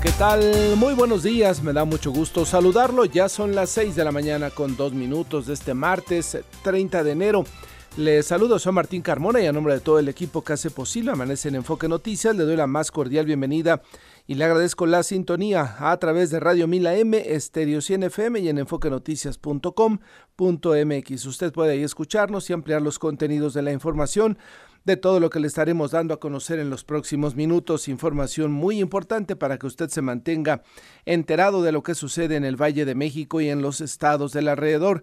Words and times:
¿Qué 0.00 0.10
tal? 0.12 0.76
Muy 0.76 0.94
buenos 0.94 1.22
días, 1.22 1.62
me 1.62 1.72
da 1.72 1.84
mucho 1.84 2.12
gusto 2.12 2.46
saludarlo. 2.46 3.04
Ya 3.04 3.28
son 3.28 3.54
las 3.54 3.70
6 3.70 3.96
de 3.96 4.04
la 4.04 4.12
mañana 4.12 4.50
con 4.50 4.76
dos 4.76 4.92
minutos 4.92 5.46
de 5.46 5.54
este 5.54 5.74
martes 5.74 6.38
30 6.62 7.02
de 7.02 7.10
enero. 7.10 7.44
Les 7.96 8.26
saludo, 8.26 8.58
soy 8.58 8.72
Martín 8.72 9.02
Carmona 9.02 9.40
y 9.40 9.46
a 9.46 9.52
nombre 9.52 9.74
de 9.74 9.80
todo 9.80 9.98
el 9.98 10.08
equipo 10.08 10.42
que 10.42 10.54
hace 10.54 10.70
posible 10.70 11.10
Amanece 11.10 11.48
en 11.48 11.56
Enfoque 11.56 11.88
Noticias, 11.88 12.34
le 12.34 12.44
doy 12.44 12.56
la 12.56 12.66
más 12.66 12.90
cordial 12.90 13.26
bienvenida 13.26 13.82
y 14.26 14.36
le 14.36 14.44
agradezco 14.44 14.86
la 14.86 15.02
sintonía 15.02 15.76
a 15.78 15.94
través 15.98 16.30
de 16.30 16.40
Radio 16.40 16.66
Mila 16.68 16.96
M, 16.96 17.34
Estéreo 17.34 17.82
100 17.82 18.04
FM 18.04 18.40
y 18.40 18.48
en 18.48 18.58
enfoquenoticias.com.mx. 18.58 21.26
Usted 21.26 21.52
puede 21.52 21.72
ahí 21.72 21.82
escucharnos 21.82 22.48
y 22.48 22.54
ampliar 22.54 22.80
los 22.80 22.98
contenidos 22.98 23.52
de 23.52 23.62
la 23.62 23.72
información 23.72 24.38
de 24.84 24.96
todo 24.96 25.20
lo 25.20 25.30
que 25.30 25.40
le 25.40 25.46
estaremos 25.46 25.90
dando 25.90 26.14
a 26.14 26.20
conocer 26.20 26.58
en 26.58 26.70
los 26.70 26.84
próximos 26.84 27.36
minutos. 27.36 27.88
Información 27.88 28.52
muy 28.52 28.80
importante 28.80 29.36
para 29.36 29.58
que 29.58 29.66
usted 29.66 29.88
se 29.88 30.02
mantenga 30.02 30.62
enterado 31.04 31.62
de 31.62 31.72
lo 31.72 31.82
que 31.82 31.94
sucede 31.94 32.36
en 32.36 32.44
el 32.44 32.60
Valle 32.60 32.84
de 32.84 32.94
México 32.94 33.40
y 33.40 33.48
en 33.48 33.62
los 33.62 33.80
estados 33.80 34.32
del 34.32 34.48
alrededor. 34.48 35.02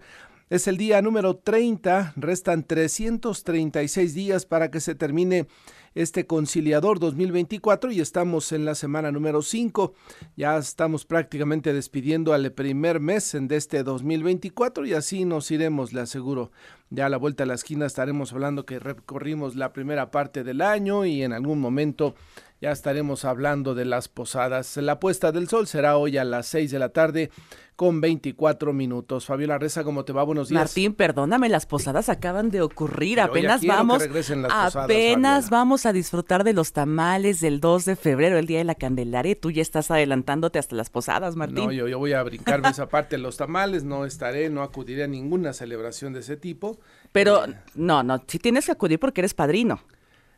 Es 0.50 0.68
el 0.68 0.78
día 0.78 1.00
número 1.04 1.38
30, 1.38 2.14
restan 2.16 2.64
336 2.64 4.16
días 4.16 4.48
para 4.48 4.72
que 4.72 4.80
se 4.80 4.96
termine 4.96 5.48
este 5.94 6.26
conciliador 6.26 7.00
2024 7.00 7.92
y 7.92 8.00
estamos 8.00 8.52
en 8.52 8.66
la 8.66 8.74
semana 8.74 9.12
número 9.12 9.44
5. 9.44 9.94
Ya 10.36 10.58
estamos 10.58 11.06
prácticamente 11.06 11.72
despidiendo 11.72 12.34
al 12.34 12.52
primer 12.52 13.00
mes 13.00 13.38
de 13.40 13.56
este 13.56 13.84
2024 13.84 14.88
y 14.88 14.94
así 14.94 15.24
nos 15.24 15.52
iremos, 15.52 15.94
le 15.94 16.02
aseguro. 16.02 16.52
Ya 16.92 17.06
a 17.06 17.10
la 17.10 17.18
vuelta 17.18 17.44
a 17.44 17.46
la 17.46 17.54
esquina 17.54 17.86
estaremos 17.86 18.34
hablando 18.34 18.66
que 18.66 18.80
recorrimos 18.80 19.56
la 19.56 19.74
primera 19.74 20.10
parte 20.10 20.44
del 20.44 20.62
año 20.62 21.06
y 21.06 21.22
en 21.22 21.34
algún 21.34 21.60
momento 21.60 22.16
ya 22.62 22.72
estaremos 22.72 23.26
hablando 23.26 23.76
de 23.76 23.86
las 23.86 24.08
posadas. 24.08 24.76
La 24.78 25.00
puesta 25.00 25.32
del 25.32 25.48
sol 25.48 25.68
será 25.68 25.98
hoy 25.98 26.18
a 26.18 26.24
las 26.24 26.48
6 26.48 26.72
de 26.72 26.80
la 26.80 26.90
tarde 26.90 27.30
con 27.78 28.02
24 28.02 28.74
minutos. 28.74 29.26
Fabiola 29.26 29.58
Reza, 29.58 29.86
¿cómo 29.86 30.04
te 30.04 30.12
va? 30.12 30.24
Buenos 30.24 30.50
días. 30.50 30.60
Martín, 30.60 30.94
perdóname, 30.94 31.48
las 31.48 31.66
posadas 31.66 32.10
acaban 32.10 32.50
de 32.50 32.62
ocurrir. 32.62 33.22
apenas 33.22 33.66
vamos, 33.66 34.04
apenas 34.76 35.50
vamos 35.50 35.86
a 35.86 35.94
disfrutar 35.94 36.44
de 36.44 36.52
los 36.52 36.74
tamales 36.74 37.40
del 37.40 37.62
2 37.62 37.86
de 37.86 37.96
febrero, 37.96 38.38
el 38.38 38.48
día 38.48 38.58
de 38.58 38.66
la 38.66 38.76
Candelaria. 38.76 39.40
Tú 39.40 39.52
ya 39.52 39.62
estás 39.62 39.92
adelantándote 39.92 40.60
hasta 40.60 40.76
las 40.76 40.90
posadas, 40.90 41.38
Martín. 41.38 41.68
No, 41.68 41.72
yo, 41.72 41.88
yo 41.88 41.98
voy 41.98 42.12
a 42.12 42.22
brincarme 42.24 42.68
esa 42.68 42.90
parte 42.90 43.16
de 43.16 43.22
los 43.22 43.38
tamales. 43.38 43.86
No 43.86 44.04
estaré, 44.04 44.50
no 44.50 44.62
acudiré 44.62 45.06
a 45.06 45.08
ninguna 45.08 45.54
celebración 45.54 46.12
de 46.12 46.20
ese 46.20 46.36
tipo. 46.36 46.79
Pero, 47.12 47.46
no, 47.76 48.04
no, 48.04 48.24
si 48.28 48.40
tienes 48.40 48.66
que 48.66 48.72
acudir 48.72 49.00
porque 49.00 49.22
eres 49.22 49.34
padrino. 49.34 49.82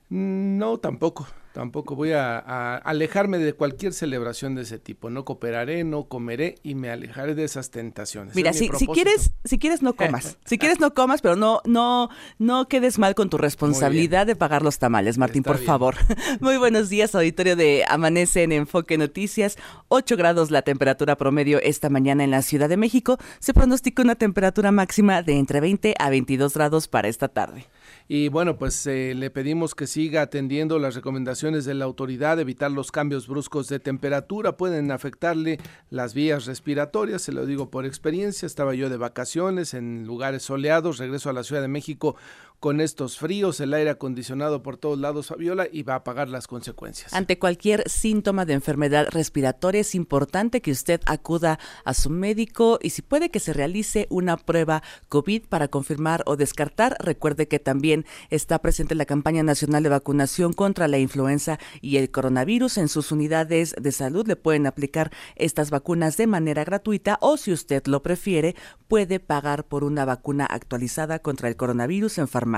No, 0.10 0.78
tampoco. 0.78 1.28
Tampoco 1.54 1.96
voy 1.96 2.14
a, 2.14 2.78
alejarme 2.78 3.38
de 3.38 3.54
cualquier 3.54 3.94
celebración 3.94 4.56
de 4.56 4.62
ese 4.62 4.80
tipo. 4.80 5.10
No 5.10 5.26
cooperaré, 5.26 5.84
no 5.84 6.06
comeré 6.06 6.56
y 6.64 6.76
me 6.76 6.90
alejaré 6.90 7.36
de 7.36 7.44
esas 7.44 7.72
tentaciones. 7.72 8.36
Mira, 8.36 8.54
si, 8.54 8.70
si, 8.78 8.88
quieres, 8.88 9.32
si 9.44 9.60
quieres 9.60 9.82
no 9.82 9.94
comas. 9.94 10.38
si 10.46 10.58
quieres 10.58 10.80
no 10.80 10.94
comas, 10.94 11.22
pero 11.22 11.36
no, 11.36 11.62
no, 11.66 12.10
no 12.40 12.68
quedes 12.68 13.00
mal 13.00 13.16
con 13.16 13.30
tu 13.30 13.38
responsabilidad 13.38 14.26
de 14.26 14.36
pagar 14.36 14.62
los 14.62 14.80
tamales, 14.80 15.18
Martín, 15.18 15.44
por 15.44 15.58
favor. 15.58 15.96
Muy 16.40 16.58
buenos 16.58 16.90
días, 16.90 17.14
auditorio 17.16 17.56
de 17.56 17.84
Amanece 17.88 18.44
en 18.44 18.54
Enfoque 18.54 18.98
Noticias. 18.98 19.58
8 19.90 20.16
grados 20.16 20.52
la 20.52 20.62
temperatura 20.62 21.18
promedio 21.18 21.60
esta 21.62 21.90
mañana 21.90 22.24
en 22.24 22.32
la 22.32 22.42
Ciudad 22.42 22.70
de 22.70 22.78
México. 22.78 23.18
Se 23.40 23.54
pronostica 23.54 24.02
una 24.02 24.16
temperatura 24.16 24.72
máxima 24.72 25.22
de 25.22 25.38
entre 25.38 25.60
20 25.60 25.96
a 26.00 26.10
22 26.10 26.54
grados 26.54 26.88
para 26.88 27.10
esta 27.10 27.28
tarde. 27.28 27.66
Y 28.14 28.28
bueno, 28.28 28.58
pues 28.58 28.86
eh, 28.88 29.14
le 29.16 29.30
pedimos 29.30 29.74
que 29.74 29.88
siga 29.88 30.22
atendiendo 30.22 30.80
las 30.80 30.96
recomendaciones 30.96 31.64
de 31.64 31.76
la 31.76 31.86
autoridad, 31.86 32.42
evitar 32.42 32.70
los 32.70 32.92
cambios 32.92 33.26
bruscos 33.26 33.70
de 33.70 33.80
temperatura, 33.80 34.58
pueden 34.58 34.92
afectarle 34.92 35.60
las 35.90 36.14
vías 36.14 36.46
respiratorias, 36.46 37.22
se 37.22 37.32
lo 37.32 37.46
digo 37.46 37.70
por 37.70 37.86
experiencia, 37.86 38.46
estaba 38.46 38.76
yo 38.76 38.90
de 38.90 38.98
vacaciones 38.98 39.74
en 39.74 40.06
lugares 40.06 40.44
soleados, 40.44 40.98
regreso 40.98 41.30
a 41.30 41.34
la 41.34 41.46
Ciudad 41.46 41.62
de 41.62 41.70
México 41.70 42.18
con 42.62 42.80
estos 42.80 43.18
fríos, 43.18 43.60
el 43.60 43.74
aire 43.74 43.90
acondicionado 43.90 44.62
por 44.62 44.78
todos 44.78 45.00
lados, 45.00 45.26
Fabiola, 45.26 45.68
y 45.70 45.82
va 45.82 45.96
a 45.96 46.04
pagar 46.04 46.30
las 46.30 46.46
consecuencias. 46.46 47.12
Ante 47.12 47.40
cualquier 47.40 47.90
síntoma 47.90 48.46
de 48.46 48.54
enfermedad 48.54 49.08
respiratoria 49.10 49.82
es 49.82 49.96
importante 49.96 50.62
que 50.62 50.70
usted 50.70 51.02
acuda 51.08 51.58
a 51.86 51.96
su 51.96 52.12
médico 52.12 52.78
y 52.80 52.92
si 52.92 53.02
puede 53.02 53.32
que 53.32 53.40
se 53.40 53.54
realice 53.54 54.06
una 54.12 54.38
prueba 54.38 54.84
COVID 55.10 55.48
para 55.48 55.70
confirmar 55.70 56.22
o 56.28 56.38
descartar. 56.38 56.98
Recuerde 57.00 57.48
que 57.48 57.58
también 57.58 58.06
está 58.30 58.60
presente 58.60 58.94
la 58.94 59.06
campaña 59.06 59.42
nacional 59.42 59.82
de 59.82 59.90
vacunación 59.90 60.54
contra 60.54 60.88
la 60.88 61.00
influenza 61.00 61.58
y 61.82 61.98
el 61.98 62.12
coronavirus. 62.12 62.78
En 62.78 62.90
sus 62.90 63.12
unidades 63.12 63.74
de 63.82 63.92
salud 63.92 64.28
le 64.28 64.36
pueden 64.36 64.68
aplicar 64.68 65.12
estas 65.36 65.72
vacunas 65.72 66.16
de 66.16 66.28
manera 66.28 66.64
gratuita 66.64 67.18
o 67.22 67.38
si 67.38 67.52
usted 67.52 67.88
lo 67.88 68.04
prefiere, 68.04 68.56
puede 68.88 69.20
pagar 69.20 69.64
por 69.66 69.84
una 69.84 70.06
vacuna 70.06 70.46
actualizada 70.46 71.18
contra 71.18 71.50
el 71.50 71.56
coronavirus 71.56 72.20
en 72.20 72.28
farmacia 72.28 72.51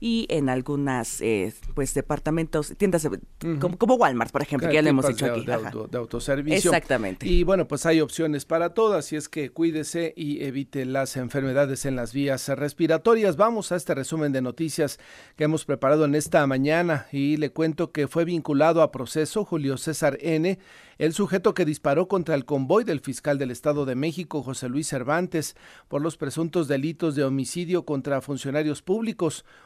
y 0.00 0.26
en 0.28 0.48
algunas 0.48 1.20
eh, 1.20 1.52
pues 1.74 1.94
departamentos, 1.94 2.74
tiendas 2.76 3.08
como, 3.60 3.94
Walmart, 3.94 4.32
por 4.32 4.42
ejemplo, 4.42 4.68
que 4.68 4.74
ya 4.74 4.82
le 4.82 4.90
hemos 4.90 5.06
dicho 5.06 5.26
aquí. 5.26 5.44
De, 5.44 5.98
autoservicio. 5.98 6.70
Exactamente. 6.70 7.26
Y 7.26 7.44
bueno, 7.44 7.66
pues 7.66 7.86
hay 7.86 8.00
opciones 8.00 8.44
para 8.44 8.74
todo, 8.74 8.94
así 8.94 9.16
es 9.16 9.28
que 9.28 9.50
cuídese 9.50 10.14
y 10.16 10.42
evite 10.44 10.84
las 10.84 11.16
enfermedades 11.16 11.84
en 11.84 11.96
las 11.96 12.12
vías 12.12 12.48
respiratorias. 12.48 13.36
Vamos 13.36 13.72
a 13.72 13.76
este 13.76 13.94
resumen 13.94 14.32
de 14.32 14.42
noticias 14.42 14.98
que 15.36 15.44
hemos 15.44 15.64
preparado 15.64 16.04
en 16.04 16.14
esta 16.14 16.46
mañana 16.46 17.06
y 17.12 17.36
le 17.36 17.50
cuento 17.50 17.92
que 17.92 18.08
fue 18.08 18.24
vinculado 18.24 18.82
a 18.82 18.90
proceso 18.90 19.44
Julio 19.44 19.76
César 19.76 20.18
N 20.20 20.58
el 20.98 21.12
sujeto 21.12 21.54
que 21.54 21.64
disparó 21.64 22.08
contra 22.08 22.34
el 22.34 22.44
convoy 22.44 22.84
del 22.84 23.00
fiscal 23.00 23.38
del 23.38 23.50
Estado 23.50 23.84
de 23.84 23.94
México, 23.94 24.42
José 24.42 24.68
Luis 24.68 24.88
Cervantes, 24.88 25.56
por 25.88 26.02
los 26.02 26.16
presuntos 26.16 26.68
delitos 26.68 27.16
de 27.16 27.24
homicidio 27.24 27.84
contra 27.84 28.20
funcionarios 28.20 28.82
públicos, 28.82 29.23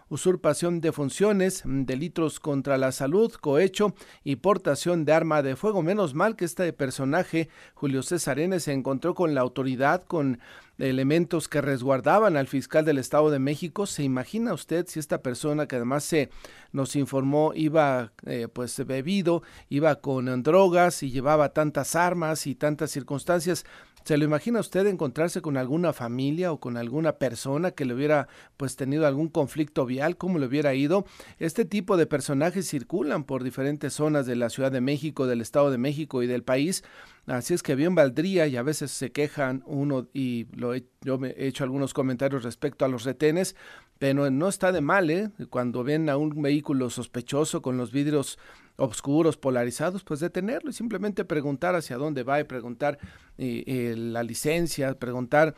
usurpación 0.08 0.80
de 0.80 0.92
funciones, 0.92 1.62
delitos 1.64 2.40
contra 2.40 2.78
la 2.78 2.92
salud, 2.92 3.32
cohecho 3.32 3.94
y 4.24 4.36
portación 4.36 5.04
de 5.04 5.12
arma 5.12 5.42
de 5.42 5.56
fuego. 5.56 5.82
Menos 5.82 6.14
mal 6.14 6.36
que 6.36 6.44
este 6.44 6.72
personaje, 6.72 7.48
Julio 7.74 8.02
César 8.02 8.38
N., 8.38 8.58
se 8.60 8.72
encontró 8.72 9.14
con 9.14 9.34
la 9.34 9.40
autoridad, 9.42 10.04
con 10.04 10.40
elementos 10.78 11.48
que 11.48 11.60
resguardaban 11.60 12.36
al 12.36 12.46
fiscal 12.46 12.84
del 12.84 12.98
Estado 12.98 13.30
de 13.30 13.38
México. 13.38 13.86
¿Se 13.86 14.02
imagina 14.02 14.54
usted 14.54 14.86
si 14.86 14.98
esta 14.98 15.22
persona 15.22 15.66
que 15.66 15.76
además 15.76 16.04
se 16.04 16.30
nos 16.72 16.96
informó 16.96 17.52
iba 17.54 18.12
eh, 18.26 18.48
pues 18.52 18.84
bebido, 18.86 19.42
iba 19.68 19.96
con 19.96 20.42
drogas 20.42 21.02
y 21.02 21.10
llevaba 21.10 21.52
tantas 21.52 21.96
armas 21.96 22.46
y 22.46 22.54
tantas 22.54 22.90
circunstancias? 22.90 23.64
¿Se 24.08 24.16
lo 24.16 24.24
imagina 24.24 24.60
usted 24.60 24.86
encontrarse 24.86 25.42
con 25.42 25.58
alguna 25.58 25.92
familia 25.92 26.50
o 26.50 26.60
con 26.60 26.78
alguna 26.78 27.18
persona 27.18 27.72
que 27.72 27.84
le 27.84 27.92
hubiera 27.92 28.26
pues 28.56 28.74
tenido 28.74 29.06
algún 29.06 29.28
conflicto 29.28 29.84
vial, 29.84 30.16
cómo 30.16 30.38
le 30.38 30.46
hubiera 30.46 30.72
ido? 30.72 31.04
Este 31.38 31.66
tipo 31.66 31.98
de 31.98 32.06
personajes 32.06 32.66
circulan 32.66 33.24
por 33.24 33.44
diferentes 33.44 33.92
zonas 33.92 34.24
de 34.24 34.34
la 34.34 34.48
Ciudad 34.48 34.72
de 34.72 34.80
México, 34.80 35.26
del 35.26 35.42
Estado 35.42 35.70
de 35.70 35.76
México 35.76 36.22
y 36.22 36.26
del 36.26 36.42
país 36.42 36.84
Así 37.28 37.52
es 37.52 37.62
que 37.62 37.74
bien 37.74 37.94
valdría 37.94 38.46
y 38.46 38.56
a 38.56 38.62
veces 38.62 38.90
se 38.90 39.12
quejan 39.12 39.62
uno 39.66 40.08
y 40.14 40.46
lo 40.56 40.74
yo 41.02 41.18
me 41.18 41.28
he 41.30 41.46
hecho 41.46 41.62
algunos 41.62 41.92
comentarios 41.92 42.42
respecto 42.42 42.86
a 42.86 42.88
los 42.88 43.04
retenes, 43.04 43.54
pero 43.98 44.30
no 44.30 44.48
está 44.48 44.72
de 44.72 44.80
mal, 44.80 45.10
¿eh? 45.10 45.30
Cuando 45.50 45.84
ven 45.84 46.08
a 46.08 46.16
un 46.16 46.40
vehículo 46.40 46.88
sospechoso 46.88 47.60
con 47.60 47.76
los 47.76 47.92
vidrios 47.92 48.38
oscuros, 48.78 49.36
polarizados, 49.36 50.04
pues 50.04 50.20
detenerlo 50.20 50.70
y 50.70 50.72
simplemente 50.72 51.24
preguntar 51.24 51.74
hacia 51.74 51.96
dónde 51.96 52.22
va 52.22 52.40
y 52.40 52.44
preguntar 52.44 52.98
eh, 53.36 53.64
eh, 53.66 53.94
la 53.96 54.22
licencia, 54.22 54.94
preguntar 54.98 55.56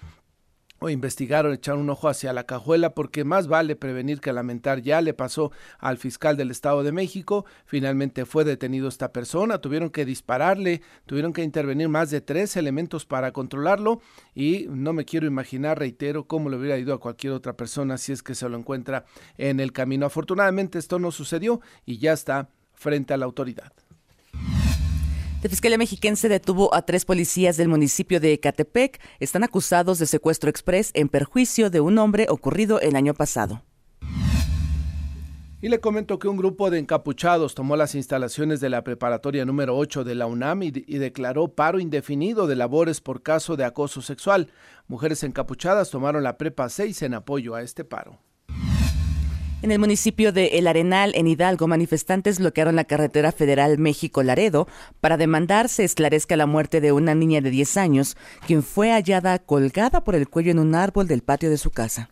o 0.81 0.89
investigar 0.89 1.45
o 1.45 1.53
echar 1.53 1.77
un 1.77 1.91
ojo 1.91 2.09
hacia 2.09 2.33
la 2.33 2.45
cajuela 2.45 2.95
porque 2.95 3.23
más 3.23 3.47
vale 3.47 3.77
prevenir 3.77 4.21
que 4.21 4.33
lamentar. 4.33 4.81
Ya 4.81 5.03
le 5.03 5.13
pasó 5.13 5.53
al 5.79 5.99
fiscal 5.99 6.39
del 6.39 6.51
Estado 6.51 6.83
de 6.83 6.93
México, 6.93 7.45
finalmente 7.67 8.25
fue 8.25 8.45
detenido 8.45 8.89
esta 8.89 9.13
persona, 9.13 9.59
tuvieron 9.59 9.91
que 9.91 10.07
dispararle, 10.07 10.81
tuvieron 11.05 11.35
que 11.35 11.43
intervenir 11.43 11.91
más 11.91 12.11
de 12.11 12.23
tres 12.23 12.57
elementos 12.57 13.05
para 13.05 13.33
controlarlo 13.33 14.01
y 14.35 14.67
no 14.71 14.95
me 14.95 15.05
quiero 15.05 15.27
imaginar, 15.27 15.79
reitero, 15.79 16.27
cómo 16.27 16.49
le 16.49 16.57
hubiera 16.57 16.79
ido 16.79 16.95
a 16.95 17.01
cualquier 17.01 17.35
otra 17.35 17.53
persona 17.59 17.99
si 17.99 18.13
es 18.13 18.23
que 18.23 18.35
se 18.35 18.49
lo 18.49 18.57
encuentra 18.57 19.05
en 19.37 19.61
el 19.61 19.73
camino. 19.73 20.07
Afortunadamente 20.07 20.79
esto 20.79 20.99
no 20.99 21.11
sucedió 21.13 21.61
y 21.85 21.99
ya 21.99 22.15
está 22.15 22.49
frente 22.81 23.15
a 23.15 23.17
la 23.19 23.27
autoridad. 23.27 23.73
La 25.43 25.49
Fiscalía 25.49 25.79
Mexiquense 25.79 26.29
detuvo 26.29 26.75
a 26.75 26.83
tres 26.83 27.05
policías 27.05 27.57
del 27.57 27.69
municipio 27.69 28.21
de 28.21 28.33
Ecatepec. 28.35 29.01
Están 29.21 29.45
acusados 29.45 29.99
de 29.99 30.07
secuestro 30.07 30.51
express 30.51 30.91
en 30.95 31.09
perjuicio 31.09 31.71
de 31.71 31.81
un 31.81 31.97
hombre 31.99 32.27
ocurrido 32.29 32.81
el 32.81 32.97
año 32.97 33.15
pasado. 33.15 33.63
Y 35.63 35.69
le 35.69 35.81
comento 35.81 36.19
que 36.19 36.29
un 36.29 36.39
grupo 36.39 36.71
de 36.71 36.79
encapuchados 36.79 37.55
tomó 37.55 37.77
las 37.77 37.95
instalaciones 37.95 38.61
de 38.61 38.71
la 38.71 38.83
preparatoria 38.83 39.45
número 39.45 39.77
8 39.77 40.05
de 40.05 40.15
la 40.15 40.27
UNAM 40.27 40.63
y, 40.63 40.73
y, 40.87 40.99
declaró 40.99 41.49
paro 41.49 41.81
indefinido 41.81 42.47
de 42.47 42.57
labores 42.57 43.03
por 43.03 43.23
caso 43.23 43.57
de 43.57 43.65
acoso 43.65 44.01
sexual. 44.01 44.51
Mujeres 44.89 45.23
encapuchadas 45.23 45.91
tomaron 45.91 46.23
la 46.23 46.39
prepa 46.39 46.69
6 46.69 47.03
en 47.03 47.15
apoyo 47.15 47.55
a 47.55 47.63
este 47.63 47.85
paro. 47.85 48.19
En 49.63 49.73
el 49.73 49.79
municipio 49.79 50.33
de 50.33 50.59
El 50.59 50.67
Arenal, 50.67 51.13
en 51.15 51.27
Hidalgo, 51.27 51.69
manifestantes 51.69 52.39
bloquearon 52.39 52.77
la 52.77 52.85
carretera 52.85 53.31
federal 53.31 53.77
México-Laredo 53.77 54.67
para 55.03 55.19
demandar 55.19 55.69
se 55.69 55.85
esclarezca 55.85 56.35
la 56.39 56.47
muerte 56.47 56.81
de 56.81 56.93
una 56.93 57.15
niña 57.15 57.43
de 57.43 57.51
10 57.51 57.77
años, 57.77 58.17
quien 58.47 58.63
fue 58.63 58.91
hallada 58.91 59.39
colgada 59.39 60.03
por 60.03 60.15
el 60.15 60.31
cuello 60.31 60.51
en 60.51 60.61
un 60.61 60.75
árbol 60.75 61.07
del 61.09 61.21
patio 61.21 61.51
de 61.51 61.59
su 61.59 61.71
casa. 61.71 62.09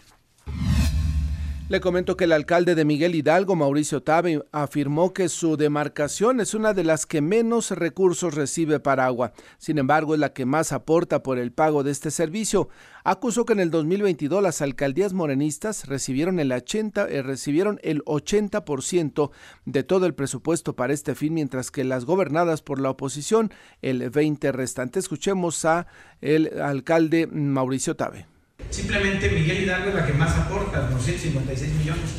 Le 1.68 1.82
comento 1.82 2.16
que 2.16 2.24
el 2.24 2.32
alcalde 2.32 2.74
de 2.74 2.86
Miguel 2.86 3.14
Hidalgo, 3.14 3.54
Mauricio 3.54 4.02
Tabe, 4.02 4.42
afirmó 4.52 5.12
que 5.12 5.28
su 5.28 5.58
demarcación 5.58 6.40
es 6.40 6.54
una 6.54 6.72
de 6.72 6.82
las 6.82 7.04
que 7.04 7.20
menos 7.20 7.72
recursos 7.72 8.32
recibe 8.34 8.80
para 8.80 9.04
agua. 9.04 9.34
Sin 9.58 9.76
embargo, 9.76 10.14
es 10.14 10.20
la 10.20 10.32
que 10.32 10.46
más 10.46 10.72
aporta 10.72 11.22
por 11.22 11.36
el 11.36 11.52
pago 11.52 11.82
de 11.82 11.90
este 11.90 12.10
servicio. 12.10 12.70
Acusó 13.04 13.44
que 13.44 13.52
en 13.52 13.60
el 13.60 13.70
2022 13.70 14.42
las 14.42 14.62
alcaldías 14.62 15.12
morenistas 15.12 15.86
recibieron 15.86 16.40
el 16.40 16.52
80, 16.52 17.06
eh, 17.06 17.20
recibieron 17.20 17.78
el 17.82 18.02
80% 18.06 19.30
de 19.66 19.82
todo 19.82 20.06
el 20.06 20.14
presupuesto 20.14 20.74
para 20.74 20.94
este 20.94 21.14
fin, 21.14 21.34
mientras 21.34 21.70
que 21.70 21.84
las 21.84 22.06
gobernadas 22.06 22.62
por 22.62 22.80
la 22.80 22.88
oposición 22.88 23.52
el 23.82 24.08
20 24.08 24.52
restante. 24.52 25.00
Escuchemos 25.00 25.66
a 25.66 25.86
el 26.22 26.62
alcalde 26.62 27.26
Mauricio 27.26 27.94
Tabe. 27.94 28.37
Simplemente 28.70 29.30
Miguel 29.30 29.62
Hidalgo 29.62 29.88
es 29.88 29.94
la 29.94 30.06
que 30.06 30.12
más 30.12 30.36
aporta, 30.36 30.80
256 30.88 31.72
millones. 31.74 32.10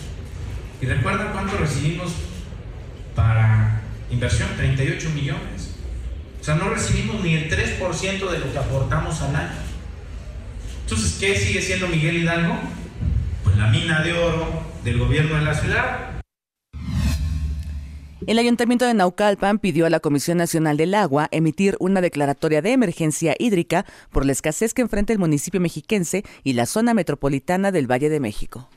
¿Y 0.82 0.86
recuerdan 0.86 1.32
cuánto 1.32 1.58
recibimos 1.58 2.14
para 3.16 3.82
inversión? 4.10 4.50
38 4.58 5.10
millones. 5.12 5.76
O 6.40 6.44
sea, 6.44 6.56
no 6.56 6.70
recibimos 6.70 7.22
ni 7.24 7.36
el 7.36 7.50
3% 7.50 8.30
de 8.30 8.40
lo 8.40 8.52
que 8.52 8.58
aportamos 8.58 9.22
al 9.22 9.36
año. 9.36 9.60
Entonces, 10.84 11.18
¿qué 11.20 11.38
sigue 11.38 11.62
siendo 11.62 11.88
Miguel 11.88 12.18
Hidalgo? 12.18 12.58
Pues 13.44 13.58
la 13.58 13.68
mina 13.68 14.02
de 14.02 14.14
oro 14.14 14.64
del 14.84 14.98
gobierno 14.98 15.36
de 15.36 15.42
la 15.42 15.54
ciudad. 15.54 16.09
El 18.28 18.38
Ayuntamiento 18.38 18.86
de 18.86 18.94
Naucalpan 18.94 19.60
pidió 19.60 19.86
a 19.86 19.90
la 19.90 20.02
Comisión 20.02 20.38
Nacional 20.38 20.76
del 20.76 20.94
Agua 20.94 21.30
emitir 21.32 21.78
una 21.80 22.02
declaratoria 22.02 22.62
de 22.62 22.74
emergencia 22.74 23.34
hídrica 23.40 23.86
por 24.12 24.26
la 24.26 24.34
escasez 24.34 24.74
que 24.74 24.82
enfrenta 24.82 25.14
el 25.14 25.20
municipio 25.20 25.62
mexiquense 25.62 26.24
y 26.44 26.54
la 26.54 26.66
zona 26.66 26.94
metropolitana 26.94 27.72
del 27.72 27.90
Valle 27.90 28.10
de 28.10 28.20
México. 28.20 28.70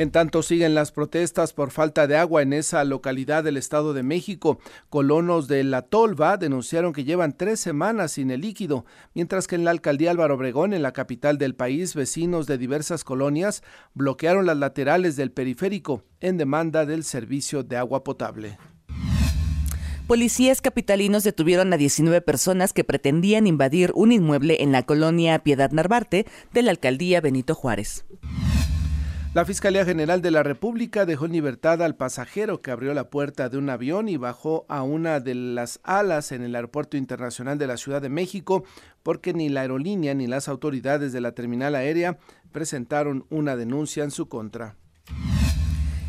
En 0.00 0.10
tanto 0.10 0.42
siguen 0.42 0.74
las 0.74 0.92
protestas 0.92 1.52
por 1.52 1.70
falta 1.70 2.06
de 2.06 2.16
agua 2.16 2.40
en 2.40 2.54
esa 2.54 2.82
localidad 2.84 3.44
del 3.44 3.58
Estado 3.58 3.92
de 3.92 4.02
México. 4.02 4.58
Colonos 4.88 5.46
de 5.46 5.62
La 5.62 5.82
Tolva 5.82 6.38
denunciaron 6.38 6.94
que 6.94 7.04
llevan 7.04 7.36
tres 7.36 7.60
semanas 7.60 8.12
sin 8.12 8.30
el 8.30 8.40
líquido, 8.40 8.86
mientras 9.12 9.46
que 9.46 9.56
en 9.56 9.64
la 9.64 9.72
alcaldía 9.72 10.10
Álvaro 10.10 10.36
Obregón, 10.36 10.72
en 10.72 10.80
la 10.80 10.94
capital 10.94 11.36
del 11.36 11.54
país, 11.54 11.94
vecinos 11.94 12.46
de 12.46 12.56
diversas 12.56 13.04
colonias 13.04 13.62
bloquearon 13.92 14.46
las 14.46 14.56
laterales 14.56 15.16
del 15.16 15.32
periférico 15.32 16.02
en 16.20 16.38
demanda 16.38 16.86
del 16.86 17.04
servicio 17.04 17.62
de 17.62 17.76
agua 17.76 18.02
potable. 18.02 18.56
Policías 20.06 20.62
capitalinos 20.62 21.24
detuvieron 21.24 21.74
a 21.74 21.76
19 21.76 22.22
personas 22.22 22.72
que 22.72 22.84
pretendían 22.84 23.46
invadir 23.46 23.92
un 23.94 24.12
inmueble 24.12 24.62
en 24.62 24.72
la 24.72 24.82
colonia 24.84 25.40
Piedad 25.40 25.72
Narvarte 25.72 26.24
de 26.54 26.62
la 26.62 26.70
alcaldía 26.70 27.20
Benito 27.20 27.54
Juárez. 27.54 28.06
La 29.32 29.44
Fiscalía 29.44 29.84
General 29.84 30.20
de 30.22 30.32
la 30.32 30.42
República 30.42 31.06
dejó 31.06 31.26
en 31.26 31.32
libertad 31.32 31.80
al 31.84 31.94
pasajero 31.94 32.62
que 32.62 32.72
abrió 32.72 32.94
la 32.94 33.10
puerta 33.10 33.48
de 33.48 33.58
un 33.58 33.70
avión 33.70 34.08
y 34.08 34.16
bajó 34.16 34.66
a 34.68 34.82
una 34.82 35.20
de 35.20 35.36
las 35.36 35.78
alas 35.84 36.32
en 36.32 36.42
el 36.42 36.56
Aeropuerto 36.56 36.96
Internacional 36.96 37.56
de 37.56 37.68
la 37.68 37.76
Ciudad 37.76 38.02
de 38.02 38.08
México 38.08 38.64
porque 39.04 39.32
ni 39.32 39.48
la 39.48 39.60
aerolínea 39.60 40.14
ni 40.14 40.26
las 40.26 40.48
autoridades 40.48 41.12
de 41.12 41.20
la 41.20 41.30
terminal 41.30 41.76
aérea 41.76 42.18
presentaron 42.50 43.24
una 43.30 43.54
denuncia 43.54 44.02
en 44.02 44.10
su 44.10 44.28
contra. 44.28 44.74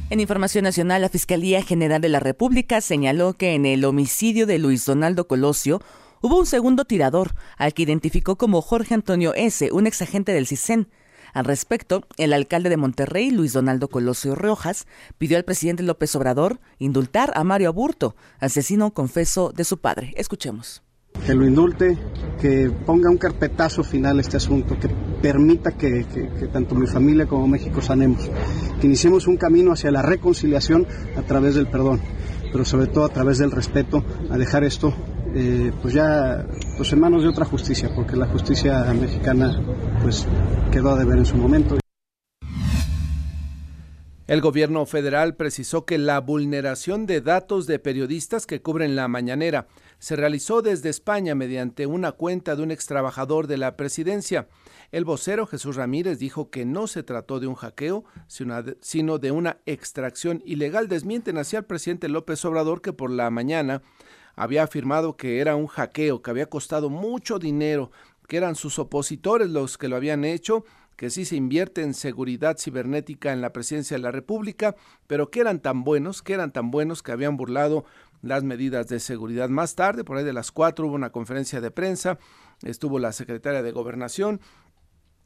En 0.09 0.19
información 0.19 0.63
nacional, 0.63 1.03
la 1.03 1.09
Fiscalía 1.09 1.61
General 1.61 2.01
de 2.01 2.09
la 2.09 2.19
República 2.19 2.81
señaló 2.81 3.33
que 3.33 3.53
en 3.53 3.67
el 3.67 3.85
homicidio 3.85 4.47
de 4.47 4.57
Luis 4.57 4.83
Donaldo 4.83 5.27
Colosio 5.27 5.79
hubo 6.21 6.39
un 6.39 6.47
segundo 6.47 6.85
tirador, 6.85 7.35
al 7.57 7.75
que 7.75 7.83
identificó 7.83 8.35
como 8.35 8.63
Jorge 8.63 8.95
Antonio 8.95 9.35
S., 9.35 9.71
un 9.71 9.85
exagente 9.85 10.33
del 10.33 10.47
CISEN. 10.47 10.87
Al 11.33 11.45
respecto, 11.45 12.03
el 12.17 12.33
alcalde 12.33 12.69
de 12.69 12.77
Monterrey, 12.77 13.31
Luis 13.31 13.53
Donaldo 13.53 13.87
Colosio 13.87 14.35
Rojas, 14.35 14.85
pidió 15.17 15.37
al 15.37 15.45
presidente 15.45 15.83
López 15.83 16.15
Obrador 16.15 16.59
indultar 16.79 17.31
a 17.35 17.43
Mario 17.43 17.69
Aburto, 17.69 18.15
asesino 18.39 18.93
confeso 18.93 19.51
de 19.55 19.63
su 19.63 19.77
padre. 19.77 20.13
Escuchemos. 20.17 20.83
Que 21.25 21.33
lo 21.33 21.45
indulte, 21.45 21.97
que 22.39 22.71
ponga 22.85 23.09
un 23.09 23.17
carpetazo 23.17 23.83
final 23.83 24.17
a 24.17 24.21
este 24.21 24.37
asunto, 24.37 24.79
que 24.79 24.89
permita 25.21 25.71
que, 25.71 26.05
que, 26.05 26.29
que 26.29 26.47
tanto 26.47 26.73
mi 26.73 26.87
familia 26.87 27.27
como 27.27 27.47
México 27.47 27.81
sanemos, 27.81 28.29
que 28.79 28.87
iniciemos 28.87 29.27
un 29.27 29.37
camino 29.37 29.73
hacia 29.73 29.91
la 29.91 30.01
reconciliación 30.01 30.87
a 31.17 31.21
través 31.21 31.55
del 31.55 31.67
perdón, 31.67 32.01
pero 32.51 32.65
sobre 32.65 32.87
todo 32.87 33.05
a 33.05 33.09
través 33.09 33.37
del 33.37 33.51
respeto, 33.51 34.03
a 34.29 34.37
dejar 34.37 34.63
esto 34.63 34.93
eh, 35.33 35.71
pues 35.81 35.93
ya 35.93 36.45
pues 36.77 36.91
en 36.93 36.99
manos 36.99 37.23
de 37.23 37.29
otra 37.29 37.45
justicia, 37.45 37.89
porque 37.95 38.15
la 38.15 38.27
justicia 38.27 38.83
mexicana 38.93 39.61
pues 40.01 40.27
quedó 40.71 40.91
a 40.91 40.99
deber 40.99 41.17
en 41.19 41.25
su 41.25 41.37
momento. 41.37 41.77
El 44.31 44.39
gobierno 44.39 44.85
federal 44.85 45.35
precisó 45.35 45.85
que 45.85 45.97
la 45.97 46.21
vulneración 46.21 47.05
de 47.05 47.19
datos 47.19 47.67
de 47.67 47.79
periodistas 47.79 48.45
que 48.45 48.61
cubren 48.61 48.95
la 48.95 49.09
mañanera 49.09 49.67
se 49.99 50.15
realizó 50.15 50.61
desde 50.61 50.89
España 50.89 51.35
mediante 51.35 51.85
una 51.85 52.13
cuenta 52.13 52.55
de 52.55 52.63
un 52.63 52.71
extrabajador 52.71 53.47
de 53.47 53.57
la 53.57 53.75
presidencia. 53.75 54.47
El 54.93 55.03
vocero 55.03 55.47
Jesús 55.47 55.75
Ramírez 55.75 56.17
dijo 56.17 56.49
que 56.49 56.63
no 56.63 56.87
se 56.87 57.03
trató 57.03 57.41
de 57.41 57.47
un 57.47 57.55
hackeo, 57.55 58.05
sino 58.27 59.17
de 59.17 59.31
una 59.31 59.57
extracción 59.65 60.41
ilegal. 60.45 60.87
Desmienten 60.87 61.37
así 61.37 61.57
al 61.57 61.65
presidente 61.65 62.07
López 62.07 62.45
Obrador 62.45 62.81
que 62.81 62.93
por 62.93 63.11
la 63.11 63.29
mañana 63.31 63.81
había 64.35 64.63
afirmado 64.63 65.17
que 65.17 65.39
era 65.39 65.55
un 65.55 65.67
hackeo, 65.67 66.21
que 66.21 66.31
había 66.31 66.49
costado 66.49 66.89
mucho 66.89 67.39
dinero, 67.39 67.91
que 68.27 68.37
eran 68.37 68.55
sus 68.55 68.79
opositores 68.79 69.49
los 69.49 69.77
que 69.77 69.87
lo 69.87 69.95
habían 69.95 70.23
hecho, 70.23 70.63
que 70.95 71.09
sí 71.09 71.25
se 71.25 71.35
invierte 71.35 71.81
en 71.81 71.93
seguridad 71.93 72.57
cibernética 72.59 73.33
en 73.33 73.41
la 73.41 73.53
presidencia 73.53 73.97
de 73.97 74.03
la 74.03 74.11
República, 74.11 74.75
pero 75.07 75.31
que 75.31 75.39
eran 75.39 75.59
tan 75.59 75.83
buenos, 75.83 76.21
que 76.21 76.33
eran 76.33 76.51
tan 76.51 76.69
buenos 76.69 77.01
que 77.01 77.11
habían 77.11 77.37
burlado 77.37 77.85
las 78.21 78.43
medidas 78.43 78.87
de 78.87 78.99
seguridad. 78.99 79.49
Más 79.49 79.75
tarde, 79.75 80.03
por 80.03 80.17
ahí 80.17 80.23
de 80.23 80.33
las 80.33 80.51
cuatro, 80.51 80.87
hubo 80.87 80.95
una 80.95 81.11
conferencia 81.11 81.59
de 81.59 81.71
prensa, 81.71 82.19
estuvo 82.61 82.99
la 82.99 83.13
secretaria 83.13 83.63
de 83.63 83.71
Gobernación, 83.71 84.41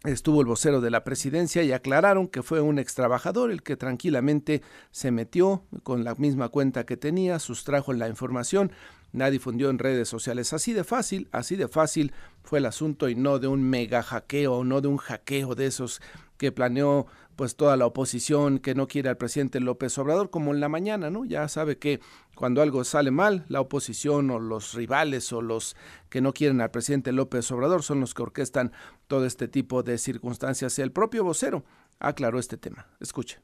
estuvo 0.05 0.41
el 0.41 0.47
vocero 0.47 0.81
de 0.81 0.91
la 0.91 1.03
presidencia 1.03 1.63
y 1.63 1.71
aclararon 1.71 2.27
que 2.27 2.43
fue 2.43 2.61
un 2.61 2.79
ex 2.79 2.95
trabajador 2.95 3.51
el 3.51 3.63
que 3.63 3.75
tranquilamente 3.75 4.61
se 4.91 5.11
metió 5.11 5.65
con 5.83 6.03
la 6.03 6.15
misma 6.15 6.49
cuenta 6.49 6.85
que 6.85 6.97
tenía, 6.97 7.39
sustrajo 7.39 7.91
la 7.93 8.07
información, 8.07 8.71
la 9.15 9.29
difundió 9.29 9.69
en 9.69 9.79
redes 9.79 10.09
sociales. 10.09 10.53
Así 10.53 10.73
de 10.73 10.83
fácil, 10.83 11.27
así 11.31 11.55
de 11.55 11.67
fácil 11.67 12.13
fue 12.43 12.59
el 12.59 12.65
asunto 12.65 13.09
y 13.09 13.15
no 13.15 13.39
de 13.39 13.47
un 13.47 13.63
mega 13.63 14.03
hackeo, 14.03 14.63
no 14.63 14.81
de 14.81 14.87
un 14.87 14.97
hackeo 14.97 15.55
de 15.55 15.67
esos 15.67 16.01
que 16.37 16.51
planeó 16.51 17.07
pues 17.35 17.55
toda 17.55 17.75
la 17.75 17.85
oposición 17.85 18.59
que 18.59 18.75
no 18.75 18.87
quiere 18.87 19.09
al 19.09 19.17
presidente 19.17 19.59
López 19.59 19.97
Obrador, 19.97 20.29
como 20.29 20.53
en 20.53 20.59
la 20.59 20.69
mañana, 20.69 21.09
¿no? 21.09 21.25
Ya 21.25 21.47
sabe 21.47 21.77
que 21.77 21.99
cuando 22.35 22.61
algo 22.61 22.83
sale 22.83 23.11
mal, 23.11 23.45
la 23.49 23.61
oposición 23.61 24.29
o 24.31 24.39
los 24.39 24.73
rivales 24.73 25.31
o 25.33 25.41
los 25.41 25.75
que 26.09 26.21
no 26.21 26.33
quieren 26.33 26.61
al 26.61 26.71
presidente 26.71 27.11
López 27.11 27.49
Obrador 27.51 27.83
son 27.83 27.99
los 27.99 28.13
que 28.13 28.23
orquestan 28.23 28.71
todo 29.07 29.25
este 29.25 29.47
tipo 29.47 29.83
de 29.83 29.97
circunstancias. 29.97 30.79
El 30.79 30.91
propio 30.91 31.23
vocero 31.23 31.65
aclaró 31.99 32.39
este 32.39 32.57
tema. 32.57 32.87
Escuche. 32.99 33.39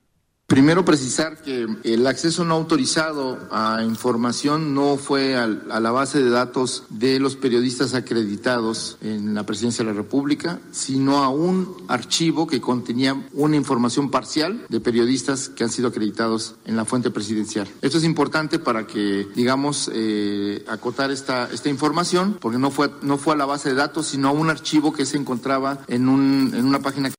Primero 0.52 0.84
precisar 0.84 1.38
que 1.42 1.66
el 1.86 2.06
acceso 2.06 2.44
no 2.44 2.56
autorizado 2.56 3.40
a 3.52 3.84
información 3.86 4.76
no 4.76 4.98
fue 4.98 5.38
a 5.38 5.48
la 5.48 5.92
base 5.92 6.22
de 6.22 6.30
datos 6.30 6.84
de 6.90 7.22
los 7.22 7.38
periodistas 7.38 7.94
acreditados 7.94 8.98
en 9.00 9.34
la 9.34 9.46
Presidencia 9.46 9.86
de 9.86 9.92
la 9.92 9.96
República, 9.96 10.60
sino 10.72 11.24
a 11.24 11.30
un 11.30 11.74
archivo 11.88 12.48
que 12.48 12.60
contenía 12.60 13.16
una 13.32 13.56
información 13.56 14.12
parcial 14.12 14.66
de 14.68 14.82
periodistas 14.82 15.48
que 15.48 15.64
han 15.64 15.70
sido 15.70 15.88
acreditados 15.88 16.56
en 16.66 16.76
la 16.76 16.84
fuente 16.84 17.12
presidencial. 17.12 17.70
Esto 17.82 18.00
es 18.00 18.04
importante 18.04 18.60
para 18.60 18.86
que, 18.86 19.30
digamos, 19.34 19.90
eh, 19.94 20.66
acotar 20.68 21.12
esta, 21.12 21.50
esta 21.50 21.70
información, 21.70 22.38
porque 22.42 22.58
no 22.58 22.72
fue, 22.72 22.92
no 23.04 23.18
fue 23.18 23.36
a 23.36 23.38
la 23.38 23.46
base 23.46 23.70
de 23.70 23.76
datos, 23.76 24.08
sino 24.08 24.28
a 24.28 24.32
un 24.32 24.50
archivo 24.50 24.92
que 24.92 25.06
se 25.06 25.16
encontraba 25.16 25.80
en, 25.88 26.10
un, 26.10 26.52
en 26.54 26.66
una 26.66 26.80
página 26.80 27.10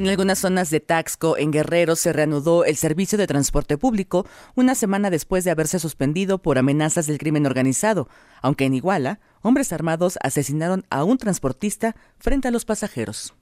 En 0.00 0.08
algunas 0.08 0.38
zonas 0.38 0.70
de 0.70 0.80
Taxco, 0.80 1.36
en 1.36 1.50
Guerrero, 1.50 1.94
se 1.94 2.14
reanudó 2.14 2.64
el 2.64 2.76
servicio 2.76 3.18
de 3.18 3.26
transporte 3.26 3.76
público 3.76 4.26
una 4.54 4.74
semana 4.74 5.10
después 5.10 5.44
de 5.44 5.50
haberse 5.50 5.78
suspendido 5.78 6.38
por 6.38 6.56
amenazas 6.56 7.06
del 7.06 7.18
crimen 7.18 7.44
organizado, 7.44 8.08
aunque 8.40 8.64
en 8.64 8.72
Iguala, 8.72 9.20
hombres 9.42 9.74
armados 9.74 10.18
asesinaron 10.22 10.86
a 10.88 11.04
un 11.04 11.18
transportista 11.18 11.96
frente 12.18 12.48
a 12.48 12.50
los 12.50 12.64
pasajeros. 12.64 13.34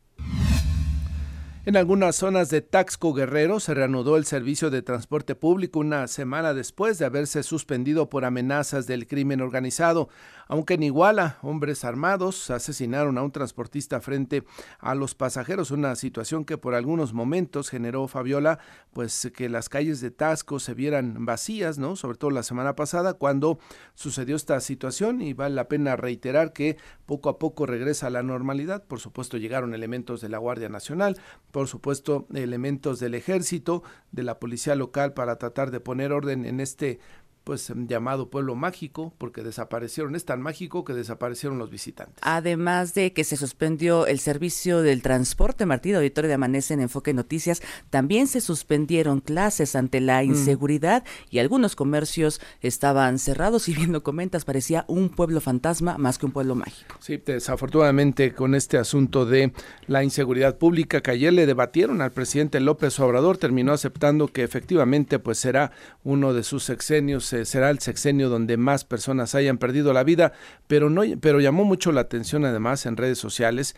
En 1.69 1.77
algunas 1.77 2.17
zonas 2.17 2.49
de 2.49 2.63
Taxco 2.63 3.13
Guerrero 3.13 3.61
se 3.61 3.75
reanudó 3.75 4.17
el 4.17 4.25
servicio 4.25 4.71
de 4.71 4.81
transporte 4.81 5.35
público 5.35 5.81
una 5.81 6.07
semana 6.07 6.55
después 6.55 6.99
de 6.99 7.05
haberse 7.05 7.43
suspendido 7.43 8.09
por 8.09 8.25
amenazas 8.25 8.87
del 8.87 9.07
crimen 9.07 9.43
organizado. 9.43 10.09
Aunque 10.49 10.75
en 10.75 10.83
Iguala, 10.83 11.39
hombres 11.43 11.85
armados 11.85 12.51
asesinaron 12.51 13.19
a 13.19 13.23
un 13.23 13.33
transportista 13.33 14.01
frente 14.01 14.45
a 14.79 14.95
los 14.95 15.15
pasajeros, 15.15 15.71
una 15.71 15.95
situación 15.95 16.47
que 16.47 16.57
por 16.57 16.75
algunos 16.75 17.13
momentos 17.13 17.69
generó 17.69 18.09
Fabiola, 18.09 18.59
pues 18.93 19.31
que 19.37 19.51
las 19.51 19.69
calles 19.69 20.01
de 20.01 20.11
Taxco 20.11 20.59
se 20.59 20.73
vieran 20.73 21.27
vacías, 21.27 21.79
¿no? 21.79 21.97
Sobre 21.97 22.17
todo 22.17 22.31
la 22.31 22.43
semana 22.43 22.75
pasada 22.75 23.15
cuando 23.15 23.59
sucedió 23.95 24.37
esta 24.37 24.59
situación 24.61 25.21
y 25.21 25.35
vale 25.35 25.55
la 25.55 25.69
pena 25.69 25.97
reiterar 25.97 26.55
que 26.55 26.79
poco 27.05 27.29
a 27.29 27.39
poco 27.39 27.67
regresa 27.67 28.07
a 28.07 28.11
la 28.11 28.23
normalidad. 28.23 28.85
Por 28.85 29.01
supuesto 29.01 29.37
llegaron 29.37 29.75
elementos 29.75 30.23
de 30.23 30.31
la 30.31 30.39
Guardia 30.39 30.71
Nacional, 30.71 31.19
por 31.53 31.69
supuesto 31.69 32.27
elementos 32.33 33.01
del 33.01 33.15
ejército, 33.15 33.83
de 34.13 34.23
la 34.23 34.39
policía 34.39 34.75
local 34.75 35.13
para 35.13 35.37
tratar 35.37 35.71
de 35.71 35.81
poner 35.81 36.13
orden 36.13 36.47
en 36.47 36.61
este 36.61 37.01
pues 37.49 37.73
llamado 37.89 38.29
pueblo 38.29 38.55
mágico, 38.55 39.15
porque 39.17 39.43
desaparecieron, 39.43 40.15
es 40.15 40.27
tan 40.27 40.43
mágico 40.43 40.85
que 40.85 40.93
desaparecieron 40.93 41.59
los 41.59 41.71
visitantes. 41.71 42.19
Además 42.21 42.93
de 42.93 43.15
que 43.15 43.25
se 43.25 43.39
suspendió 43.39 44.07
el 44.07 44.19
servicio 44.19 44.83
del 44.83 45.01
transporte, 45.01 45.65
Martín, 45.65 45.95
auditorio 45.95 46.29
de 46.29 46.35
Amanece 46.35 46.75
en 46.75 46.83
Enfoque 46.83 47.15
Noticias, 47.15 47.63
también 47.89 48.27
se 48.27 48.43
suspendieron 48.43 49.23
clases 49.23 49.77
ante 49.77 50.03
la 50.03 50.21
mm. 50.21 50.27
inseguridad 50.27 51.05
y 51.31 51.39
algunos 51.39 51.75
comercios 51.75 52.43
estaban 52.61 53.19
cerrados 53.19 53.67
y 53.71 53.75
viendo 53.75 54.03
comentas 54.03 54.45
parecía 54.45 54.85
un 54.87 55.09
pueblo 55.09 55.41
fantasma 55.41 55.97
más 55.97 56.19
que 56.19 56.27
un 56.27 56.33
pueblo 56.33 56.55
mágico. 56.55 56.97
Sí, 57.01 57.17
desafortunadamente 57.17 58.35
con 58.35 58.55
este 58.55 58.77
asunto 58.77 59.25
de 59.25 59.55
la 59.87 60.05
inseguridad 60.05 60.59
pública 60.59 61.01
que 61.01 61.13
ayer 61.13 61.33
le 61.33 61.47
debatieron 61.47 62.03
al 62.03 62.13
presidente 62.13 62.61
López 62.61 63.01
Obrador, 63.01 63.39
terminó 63.39 63.73
aceptando 63.73 64.29
que 64.29 64.43
efectivamente 64.43 65.19
pues 65.19 65.39
será 65.39 65.73
uno 66.05 66.35
de 66.35 66.43
sus 66.43 66.65
sexenios 66.65 67.38
será 67.45 67.71
el 67.71 67.79
sexenio 67.79 68.29
donde 68.29 68.57
más 68.57 68.85
personas 68.85 69.35
hayan 69.35 69.59
perdido 69.59 69.93
la 69.93 70.05
vida, 70.05 70.33
pero 70.67 70.91
no 70.91 71.03
pero 71.21 71.41
llamó 71.41 71.65
mucho 71.65 71.93
la 71.93 72.03
atención 72.03 72.45
además 72.45 72.87
en 72.87 72.97
redes 72.97 73.19
sociales 73.19 73.75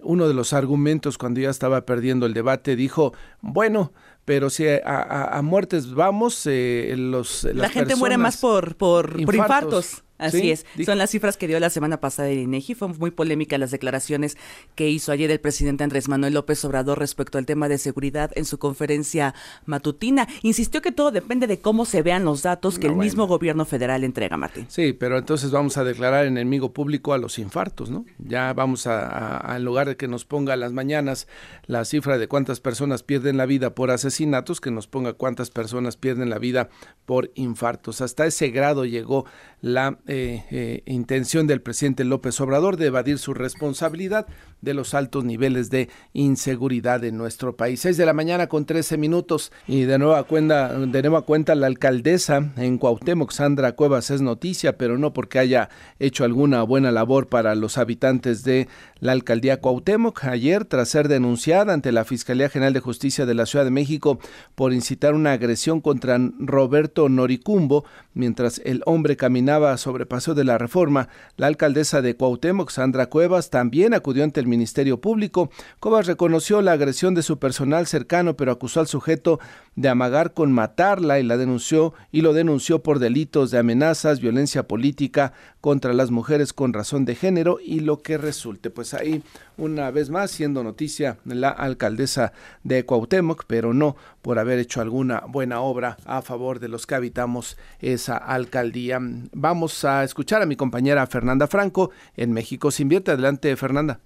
uno 0.00 0.28
de 0.28 0.34
los 0.34 0.52
argumentos 0.52 1.18
cuando 1.18 1.40
ya 1.40 1.50
estaba 1.50 1.84
perdiendo 1.84 2.26
el 2.26 2.34
debate 2.34 2.76
dijo, 2.76 3.12
bueno, 3.40 3.92
pero 4.24 4.50
si 4.50 4.64
a, 4.84 5.40
muertes 5.42 5.94
vamos, 5.94 6.46
eh, 6.46 6.94
los... 6.96 7.44
La 7.44 7.68
gente 7.68 7.96
muere 7.96 8.16
más 8.16 8.36
por, 8.38 8.76
por 8.76 9.16
infartos. 9.18 10.04
Así 10.22 10.50
es. 10.50 10.66
Son 10.84 10.98
las 10.98 11.10
cifras 11.10 11.36
que 11.36 11.48
dio 11.48 11.58
la 11.60 11.70
semana 11.70 12.00
pasada 12.00 12.28
el 12.28 12.38
INEGI. 12.38 12.74
Fue 12.74 12.88
muy 12.88 13.10
polémica 13.10 13.58
las 13.58 13.70
declaraciones 13.70 14.36
que 14.74 14.88
hizo 14.88 15.12
ayer 15.12 15.30
el 15.30 15.40
presidente 15.40 15.84
Andrés 15.84 16.08
Manuel 16.08 16.34
López 16.34 16.64
Obrador 16.64 16.98
respecto 16.98 17.38
al 17.38 17.46
tema 17.46 17.68
de 17.68 17.78
seguridad 17.78 18.30
en 18.34 18.44
su 18.44 18.58
conferencia 18.58 19.34
matutina. 19.66 20.28
Insistió 20.42 20.82
que 20.82 20.92
todo 20.92 21.10
depende 21.10 21.46
de 21.46 21.58
cómo 21.58 21.84
se 21.84 22.02
vean 22.02 22.24
los 22.24 22.42
datos 22.42 22.78
que 22.78 22.86
el 22.86 22.96
mismo 22.96 23.26
gobierno 23.26 23.64
federal 23.64 24.04
entrega, 24.04 24.36
Martín. 24.36 24.66
Sí, 24.68 24.92
pero 24.92 25.18
entonces 25.18 25.50
vamos 25.50 25.76
a 25.76 25.84
declarar 25.84 26.26
enemigo 26.26 26.72
público 26.72 27.12
a 27.12 27.18
los 27.18 27.38
infartos, 27.38 27.90
¿no? 27.90 28.04
Ya 28.18 28.52
vamos 28.52 28.86
a, 28.86 29.54
en 29.56 29.64
lugar 29.64 29.88
de 29.88 29.96
que 29.96 30.08
nos 30.08 30.24
ponga 30.24 30.56
las 30.56 30.72
mañanas 30.72 31.28
la 31.66 31.84
cifra 31.84 32.18
de 32.18 32.28
cuántas 32.28 32.60
personas 32.60 33.02
pierden 33.02 33.36
la 33.36 33.46
vida 33.46 33.74
por 33.74 33.90
asesinatos, 33.90 34.60
que 34.60 34.70
nos 34.70 34.86
ponga 34.86 35.14
cuántas 35.14 35.50
personas 35.50 35.96
pierden 35.96 36.30
la 36.30 36.38
vida 36.38 36.68
por 37.06 37.30
infartos. 37.34 38.00
Hasta 38.00 38.26
ese 38.26 38.50
grado 38.50 38.84
llegó 38.84 39.26
la 39.60 39.98
eh, 40.14 40.44
eh, 40.50 40.82
intención 40.84 41.46
del 41.46 41.62
presidente 41.62 42.04
López 42.04 42.38
Obrador 42.42 42.76
de 42.76 42.88
evadir 42.88 43.16
su 43.16 43.32
responsabilidad 43.32 44.26
de 44.62 44.74
los 44.74 44.94
altos 44.94 45.24
niveles 45.24 45.68
de 45.68 45.90
inseguridad 46.14 47.04
en 47.04 47.18
nuestro 47.18 47.56
país. 47.56 47.80
6 47.80 47.96
de 47.96 48.06
la 48.06 48.12
mañana 48.12 48.46
con 48.46 48.64
13 48.64 48.96
minutos 48.96 49.52
y 49.66 49.82
de 49.82 49.98
nueva 49.98 50.22
cuenta, 50.24 50.72
de 50.72 51.02
nueva 51.02 51.22
cuenta 51.22 51.54
la 51.54 51.66
alcaldesa 51.66 52.52
en 52.56 52.78
Cuauhtémoc, 52.78 53.32
Sandra 53.32 53.72
Cuevas, 53.72 54.10
es 54.10 54.22
noticia, 54.22 54.78
pero 54.78 54.96
no 54.98 55.12
porque 55.12 55.38
haya 55.38 55.68
hecho 55.98 56.24
alguna 56.24 56.62
buena 56.62 56.90
labor 56.92 57.26
para 57.26 57.54
los 57.54 57.76
habitantes 57.76 58.44
de 58.44 58.68
la 59.00 59.12
alcaldía 59.12 59.60
Cuauhtémoc. 59.60 60.24
Ayer, 60.24 60.64
tras 60.64 60.88
ser 60.88 61.08
denunciada 61.08 61.74
ante 61.74 61.92
la 61.92 62.04
Fiscalía 62.04 62.48
General 62.48 62.72
de 62.72 62.80
Justicia 62.80 63.26
de 63.26 63.34
la 63.34 63.46
Ciudad 63.46 63.64
de 63.64 63.70
México 63.70 64.18
por 64.54 64.72
incitar 64.72 65.14
una 65.14 65.32
agresión 65.32 65.80
contra 65.80 66.18
Roberto 66.38 67.08
Noricumbo, 67.08 67.84
mientras 68.14 68.60
el 68.64 68.82
hombre 68.86 69.16
caminaba 69.16 69.76
sobre 69.76 70.06
Paseo 70.06 70.34
de 70.34 70.44
la 70.44 70.58
Reforma, 70.58 71.08
la 71.36 71.48
alcaldesa 71.48 72.00
de 72.00 72.14
Cuauhtémoc, 72.14 72.70
Sandra 72.70 73.06
Cuevas, 73.06 73.50
también 73.50 73.94
acudió 73.94 74.22
ante 74.22 74.38
el 74.38 74.46
Ministerio 74.52 75.00
Público. 75.00 75.50
Cuevas 75.80 76.06
reconoció 76.06 76.60
la 76.60 76.72
agresión 76.72 77.14
de 77.14 77.22
su 77.22 77.38
personal 77.38 77.86
cercano, 77.86 78.36
pero 78.36 78.52
acusó 78.52 78.80
al 78.80 78.86
sujeto 78.86 79.40
de 79.74 79.88
amagar 79.88 80.34
con 80.34 80.52
matarla 80.52 81.18
y 81.18 81.22
la 81.22 81.38
denunció 81.38 81.94
y 82.12 82.20
lo 82.20 82.34
denunció 82.34 82.82
por 82.82 82.98
delitos 82.98 83.50
de 83.50 83.58
amenazas, 83.58 84.20
violencia 84.20 84.68
política 84.68 85.32
contra 85.60 85.94
las 85.94 86.10
mujeres 86.10 86.52
con 86.52 86.72
razón 86.72 87.04
de 87.06 87.14
género 87.14 87.58
y 87.64 87.80
lo 87.80 88.02
que 88.02 88.18
resulte. 88.18 88.68
Pues 88.68 88.92
ahí 88.92 89.22
una 89.56 89.90
vez 89.90 90.10
más 90.10 90.30
siendo 90.30 90.62
noticia 90.62 91.18
la 91.24 91.48
alcaldesa 91.48 92.32
de 92.62 92.84
Cuauhtémoc, 92.84 93.44
pero 93.46 93.72
no 93.72 93.96
por 94.20 94.38
haber 94.38 94.58
hecho 94.58 94.80
alguna 94.80 95.22
buena 95.26 95.60
obra 95.60 95.96
a 96.04 96.20
favor 96.20 96.60
de 96.60 96.68
los 96.68 96.86
que 96.86 96.94
habitamos 96.94 97.56
esa 97.80 98.16
alcaldía. 98.16 98.98
Vamos 99.00 99.84
a 99.84 100.04
escuchar 100.04 100.42
a 100.42 100.46
mi 100.46 100.56
compañera 100.56 101.06
Fernanda 101.06 101.46
Franco 101.46 101.90
en 102.16 102.32
México 102.32 102.70
se 102.70 102.82
invierte. 102.82 103.12
Adelante, 103.12 103.56
Fernanda. 103.56 104.00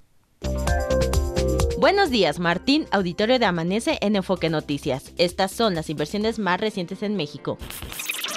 Buenos 1.79 2.11
días, 2.11 2.39
Martín, 2.39 2.87
auditorio 2.91 3.39
de 3.39 3.47
Amanece 3.47 3.99
en 4.01 4.17
Enfoque 4.17 4.51
Noticias. 4.51 5.13
Estas 5.19 5.53
son 5.53 5.75
las 5.75 5.91
inversiones 5.91 6.39
más 6.39 6.61
recientes 6.61 7.03
en 7.03 7.17
México. 7.17 7.59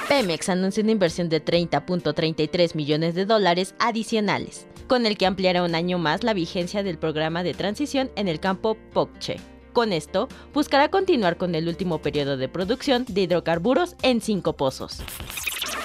Pemex 0.07 0.49
anunció 0.49 0.83
una 0.83 0.91
inversión 0.91 1.29
de 1.29 1.43
30.33 1.43 2.75
millones 2.75 3.15
de 3.15 3.25
dólares 3.25 3.75
adicionales, 3.79 4.67
con 4.87 5.05
el 5.05 5.17
que 5.17 5.25
ampliará 5.25 5.63
un 5.63 5.73
año 5.73 5.97
más 5.97 6.23
la 6.23 6.33
vigencia 6.33 6.83
del 6.83 6.97
programa 6.97 7.43
de 7.43 7.53
transición 7.53 8.11
en 8.15 8.27
el 8.27 8.39
campo 8.39 8.77
POCCHE. 8.93 9.37
Con 9.73 9.93
esto, 9.93 10.27
buscará 10.53 10.89
continuar 10.89 11.37
con 11.37 11.55
el 11.55 11.67
último 11.67 12.01
periodo 12.01 12.37
de 12.37 12.49
producción 12.49 13.05
de 13.07 13.21
hidrocarburos 13.21 13.95
en 14.01 14.19
cinco 14.19 14.53
pozos. 14.53 14.97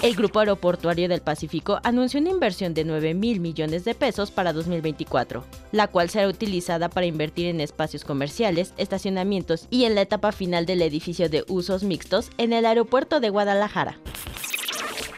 El 0.04 0.16
Grupo 0.16 0.40
Aeroportuario 0.40 1.08
del 1.08 1.22
Pacífico 1.22 1.80
anunció 1.82 2.20
una 2.20 2.28
inversión 2.28 2.74
de 2.74 2.84
9 2.84 3.14
mil 3.14 3.40
millones 3.40 3.86
de 3.86 3.94
pesos 3.94 4.30
para 4.30 4.52
2024, 4.52 5.42
la 5.72 5.86
cual 5.86 6.10
será 6.10 6.28
utilizada 6.28 6.90
para 6.90 7.06
invertir 7.06 7.46
en 7.46 7.58
espacios 7.62 8.04
comerciales, 8.04 8.74
estacionamientos 8.76 9.66
y 9.70 9.86
en 9.86 9.94
la 9.94 10.02
etapa 10.02 10.32
final 10.32 10.66
del 10.66 10.82
edificio 10.82 11.30
de 11.30 11.46
usos 11.48 11.84
mixtos 11.84 12.28
en 12.36 12.52
el 12.52 12.66
aeropuerto 12.66 13.18
de 13.18 13.30
Guadalajara. 13.30 13.98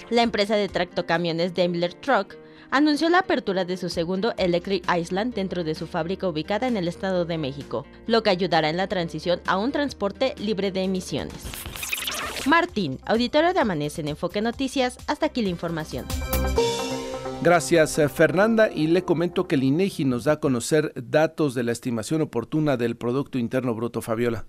La 0.08 0.22
empresa 0.22 0.54
de 0.54 0.68
tractocamiones 0.68 1.52
Daimler 1.52 1.94
Truck 1.94 2.36
anunció 2.70 3.08
la 3.08 3.18
apertura 3.18 3.64
de 3.64 3.78
su 3.78 3.88
segundo 3.88 4.34
Electric 4.36 4.84
Island 4.96 5.34
dentro 5.34 5.64
de 5.64 5.74
su 5.74 5.88
fábrica 5.88 6.28
ubicada 6.28 6.68
en 6.68 6.76
el 6.76 6.86
Estado 6.86 7.24
de 7.24 7.38
México, 7.38 7.84
lo 8.06 8.22
que 8.22 8.30
ayudará 8.30 8.70
en 8.70 8.76
la 8.76 8.86
transición 8.86 9.40
a 9.46 9.58
un 9.58 9.72
transporte 9.72 10.36
libre 10.38 10.70
de 10.70 10.84
emisiones. 10.84 11.42
Martín, 12.46 12.98
auditorio 13.06 13.52
de 13.52 13.60
Amanece 13.60 14.00
en 14.00 14.08
Enfoque 14.08 14.40
Noticias, 14.40 14.98
hasta 15.06 15.26
aquí 15.26 15.42
la 15.42 15.48
información. 15.48 16.06
Gracias, 17.42 17.98
eh, 17.98 18.08
Fernanda. 18.08 18.70
Y 18.72 18.88
le 18.88 19.04
comento 19.04 19.46
que 19.46 19.54
el 19.54 19.62
INEGI 19.62 20.04
nos 20.04 20.24
da 20.24 20.32
a 20.32 20.40
conocer 20.40 20.92
datos 20.96 21.54
de 21.54 21.62
la 21.62 21.72
estimación 21.72 22.22
oportuna 22.22 22.76
del 22.76 22.96
Producto 22.96 23.38
Interno 23.38 23.74
Bruto, 23.74 24.02
Fabiola. 24.02 24.46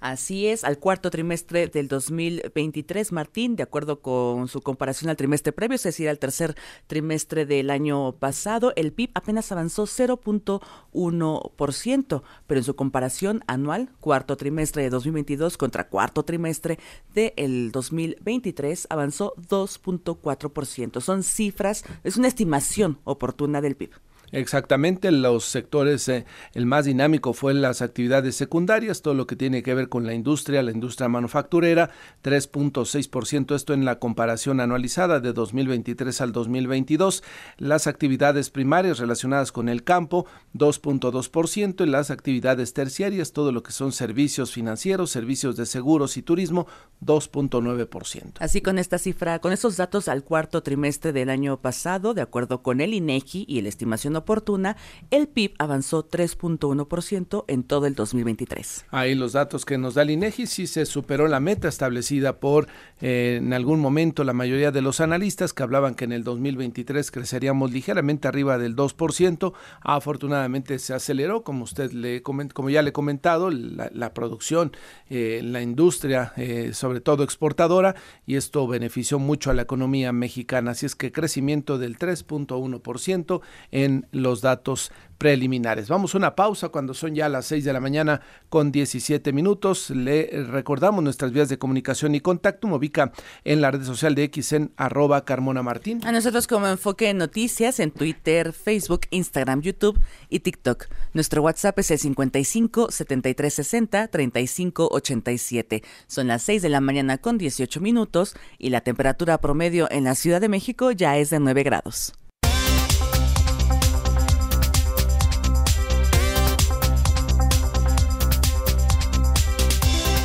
Así 0.00 0.46
es, 0.46 0.62
al 0.62 0.78
cuarto 0.78 1.10
trimestre 1.10 1.66
del 1.66 1.88
2023, 1.88 3.10
Martín, 3.10 3.56
de 3.56 3.64
acuerdo 3.64 4.00
con 4.00 4.46
su 4.46 4.60
comparación 4.60 5.10
al 5.10 5.16
trimestre 5.16 5.52
previo, 5.52 5.74
es 5.74 5.82
decir, 5.82 6.08
al 6.08 6.20
tercer 6.20 6.54
trimestre 6.86 7.46
del 7.46 7.68
año 7.68 8.12
pasado, 8.12 8.72
el 8.76 8.92
PIB 8.92 9.10
apenas 9.14 9.50
avanzó 9.50 9.86
0.1%, 9.86 12.22
pero 12.46 12.60
en 12.60 12.64
su 12.64 12.76
comparación 12.76 13.42
anual, 13.48 13.90
cuarto 13.98 14.36
trimestre 14.36 14.84
de 14.84 14.90
2022 14.90 15.56
contra 15.56 15.88
cuarto 15.88 16.22
trimestre 16.22 16.78
del 17.12 17.72
2023, 17.72 18.86
avanzó 18.90 19.34
2.4%. 19.48 21.00
Son 21.00 21.24
cifras, 21.24 21.84
es 22.04 22.16
una 22.16 22.28
estimación 22.28 23.00
oportuna 23.02 23.60
del 23.60 23.74
PIB. 23.74 23.90
Exactamente, 24.30 25.10
los 25.10 25.44
sectores, 25.44 26.08
eh, 26.08 26.26
el 26.52 26.66
más 26.66 26.84
dinámico 26.84 27.32
fue 27.32 27.54
las 27.54 27.80
actividades 27.80 28.36
secundarias, 28.36 29.00
todo 29.00 29.14
lo 29.14 29.26
que 29.26 29.36
tiene 29.36 29.62
que 29.62 29.74
ver 29.74 29.88
con 29.88 30.06
la 30.06 30.12
industria, 30.12 30.62
la 30.62 30.70
industria 30.70 31.08
manufacturera, 31.08 31.90
3.6%, 32.22 33.54
esto 33.54 33.72
en 33.72 33.84
la 33.84 33.98
comparación 33.98 34.60
anualizada 34.60 35.20
de 35.20 35.32
2023 35.32 36.20
al 36.20 36.32
2022, 36.32 37.22
las 37.56 37.86
actividades 37.86 38.50
primarias 38.50 38.98
relacionadas 38.98 39.50
con 39.50 39.68
el 39.68 39.82
campo, 39.82 40.26
2.2%, 40.54 41.86
y 41.86 41.86
las 41.86 42.10
actividades 42.10 42.74
terciarias, 42.74 43.32
todo 43.32 43.52
lo 43.52 43.62
que 43.62 43.72
son 43.72 43.92
servicios 43.92 44.52
financieros, 44.52 45.10
servicios 45.10 45.56
de 45.56 45.64
seguros 45.64 46.16
y 46.16 46.22
turismo, 46.22 46.66
2.9%. 47.04 48.34
Así 48.40 48.60
con 48.60 48.78
esta 48.78 48.98
cifra, 48.98 49.38
con 49.38 49.52
estos 49.52 49.76
datos 49.76 50.08
al 50.08 50.24
cuarto 50.24 50.62
trimestre 50.62 51.12
del 51.12 51.30
año 51.30 51.60
pasado, 51.60 52.12
de 52.12 52.22
acuerdo 52.22 52.62
con 52.62 52.80
el 52.80 52.92
INEGI 52.92 53.44
y 53.48 53.62
la 53.62 53.68
estimación 53.68 54.16
oportuna, 54.18 54.76
el 55.10 55.28
PIB 55.28 55.54
avanzó 55.58 56.08
3.1% 56.08 57.44
en 57.48 57.62
todo 57.62 57.86
el 57.86 57.94
2023. 57.94 58.86
Ahí 58.90 59.14
los 59.14 59.32
datos 59.32 59.64
que 59.64 59.78
nos 59.78 59.94
da 59.94 60.02
el 60.02 60.10
INEGI 60.10 60.46
sí 60.46 60.66
se 60.66 60.86
superó 60.86 61.28
la 61.28 61.40
meta 61.40 61.68
establecida 61.68 62.40
por 62.40 62.68
eh, 63.00 63.36
en 63.40 63.52
algún 63.52 63.80
momento 63.80 64.24
la 64.24 64.32
mayoría 64.32 64.70
de 64.70 64.82
los 64.82 65.00
analistas 65.00 65.52
que 65.52 65.62
hablaban 65.62 65.94
que 65.94 66.04
en 66.04 66.12
el 66.12 66.24
2023 66.24 67.10
creceríamos 67.10 67.72
ligeramente 67.72 68.28
arriba 68.28 68.58
del 68.58 68.76
2%. 68.76 69.52
Afortunadamente 69.80 70.78
se 70.78 70.94
aceleró, 70.94 71.42
como 71.42 71.64
usted 71.64 71.92
le 71.92 72.22
como 72.22 72.70
ya 72.70 72.82
le 72.82 72.90
he 72.90 72.92
comentado, 72.92 73.50
la, 73.50 74.14
producción, 74.14 74.72
eh, 75.08 75.40
la 75.44 75.62
industria, 75.62 76.32
eh, 76.36 76.70
sobre 76.72 77.00
todo 77.00 77.22
exportadora, 77.22 77.94
y 78.26 78.36
esto 78.36 78.66
benefició 78.66 79.18
mucho 79.18 79.50
a 79.50 79.54
la 79.54 79.62
economía 79.62 80.12
mexicana. 80.12 80.72
Así 80.72 80.86
es 80.86 80.94
que 80.94 81.12
crecimiento 81.12 81.78
del 81.78 81.98
3.1% 81.98 83.40
en 83.70 84.06
los 84.12 84.40
datos 84.40 84.90
preliminares. 85.18 85.88
Vamos 85.88 86.14
a 86.14 86.18
una 86.18 86.36
pausa 86.36 86.68
cuando 86.68 86.94
son 86.94 87.14
ya 87.14 87.28
las 87.28 87.46
6 87.46 87.64
de 87.64 87.72
la 87.72 87.80
mañana 87.80 88.20
con 88.48 88.70
17 88.70 89.32
minutos. 89.32 89.90
Le 89.90 90.44
recordamos 90.44 91.02
nuestras 91.02 91.32
vías 91.32 91.48
de 91.48 91.58
comunicación 91.58 92.14
y 92.14 92.20
contacto. 92.20 92.68
Me 92.68 92.76
ubica 92.76 93.12
en 93.44 93.60
la 93.60 93.72
red 93.72 93.82
social 93.82 94.14
de 94.14 94.24
X 94.24 94.52
en 94.52 94.72
arroba 94.76 95.24
Carmona 95.24 95.62
Martín. 95.62 96.00
A 96.04 96.12
nosotros 96.12 96.46
como 96.46 96.68
Enfoque 96.68 97.12
Noticias 97.14 97.80
en 97.80 97.90
Twitter, 97.90 98.52
Facebook, 98.52 99.02
Instagram, 99.10 99.60
YouTube 99.60 99.98
y 100.28 100.40
TikTok. 100.40 100.86
Nuestro 101.12 101.42
WhatsApp 101.42 101.78
es 101.80 101.90
el 101.90 101.98
55 101.98 102.90
73 102.92 103.54
60 103.54 104.08
35 104.08 104.88
87. 104.90 105.82
Son 106.06 106.28
las 106.28 106.42
6 106.42 106.62
de 106.62 106.68
la 106.68 106.80
mañana 106.80 107.18
con 107.18 107.38
18 107.38 107.80
minutos 107.80 108.36
y 108.58 108.70
la 108.70 108.82
temperatura 108.82 109.38
promedio 109.38 109.90
en 109.90 110.04
la 110.04 110.14
Ciudad 110.14 110.40
de 110.40 110.48
México 110.48 110.92
ya 110.92 111.18
es 111.18 111.30
de 111.30 111.40
9 111.40 111.64
grados. 111.64 112.12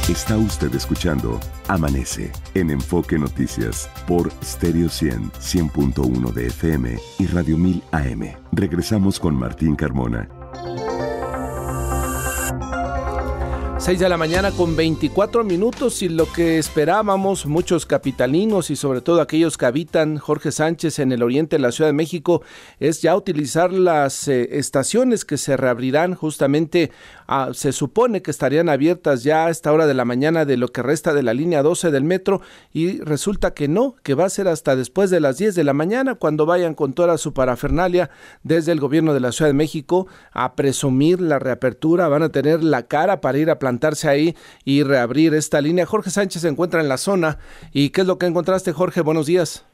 Está 0.09 0.35
usted 0.35 0.75
escuchando 0.75 1.39
Amanece 1.69 2.29
en 2.55 2.71
Enfoque 2.71 3.17
Noticias 3.17 3.89
por 4.05 4.29
Stereo 4.43 4.89
100, 4.89 5.31
100.1 5.31 6.33
de 6.33 6.47
FM 6.47 6.99
y 7.19 7.27
Radio 7.27 7.57
1000 7.57 7.81
AM. 7.91 8.35
Regresamos 8.51 9.17
con 9.17 9.33
Martín 9.33 9.77
Carmona 9.77 10.27
6 13.83 13.99
de 13.99 14.07
la 14.07 14.15
mañana 14.15 14.51
con 14.51 14.77
24 14.77 15.43
minutos 15.43 16.01
y 16.03 16.07
lo 16.07 16.31
que 16.31 16.57
esperábamos 16.57 17.45
muchos 17.45 17.85
capitalinos 17.85 18.69
y 18.69 18.77
sobre 18.77 19.01
todo 19.01 19.19
aquellos 19.19 19.57
que 19.57 19.65
habitan 19.65 20.19
Jorge 20.19 20.53
Sánchez 20.53 20.99
en 20.99 21.11
el 21.11 21.21
oriente 21.21 21.57
de 21.57 21.61
la 21.61 21.73
Ciudad 21.73 21.89
de 21.89 21.93
México 21.93 22.43
es 22.79 23.01
ya 23.01 23.13
utilizar 23.13 23.73
las 23.73 24.29
eh, 24.29 24.57
estaciones 24.57 25.25
que 25.25 25.37
se 25.37 25.57
reabrirán 25.57 26.15
justamente, 26.15 26.91
se 27.53 27.71
supone 27.71 28.21
que 28.21 28.31
estarían 28.31 28.69
abiertas 28.69 29.23
ya 29.23 29.45
a 29.45 29.49
esta 29.49 29.71
hora 29.71 29.85
de 29.87 29.93
la 29.93 30.05
mañana 30.05 30.45
de 30.45 30.57
lo 30.57 30.69
que 30.69 30.81
resta 30.81 31.13
de 31.13 31.23
la 31.23 31.33
línea 31.33 31.63
12 31.63 31.91
del 31.91 32.03
metro 32.03 32.41
y 32.73 32.99
resulta 33.01 33.53
que 33.53 33.67
no, 33.67 33.95
que 34.03 34.15
va 34.15 34.25
a 34.25 34.29
ser 34.29 34.47
hasta 34.47 34.75
después 34.75 35.09
de 35.09 35.19
las 35.19 35.37
10 35.37 35.55
de 35.55 35.63
la 35.63 35.73
mañana 35.73 36.15
cuando 36.15 36.45
vayan 36.45 36.73
con 36.73 36.93
toda 36.93 37.17
su 37.17 37.33
parafernalia 37.33 38.09
desde 38.43 38.71
el 38.71 38.79
gobierno 38.79 39.13
de 39.13 39.19
la 39.19 39.31
Ciudad 39.31 39.49
de 39.49 39.53
México 39.53 40.07
a 40.33 40.55
presumir 40.55 41.21
la 41.21 41.39
reapertura, 41.39 42.07
van 42.07 42.23
a 42.23 42.29
tener 42.29 42.63
la 42.63 42.83
cara 42.83 43.21
para 43.21 43.37
ir 43.37 43.49
a 43.49 43.59
plantar 43.59 43.93
ahí 44.07 44.35
y 44.65 44.83
reabrir 44.83 45.33
esta 45.33 45.61
línea. 45.61 45.85
Jorge 45.85 46.09
Sánchez 46.09 46.41
se 46.41 46.47
encuentra 46.47 46.81
en 46.81 46.89
la 46.89 46.97
zona. 46.97 47.37
¿Y 47.71 47.89
qué 47.89 48.01
es 48.01 48.07
lo 48.07 48.17
que 48.17 48.25
encontraste, 48.25 48.71
Jorge? 48.71 49.01
Buenos 49.01 49.27
días. 49.27 49.65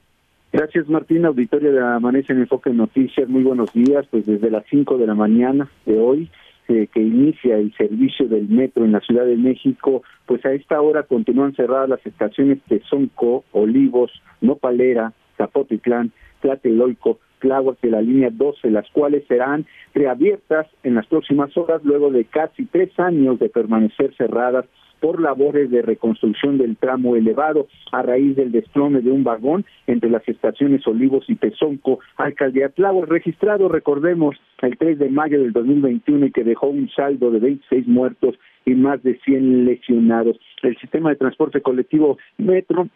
Gracias, 0.51 0.89
Martín. 0.89 1.25
Auditorio 1.25 1.71
de 1.71 1.79
Amanece 1.79 2.33
en 2.33 2.39
Enfoque 2.39 2.71
Noticias. 2.71 3.29
Muy 3.29 3.43
buenos 3.43 3.71
días. 3.73 4.05
Pues 4.09 4.25
desde 4.25 4.49
las 4.49 4.65
5 4.69 4.97
de 4.97 5.07
la 5.07 5.15
mañana 5.15 5.69
de 5.85 5.99
hoy, 5.99 6.29
eh, 6.69 6.87
que 6.93 7.01
inicia 7.01 7.57
el 7.57 7.73
servicio 7.75 8.27
del 8.27 8.47
metro 8.47 8.85
en 8.85 8.91
la 8.91 8.99
Ciudad 9.01 9.25
de 9.25 9.35
México, 9.35 10.03
pues 10.25 10.45
a 10.45 10.53
esta 10.53 10.79
hora 10.79 11.03
continúan 11.03 11.55
cerradas 11.55 11.89
las 11.89 12.05
estaciones 12.05 12.59
de 12.67 12.79
Sonco, 12.81 13.43
Olivos, 13.51 14.11
Nopalera, 14.41 15.13
Zapotitlán, 15.35 16.11
Tlatelolco, 16.41 17.19
Tláhuac 17.39 17.79
de 17.81 17.89
la 17.89 18.01
línea 18.01 18.29
12, 18.31 18.69
las 18.69 18.87
cuales 18.91 19.25
serán 19.27 19.65
reabiertas 19.95 20.67
en 20.83 20.95
las 20.95 21.07
próximas 21.07 21.55
horas 21.57 21.83
luego 21.83 22.11
de 22.11 22.25
casi 22.25 22.65
tres 22.65 22.91
años 22.99 23.39
de 23.39 23.49
permanecer 23.49 24.13
cerradas 24.15 24.65
por 24.99 25.21
labores 25.21 25.69
de 25.69 25.81
reconstrucción 25.81 26.57
del 26.57 26.77
tramo 26.77 27.15
elevado 27.15 27.67
a 27.91 28.01
raíz 28.01 28.35
del 28.35 28.51
desplome 28.51 29.01
de 29.01 29.11
un 29.11 29.23
vagón 29.23 29.65
entre 29.87 30.09
las 30.09 30.27
estaciones 30.27 30.85
Olivos 30.87 31.25
y 31.27 31.35
Pezonco, 31.35 31.99
alcaldía 32.17 32.69
Tláhuac, 32.69 33.09
registrado, 33.09 33.69
recordemos, 33.69 34.35
el 34.61 34.77
3 34.77 34.99
de 34.99 35.09
mayo 35.09 35.39
del 35.39 35.53
2021 35.53 36.27
y 36.27 36.31
que 36.31 36.43
dejó 36.43 36.67
un 36.67 36.89
saldo 36.89 37.31
de 37.31 37.39
26 37.39 37.87
muertos 37.87 38.35
y 38.65 38.75
más 38.75 39.01
de 39.03 39.17
100 39.19 39.65
lesionados. 39.65 40.39
El 40.61 40.77
sistema 40.77 41.09
de 41.09 41.15
transporte 41.15 41.61
colectivo 41.61 42.17
Metro, 42.37 42.87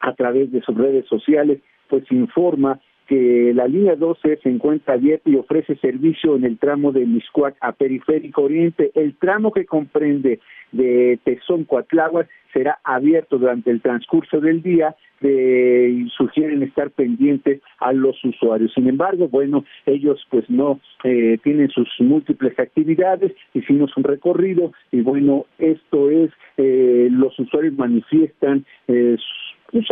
a 0.00 0.14
través 0.14 0.52
de 0.52 0.62
sus 0.62 0.76
redes 0.76 1.06
sociales, 1.06 1.60
pues 1.88 2.04
informa 2.12 2.80
que 3.08 3.52
la 3.54 3.66
línea 3.66 3.96
12 3.96 4.38
se 4.42 4.48
encuentra 4.50 4.94
abierta 4.94 5.30
y 5.30 5.36
ofrece 5.36 5.76
servicio 5.76 6.36
en 6.36 6.44
el 6.44 6.58
tramo 6.58 6.92
de 6.92 7.06
Miscuac 7.06 7.56
a 7.60 7.72
Periférico 7.72 8.42
Oriente. 8.42 8.92
El 8.94 9.16
tramo 9.16 9.50
que 9.50 9.64
comprende 9.64 10.40
de 10.72 11.18
Tezón 11.24 11.64
Coatláhuac 11.64 12.28
será 12.52 12.78
abierto 12.84 13.38
durante 13.38 13.70
el 13.70 13.80
transcurso 13.80 14.40
del 14.40 14.62
día 14.62 14.94
y 15.20 16.08
sugieren 16.16 16.62
estar 16.62 16.90
pendientes 16.90 17.60
a 17.78 17.92
los 17.92 18.22
usuarios. 18.24 18.72
Sin 18.74 18.88
embargo, 18.88 19.28
bueno, 19.28 19.64
ellos 19.86 20.24
pues 20.30 20.48
no 20.48 20.78
eh, 21.02 21.38
tienen 21.42 21.70
sus 21.70 21.88
múltiples 22.00 22.58
actividades, 22.58 23.32
hicimos 23.54 23.96
un 23.96 24.04
recorrido 24.04 24.72
y 24.92 25.00
bueno, 25.00 25.46
esto 25.58 26.10
es, 26.10 26.30
eh, 26.56 27.08
los 27.10 27.38
usuarios 27.38 27.74
manifiestan 27.74 28.64
eh, 28.86 29.16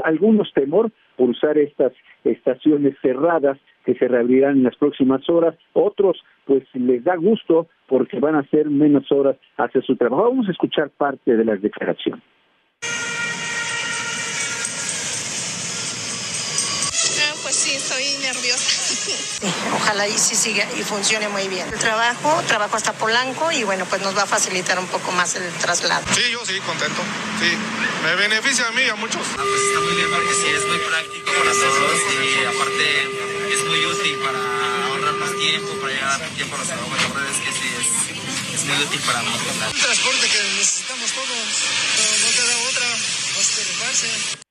algunos 0.04 0.52
temor 0.52 0.90
por 1.16 1.30
usar 1.30 1.58
estas 1.58 1.92
estaciones 2.24 2.96
cerradas 3.02 3.58
que 3.84 3.94
se 3.94 4.08
reabrirán 4.08 4.58
en 4.58 4.64
las 4.64 4.76
próximas 4.76 5.28
horas. 5.28 5.54
Otros, 5.72 6.22
pues 6.44 6.64
les 6.74 7.04
da 7.04 7.16
gusto 7.16 7.68
porque 7.88 8.18
van 8.18 8.34
a 8.34 8.40
hacer 8.40 8.68
menos 8.68 9.10
horas 9.12 9.36
hacia 9.56 9.82
su 9.82 9.96
trabajo. 9.96 10.24
Vamos 10.24 10.48
a 10.48 10.52
escuchar 10.52 10.90
parte 10.90 11.36
de 11.36 11.44
las 11.44 11.60
declaraciones. 11.62 12.22
Ojalá 19.76 20.09
y 20.09 20.18
sí 20.18 20.35
siga 20.35 20.66
y 20.76 20.82
funcione 20.82 21.28
muy 21.28 21.46
bien. 21.48 21.66
El 21.72 21.78
trabajo, 21.78 22.42
trabajo 22.46 22.76
hasta 22.76 22.92
Polanco 22.92 23.50
y 23.52 23.62
bueno, 23.64 23.87
pues 23.87 24.02
nos 24.02 24.14
va 24.16 24.22
a 24.22 24.26
facilitar 24.26 24.78
un 24.78 24.87
poco 24.87 25.11
más 25.12 25.35
el 25.37 25.50
traslado. 25.54 26.04
Sí, 26.14 26.30
yo 26.32 26.44
sí, 26.44 26.59
contento. 26.61 27.00
Sí, 27.40 27.50
me 28.02 28.14
beneficia 28.16 28.66
a 28.66 28.72
mí 28.72 28.82
y 28.82 28.88
a 28.88 28.96
muchos. 28.96 29.22
Ah, 29.38 29.42
pues 29.42 29.62
está 29.62 29.80
muy 29.80 29.94
bien 29.94 30.11
porque 30.11 30.35
sí, 30.35 30.48
es 30.48 30.66
muy 30.66 30.78
práctico 30.78 31.30
para 31.32 31.52
todos 31.52 32.00
y 32.18 32.44
aparte 32.44 33.02
es 33.52 33.64
muy 33.64 33.87
útil 33.87 34.18
para 34.18 34.38
ahorrar 34.87 35.14
más 35.14 35.30
tiempo, 35.38 35.72
para 35.80 35.92
llegar 35.92 36.22
a 36.22 36.28
tiempo 36.35 36.56
a 36.56 36.59
los 36.59 36.66
trabajos. 36.66 37.02
La 37.02 37.09
verdad 37.14 37.30
es 37.30 37.38
que 37.38 37.52
sí, 37.52 37.68
es, 37.78 37.87
es 38.54 38.64
muy 38.64 38.76
útil 38.82 39.00
para 39.00 39.22
nosotros. 39.22 39.56
Un 39.72 39.80
transporte 39.80 40.28
que 40.28 40.38
necesitamos 40.59 41.12
todos, 41.12 41.28
no, 41.30 41.37
no 42.26 42.30
queda 42.32 42.59
otra 42.70 42.87
más 42.90 43.46
que 43.54 43.62
rifarse. 43.64 44.45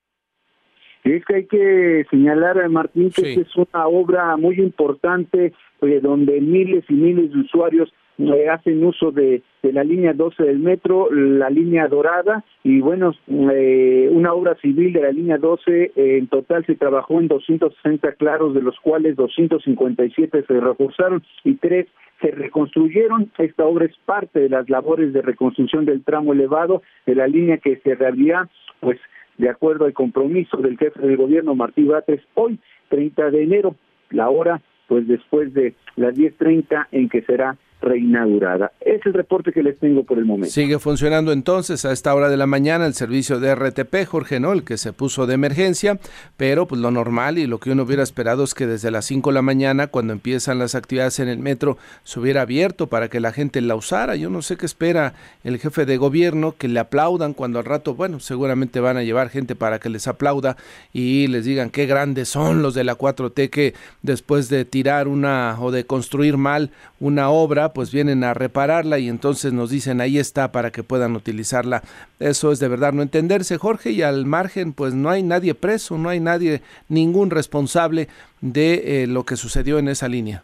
Es 1.06 1.24
que 1.24 1.36
hay 1.36 1.46
que 1.46 2.06
señalar, 2.10 2.68
Martín, 2.68 3.12
que 3.12 3.34
es 3.34 3.56
una 3.56 3.88
obra 3.88 4.36
muy 4.38 4.60
importante 4.60 5.54
eh, 5.82 6.00
donde 6.02 6.42
miles 6.42 6.84
y 6.90 6.94
miles 6.94 7.32
de 7.32 7.42
usuarios 7.42 7.94
eh, 8.18 8.50
hacen 8.50 8.84
uso 8.84 9.12
de, 9.12 9.44
la 9.62 9.84
línea 9.84 10.14
12 10.14 10.42
del 10.42 10.58
metro, 10.58 11.12
la 11.12 11.52
línea 11.52 11.88
dorada, 11.88 12.44
y 12.64 12.80
bueno, 12.80 13.14
eh, 13.28 14.10
una 14.12 14.34
obra 14.34 14.56
civil 14.56 14.94
de 14.94 15.02
la 15.02 15.12
línea 15.12 15.38
12, 15.38 15.92
en 15.96 16.28
total 16.28 16.66
se 16.66 16.76
trabajó 16.76 17.20
en 17.20 17.28
260 17.28 18.14
claros, 18.14 18.56
de 18.56 18.64
los 18.64 18.80
cuales 18.80 19.16
257 19.16 20.44
se 20.48 20.60
reforzaron 20.60 21.24
y 21.44 21.54
tres 21.56 21.86
se 22.20 22.32
reconstruyeron. 22.32 23.32
Esta 23.38 23.66
obra 23.66 23.86
es 23.86 23.96
parte 24.06 24.40
de 24.40 24.50
las 24.50 24.70
labores 24.72 25.14
de 25.14 25.22
reconstrucción 25.22 25.86
del 25.86 26.04
tramo 26.04 26.34
elevado 26.34 26.82
de 27.06 27.14
la 27.14 27.28
línea 27.28 27.58
que 27.58 27.78
se 27.78 27.94
reabrirá, 27.94 28.50
pues 28.80 29.00
de 29.38 29.50
acuerdo 29.50 29.86
al 29.86 29.94
compromiso 29.94 30.58
del 30.58 30.78
jefe 30.78 31.02
del 31.02 31.18
gobierno 31.18 31.56
Martí 31.56 31.84
Batres, 31.84 32.22
hoy, 32.36 32.60
30 32.90 33.32
de 33.32 33.44
enero, 33.44 33.76
la 34.10 34.30
hora 34.30 34.62
pues 34.88 35.08
después 35.08 35.54
de 35.54 35.76
las 35.96 36.16
10.30 36.16 36.88
en 36.92 37.10
que 37.10 37.24
será 37.24 37.58
reinaugurada. 37.82 38.72
Es 38.82 39.06
el 39.06 39.14
reporte 39.14 39.52
que 39.52 39.62
les 39.62 39.78
tengo 39.80 40.04
por 40.04 40.18
el 40.18 40.26
momento. 40.26 40.50
Sigue 40.50 40.80
funcionando 40.80 41.32
entonces 41.32 41.86
a 41.86 41.92
esta 41.92 42.14
hora 42.16 42.30
de 42.30 42.38
la 42.38 42.48
mañana 42.48 42.86
el 42.86 42.94
servicio 42.94 43.40
de 43.40 43.54
RTP, 43.54 44.06
Jorge, 44.08 44.40
¿no? 44.40 44.54
El 44.54 44.64
que 44.64 44.78
se 44.78 44.94
puso 44.94 45.28
de 45.28 45.36
emergencia, 45.36 46.00
pero 46.38 46.68
pues 46.68 46.82
lo 46.82 46.92
normal 46.92 47.38
y 47.38 47.48
lo 47.48 47.60
que 47.60 47.72
uno 47.72 47.84
hubiera 47.84 48.04
esperado 48.04 48.44
es 48.44 48.54
que 48.54 48.68
desde 48.68 48.92
las 48.92 49.06
5 49.06 49.30
de 49.30 49.34
la 49.36 49.42
mañana, 49.42 49.88
cuando 49.88 50.14
empiezan 50.14 50.60
las 50.60 50.76
actividades 50.76 51.20
en 51.20 51.28
el 51.28 51.40
metro, 51.40 51.78
se 52.04 52.20
hubiera 52.20 52.42
abierto 52.42 52.88
para 52.88 53.10
que 53.10 53.20
la 53.20 53.32
gente 53.32 53.62
la 53.62 53.76
usara. 53.76 54.16
Yo 54.16 54.30
no 54.30 54.42
sé 54.42 54.58
qué 54.58 54.66
espera 54.66 55.14
el 55.44 55.60
jefe 55.60 55.86
de 55.86 55.98
gobierno, 55.98 56.56
que 56.58 56.68
le 56.68 56.80
aplaudan 56.80 57.34
cuando 57.34 57.60
al 57.60 57.66
rato, 57.66 57.96
bueno, 57.96 58.20
seguramente 58.20 58.80
van 58.80 58.98
a 58.98 59.04
llevar 59.04 59.30
gente 59.30 59.56
para 59.56 59.80
que 59.80 59.90
les 59.90 60.08
aplauda 60.08 60.58
y 60.94 61.28
les 61.28 61.46
digan 61.46 61.70
qué 61.70 61.86
grandes 61.86 62.30
son 62.30 62.62
los 62.62 62.74
de 62.74 62.84
la 62.84 62.98
4T 62.98 63.50
que 63.50 63.74
después 64.02 64.50
de 64.50 64.66
tirar 64.66 65.08
una 65.08 65.58
o 65.60 65.72
de 65.72 65.86
construir 65.86 66.38
mal 66.38 66.72
una 67.00 67.30
obra, 67.30 67.65
pues 67.74 67.92
vienen 67.92 68.24
a 68.24 68.34
repararla 68.34 69.00
y 69.00 69.10
entonces 69.10 69.54
nos 69.54 69.70
dicen 69.70 70.02
ahí 70.02 70.18
está 70.18 70.52
para 70.52 70.72
que 70.72 70.84
puedan 70.84 71.16
utilizarla. 71.16 71.82
Eso 72.20 72.52
es 72.52 72.60
de 72.60 72.68
verdad 72.68 72.94
no 72.94 73.02
entenderse, 73.02 73.58
Jorge, 73.58 73.92
y 73.92 74.02
al 74.02 74.26
margen 74.26 74.74
pues 74.74 74.94
no 74.94 75.10
hay 75.10 75.24
nadie 75.24 75.56
preso, 75.56 75.98
no 75.98 76.10
hay 76.10 76.20
nadie, 76.20 76.62
ningún 76.90 77.30
responsable 77.30 78.08
de 78.42 79.04
eh, 79.04 79.08
lo 79.08 79.24
que 79.24 79.36
sucedió 79.36 79.80
en 79.80 79.88
esa 79.88 80.08
línea. 80.08 80.44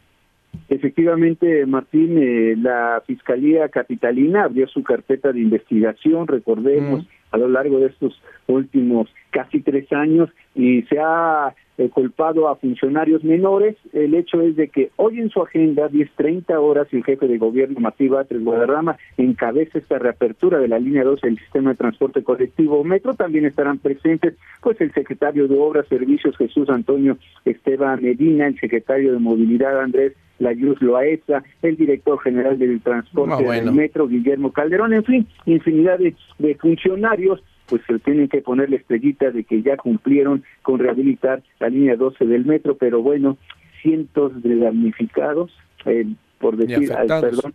Efectivamente, 0.70 1.66
Martín, 1.66 2.18
eh, 2.18 2.56
la 2.58 3.02
Fiscalía 3.06 3.70
Capitalina 3.70 4.44
abrió 4.44 4.68
su 4.68 4.84
carpeta 4.84 5.32
de 5.32 5.40
investigación, 5.40 6.28
recordemos, 6.28 7.06
a 7.32 7.38
lo 7.38 7.48
largo 7.48 7.80
de 7.80 7.88
estos 7.88 8.22
últimos 8.48 9.10
casi 9.32 9.62
tres 9.62 9.92
años 9.92 10.30
y 10.54 10.84
se 10.84 11.00
ha 11.00 11.56
eh, 11.78 11.90
culpado 11.90 12.48
a 12.48 12.58
funcionarios 12.58 13.24
menores. 13.24 13.76
El 13.94 14.14
hecho 14.14 14.42
es 14.42 14.56
de 14.56 14.68
que 14.68 14.92
hoy 14.98 15.20
en 15.20 15.30
su 15.30 15.42
agenda, 15.42 15.90
10.30 15.90 16.54
horas, 16.60 16.88
el 16.92 17.04
jefe 17.04 17.28
de 17.28 17.38
gobierno, 17.38 17.80
Martí 17.80 18.08
Batres 18.08 18.44
Guadarrama, 18.44 18.98
encabeza 19.18 19.80
esta 19.80 19.98
reapertura 19.98 20.60
de 20.60 20.68
la 20.68 20.78
línea 20.78 21.04
2 21.04 21.22
del 21.22 21.40
sistema 21.40 21.72
de 21.72 21.78
transporte 21.78 22.24
colectivo 22.24 22.84
Metro. 22.84 23.16
También 23.16 23.46
estarán 23.46 23.80
presentes 23.80 24.36
pues 24.62 24.80
el 24.82 24.94
secretario 24.94 25.48
de 25.48 25.58
Obras, 25.58 25.88
Servicios, 25.88 26.38
Jesús 26.38 26.70
Antonio 26.70 27.18
Esteban 27.46 28.02
Medina, 28.02 28.48
el 28.48 28.60
secretario 28.60 29.14
de 29.14 29.20
Movilidad, 29.20 29.82
Andrés 29.82 30.14
Layuz 30.42 30.82
Loaesa, 30.82 31.44
el 31.62 31.78
director 31.78 32.20
general 32.20 32.60
del 32.60 32.82
transporte 32.82 33.46
ah, 33.48 33.54
del 33.54 33.72
Metro, 33.72 34.08
Guillermo 34.08 34.52
Calderón, 34.52 34.94
en 34.94 35.04
fin, 35.04 35.28
infinidad 35.46 36.00
de, 36.00 36.16
de 36.40 36.56
funcionarios 36.56 37.42
pues 37.72 37.82
se 37.88 38.00
tienen 38.00 38.28
que 38.28 38.42
poner 38.42 38.70
la 38.70 38.76
estrellita 38.76 39.32
de 39.32 39.46
que 39.46 39.62
ya 39.62 39.78
cumplieron 39.78 40.44
con 40.62 40.78
rehabilitar 40.78 41.42
la 41.62 41.70
línea 41.70 41.96
12 41.96 42.26
del 42.26 42.44
metro, 42.44 42.76
pero 42.76 43.02
bueno, 43.02 43.38
cientos 43.82 44.44
de 44.44 44.58
damnificados, 44.58 45.54
eh, 45.86 46.06
por 46.38 46.58
decir, 46.58 46.90
perdón, 46.90 47.54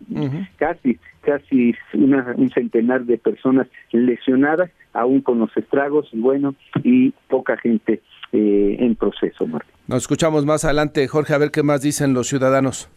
casi, 0.56 0.98
casi 1.20 1.74
un 1.92 2.50
centenar 2.54 3.04
de 3.04 3.18
personas 3.18 3.66
lesionadas, 3.92 4.70
aún 4.94 5.20
con 5.20 5.38
los 5.38 5.54
estragos, 5.54 6.08
bueno, 6.14 6.54
y 6.82 7.10
poca 7.28 7.58
gente 7.58 8.00
eh, 8.32 8.76
en 8.78 8.96
proceso, 8.96 9.46
Martín. 9.46 9.74
Nos 9.86 10.04
escuchamos 10.04 10.46
más 10.46 10.64
adelante, 10.64 11.06
Jorge, 11.08 11.34
a 11.34 11.38
ver 11.38 11.50
qué 11.50 11.62
más 11.62 11.82
dicen 11.82 12.14
los 12.14 12.28
ciudadanos. 12.28 12.88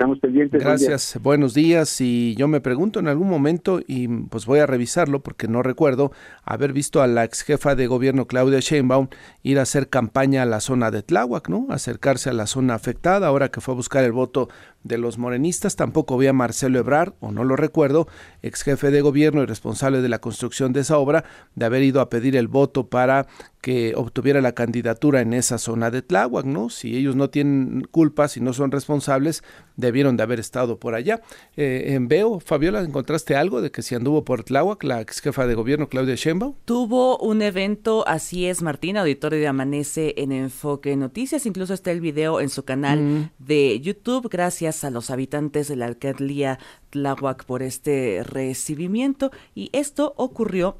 Estamos 0.00 0.18
pendientes. 0.18 0.64
Gracias, 0.64 1.18
buenos 1.22 1.52
días. 1.52 2.00
Y 2.00 2.34
yo 2.34 2.48
me 2.48 2.62
pregunto 2.62 3.00
en 3.00 3.08
algún 3.08 3.28
momento, 3.28 3.80
y 3.86 4.08
pues 4.08 4.46
voy 4.46 4.60
a 4.60 4.66
revisarlo 4.66 5.20
porque 5.20 5.46
no 5.46 5.62
recuerdo 5.62 6.10
haber 6.42 6.72
visto 6.72 7.02
a 7.02 7.06
la 7.06 7.24
ex 7.24 7.42
jefa 7.42 7.74
de 7.74 7.86
gobierno 7.86 8.26
Claudia 8.26 8.60
Sheinbaum 8.60 9.08
ir 9.42 9.58
a 9.58 9.62
hacer 9.62 9.90
campaña 9.90 10.40
a 10.40 10.46
la 10.46 10.60
zona 10.60 10.90
de 10.90 11.02
Tláhuac, 11.02 11.50
¿no? 11.50 11.66
Acercarse 11.68 12.30
a 12.30 12.32
la 12.32 12.46
zona 12.46 12.76
afectada, 12.76 13.26
ahora 13.26 13.50
que 13.50 13.60
fue 13.60 13.74
a 13.74 13.76
buscar 13.76 14.02
el 14.02 14.12
voto 14.12 14.48
de 14.82 14.98
los 14.98 15.18
morenistas. 15.18 15.76
Tampoco 15.76 16.16
vi 16.16 16.26
a 16.26 16.32
Marcelo 16.32 16.78
Ebrar, 16.78 17.14
o 17.20 17.32
no 17.32 17.44
lo 17.44 17.56
recuerdo, 17.56 18.08
ex 18.42 18.62
jefe 18.62 18.90
de 18.90 19.00
gobierno 19.00 19.42
y 19.42 19.46
responsable 19.46 20.00
de 20.00 20.08
la 20.08 20.20
construcción 20.20 20.72
de 20.72 20.80
esa 20.80 20.98
obra, 20.98 21.24
de 21.54 21.66
haber 21.66 21.82
ido 21.82 22.00
a 22.00 22.08
pedir 22.08 22.36
el 22.36 22.48
voto 22.48 22.88
para 22.88 23.26
que 23.60 23.92
obtuviera 23.94 24.40
la 24.40 24.52
candidatura 24.52 25.20
en 25.20 25.34
esa 25.34 25.58
zona 25.58 25.90
de 25.90 26.00
Tláhuac, 26.00 26.46
¿no? 26.46 26.70
Si 26.70 26.96
ellos 26.96 27.14
no 27.14 27.28
tienen 27.28 27.86
culpa, 27.90 28.26
si 28.28 28.40
no 28.40 28.54
son 28.54 28.70
responsables, 28.70 29.44
debieron 29.76 30.16
de 30.16 30.22
haber 30.22 30.40
estado 30.40 30.78
por 30.78 30.94
allá. 30.94 31.20
Eh, 31.58 31.88
en 31.88 32.08
Veo, 32.08 32.40
Fabiola, 32.40 32.80
¿encontraste 32.80 33.36
algo 33.36 33.60
de 33.60 33.70
que 33.70 33.82
si 33.82 33.94
anduvo 33.94 34.24
por 34.24 34.44
Tláhuac 34.44 34.82
la 34.84 35.02
ex 35.02 35.20
jefa 35.20 35.46
de 35.46 35.54
gobierno 35.54 35.90
Claudia 35.90 36.14
Sheinbaum? 36.14 36.54
Tuvo 36.64 37.18
un 37.18 37.42
evento, 37.42 38.08
así 38.08 38.46
es, 38.46 38.62
Martín, 38.62 38.96
auditorio 38.96 39.38
de 39.38 39.46
Amanece 39.46 40.14
en 40.16 40.32
Enfoque 40.32 40.96
Noticias, 40.96 41.44
incluso 41.44 41.74
está 41.74 41.90
el 41.90 42.00
video 42.00 42.40
en 42.40 42.48
su 42.48 42.64
canal 42.64 43.00
mm. 43.00 43.30
de 43.40 43.78
YouTube, 43.80 44.30
gracias 44.30 44.69
a 44.84 44.90
los 44.90 45.10
habitantes 45.10 45.68
de 45.68 45.76
la 45.76 45.86
alcaldía 45.86 46.58
Tláhuac 46.90 47.44
por 47.44 47.62
este 47.62 48.22
recibimiento 48.24 49.30
y 49.54 49.70
esto 49.72 50.14
ocurrió 50.16 50.78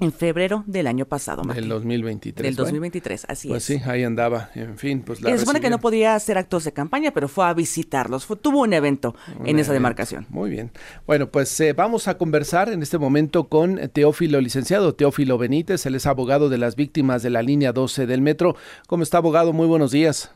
en 0.00 0.12
febrero 0.12 0.64
del 0.66 0.86
año 0.86 1.04
pasado. 1.04 1.44
Martín. 1.44 1.62
Del 1.62 1.68
2023. 1.68 2.42
Del 2.42 2.56
2023, 2.56 3.26
así 3.28 3.48
pues 3.48 3.70
es. 3.70 3.76
Pues 3.76 3.84
sí, 3.84 3.90
ahí 3.90 4.02
andaba. 4.02 4.50
En 4.54 4.76
fin, 4.78 5.02
pues 5.02 5.20
la. 5.20 5.30
se 5.30 5.38
supone 5.38 5.60
que 5.60 5.70
no 5.70 5.78
podía 5.78 6.14
hacer 6.14 6.38
actos 6.38 6.64
de 6.64 6.72
campaña, 6.72 7.12
pero 7.12 7.28
fue 7.28 7.44
a 7.44 7.54
visitarlos. 7.54 8.26
tuvo 8.40 8.62
un 8.62 8.72
evento 8.72 9.14
en 9.44 9.58
esa 9.58 9.72
demarcación. 9.72 10.26
Muy 10.28 10.50
bien. 10.50 10.72
Bueno, 11.06 11.28
pues 11.28 11.58
eh, 11.60 11.72
vamos 11.72 12.08
a 12.08 12.18
conversar 12.18 12.68
en 12.70 12.82
este 12.82 12.98
momento 12.98 13.48
con 13.48 13.78
Teófilo, 13.92 14.40
licenciado 14.40 14.94
Teófilo 14.94 15.38
Benítez. 15.38 15.86
Él 15.86 15.94
es 15.94 16.06
abogado 16.06 16.48
de 16.48 16.58
las 16.58 16.74
víctimas 16.74 17.22
de 17.22 17.30
la 17.30 17.42
línea 17.42 17.72
12 17.72 18.06
del 18.06 18.22
metro. 18.22 18.56
¿Cómo 18.88 19.02
está, 19.02 19.18
abogado? 19.18 19.52
Muy 19.52 19.66
buenos 19.66 19.92
días. 19.92 20.32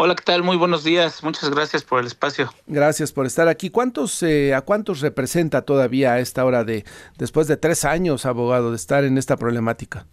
Hola, 0.00 0.14
¿qué 0.14 0.22
tal? 0.22 0.44
Muy 0.44 0.56
buenos 0.56 0.84
días. 0.84 1.24
Muchas 1.24 1.50
gracias 1.50 1.82
por 1.82 1.98
el 1.98 2.06
espacio. 2.06 2.54
Gracias 2.68 3.10
por 3.10 3.26
estar 3.26 3.48
aquí. 3.48 3.68
¿Cuántos, 3.68 4.22
eh, 4.22 4.54
¿A 4.54 4.60
cuántos 4.60 5.00
representa 5.00 5.62
todavía 5.62 6.12
a 6.12 6.20
esta 6.20 6.44
hora 6.44 6.62
de, 6.62 6.84
después 7.16 7.48
de 7.48 7.56
tres 7.56 7.84
años, 7.84 8.24
abogado, 8.24 8.70
de 8.70 8.76
estar 8.76 9.02
en 9.02 9.18
esta 9.18 9.36
problemática? 9.36 10.06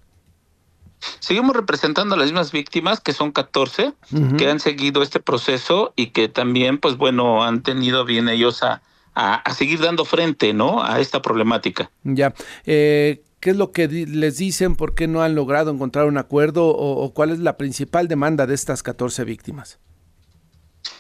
Seguimos 1.20 1.56
representando 1.56 2.16
a 2.16 2.18
las 2.18 2.26
mismas 2.26 2.52
víctimas, 2.52 3.00
que 3.00 3.14
son 3.14 3.32
14, 3.32 3.94
que 4.40 4.50
han 4.50 4.60
seguido 4.60 5.04
este 5.04 5.20
proceso 5.20 5.94
y 5.96 6.08
que 6.08 6.30
también, 6.30 6.80
pues 6.80 6.98
bueno, 6.98 7.44
han 7.44 7.62
tenido 7.62 8.06
bien 8.06 8.28
ellos 8.28 8.64
a, 8.64 8.82
a, 9.14 9.54
seguir 9.54 9.82
dando 9.82 10.04
frente, 10.04 10.54
¿no? 10.54 10.84
A 10.84 11.00
esta 11.00 11.22
problemática. 11.22 11.92
Ya. 12.04 12.34
Eh, 12.66 13.22
¿Qué 13.46 13.52
es 13.52 13.58
lo 13.58 13.72
que 13.72 13.88
les 13.88 14.38
dicen? 14.38 14.76
¿Por 14.76 14.96
qué 14.96 15.08
no 15.08 15.22
han 15.22 15.36
logrado 15.36 15.70
encontrar 15.70 16.08
un 16.08 16.18
acuerdo? 16.18 16.66
¿O, 16.66 17.14
cuál 17.14 17.30
es 17.30 17.38
la 17.38 17.58
principal 17.58 18.08
demanda 18.08 18.48
de 18.48 18.56
estas 18.56 18.82
14 18.82 19.24
víctimas? 19.24 19.78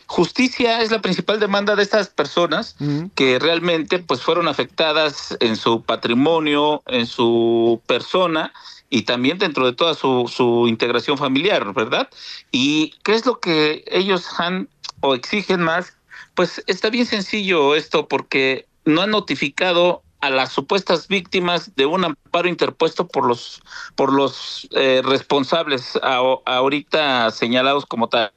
Justicia 0.05 0.84
es 0.84 0.91
la 0.91 1.01
principal 1.01 1.39
demanda 1.39 1.75
de 1.75 1.81
estas 1.81 2.10
personas 2.10 2.75
que 3.15 3.39
realmente 3.39 3.97
pues 3.97 4.21
fueron 4.21 4.47
afectadas 4.47 5.36
en 5.39 5.55
su 5.55 5.81
patrimonio, 5.81 6.84
en 6.86 7.08
su 7.08 7.81
persona 7.88 8.53
y 8.91 9.01
también 9.01 9.39
dentro 9.39 9.65
de 9.65 9.73
toda 9.73 9.95
su, 9.95 10.31
su 10.31 10.67
integración 10.67 11.17
familiar, 11.17 11.73
¿verdad? 11.73 12.10
¿Y 12.51 12.93
qué 13.03 13.15
es 13.15 13.25
lo 13.25 13.39
que 13.39 13.84
ellos 13.88 14.27
han 14.38 14.69
o 14.99 15.15
exigen 15.15 15.62
más? 15.62 15.97
Pues 16.36 16.63
está 16.67 16.91
bien 16.91 17.08
sencillo 17.08 17.73
esto 17.73 18.08
porque 18.08 18.67
no 18.86 19.01
han 19.01 19.10
notificado 19.10 20.03
a 20.21 20.30
las 20.30 20.51
supuestas 20.51 21.08
víctimas 21.08 21.75
de 21.75 21.86
un 21.86 22.06
amparo 22.06 22.47
interpuesto 22.47 23.08
por 23.08 23.25
los 23.28 23.62
por 23.95 24.12
los 24.13 24.67
eh, 24.71 25.01
responsables 25.04 25.99
ahorita 26.01 27.32
señalados 27.32 27.86
como 27.86 28.10
tal. 28.10 28.32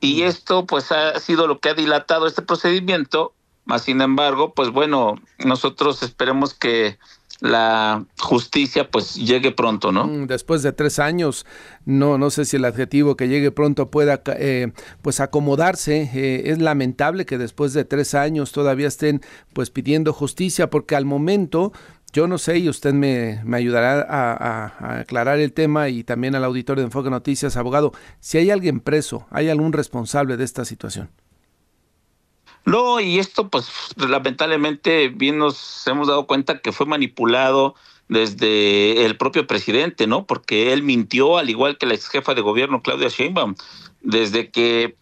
Y 0.00 0.22
esto 0.22 0.66
pues 0.66 0.92
ha 0.92 1.18
sido 1.20 1.46
lo 1.46 1.60
que 1.60 1.70
ha 1.70 1.74
dilatado 1.74 2.26
este 2.26 2.42
procedimiento, 2.42 3.32
más 3.64 3.82
sin 3.82 4.00
embargo, 4.02 4.52
pues 4.52 4.70
bueno, 4.70 5.14
nosotros 5.38 6.02
esperemos 6.02 6.52
que 6.52 6.98
la 7.40 8.04
justicia 8.18 8.90
pues 8.90 9.14
llegue 9.14 9.52
pronto, 9.52 9.92
¿no? 9.92 10.06
Mm, 10.06 10.26
después 10.26 10.62
de 10.62 10.72
tres 10.72 10.98
años, 10.98 11.46
no, 11.84 12.18
no 12.18 12.30
sé 12.30 12.44
si 12.44 12.56
el 12.56 12.64
adjetivo 12.64 13.16
que 13.16 13.28
llegue 13.28 13.50
pronto 13.50 13.90
pueda 13.90 14.22
eh, 14.26 14.72
pues 15.02 15.20
acomodarse. 15.20 16.10
Eh, 16.14 16.50
es 16.50 16.58
lamentable 16.58 17.26
que 17.26 17.38
después 17.38 17.72
de 17.72 17.84
tres 17.84 18.14
años 18.14 18.52
todavía 18.52 18.88
estén 18.88 19.20
pues 19.52 19.70
pidiendo 19.70 20.12
justicia, 20.12 20.70
porque 20.70 20.96
al 20.96 21.04
momento 21.04 21.72
yo 22.12 22.28
no 22.28 22.38
sé 22.38 22.58
y 22.58 22.68
usted 22.68 22.94
me, 22.94 23.40
me 23.44 23.56
ayudará 23.56 24.06
a, 24.08 24.66
a, 24.66 25.00
aclarar 25.00 25.40
el 25.40 25.52
tema 25.52 25.88
y 25.88 26.04
también 26.04 26.36
al 26.36 26.44
auditorio 26.44 26.82
de 26.82 26.86
Enfoque 26.86 27.10
Noticias, 27.10 27.56
abogado, 27.56 27.92
si 28.20 28.38
hay 28.38 28.50
alguien 28.50 28.78
preso, 28.80 29.26
hay 29.30 29.48
algún 29.48 29.72
responsable 29.72 30.36
de 30.36 30.44
esta 30.44 30.64
situación. 30.64 31.10
No, 32.66 32.98
y 33.00 33.18
esto 33.18 33.48
pues 33.50 33.68
lamentablemente 33.96 35.08
bien 35.08 35.38
nos 35.38 35.86
hemos 35.86 36.08
dado 36.08 36.26
cuenta 36.26 36.60
que 36.60 36.72
fue 36.72 36.86
manipulado 36.86 37.74
desde 38.08 39.04
el 39.04 39.16
propio 39.16 39.46
presidente, 39.46 40.06
¿no? 40.06 40.26
Porque 40.26 40.72
él 40.72 40.82
mintió 40.82 41.38
al 41.38 41.50
igual 41.50 41.78
que 41.78 41.86
la 41.86 41.94
ex 41.94 42.08
jefa 42.08 42.34
de 42.34 42.40
gobierno 42.40 42.82
Claudia 42.82 43.08
Sheinbaum, 43.08 43.54
desde 44.00 44.50
que 44.50 44.96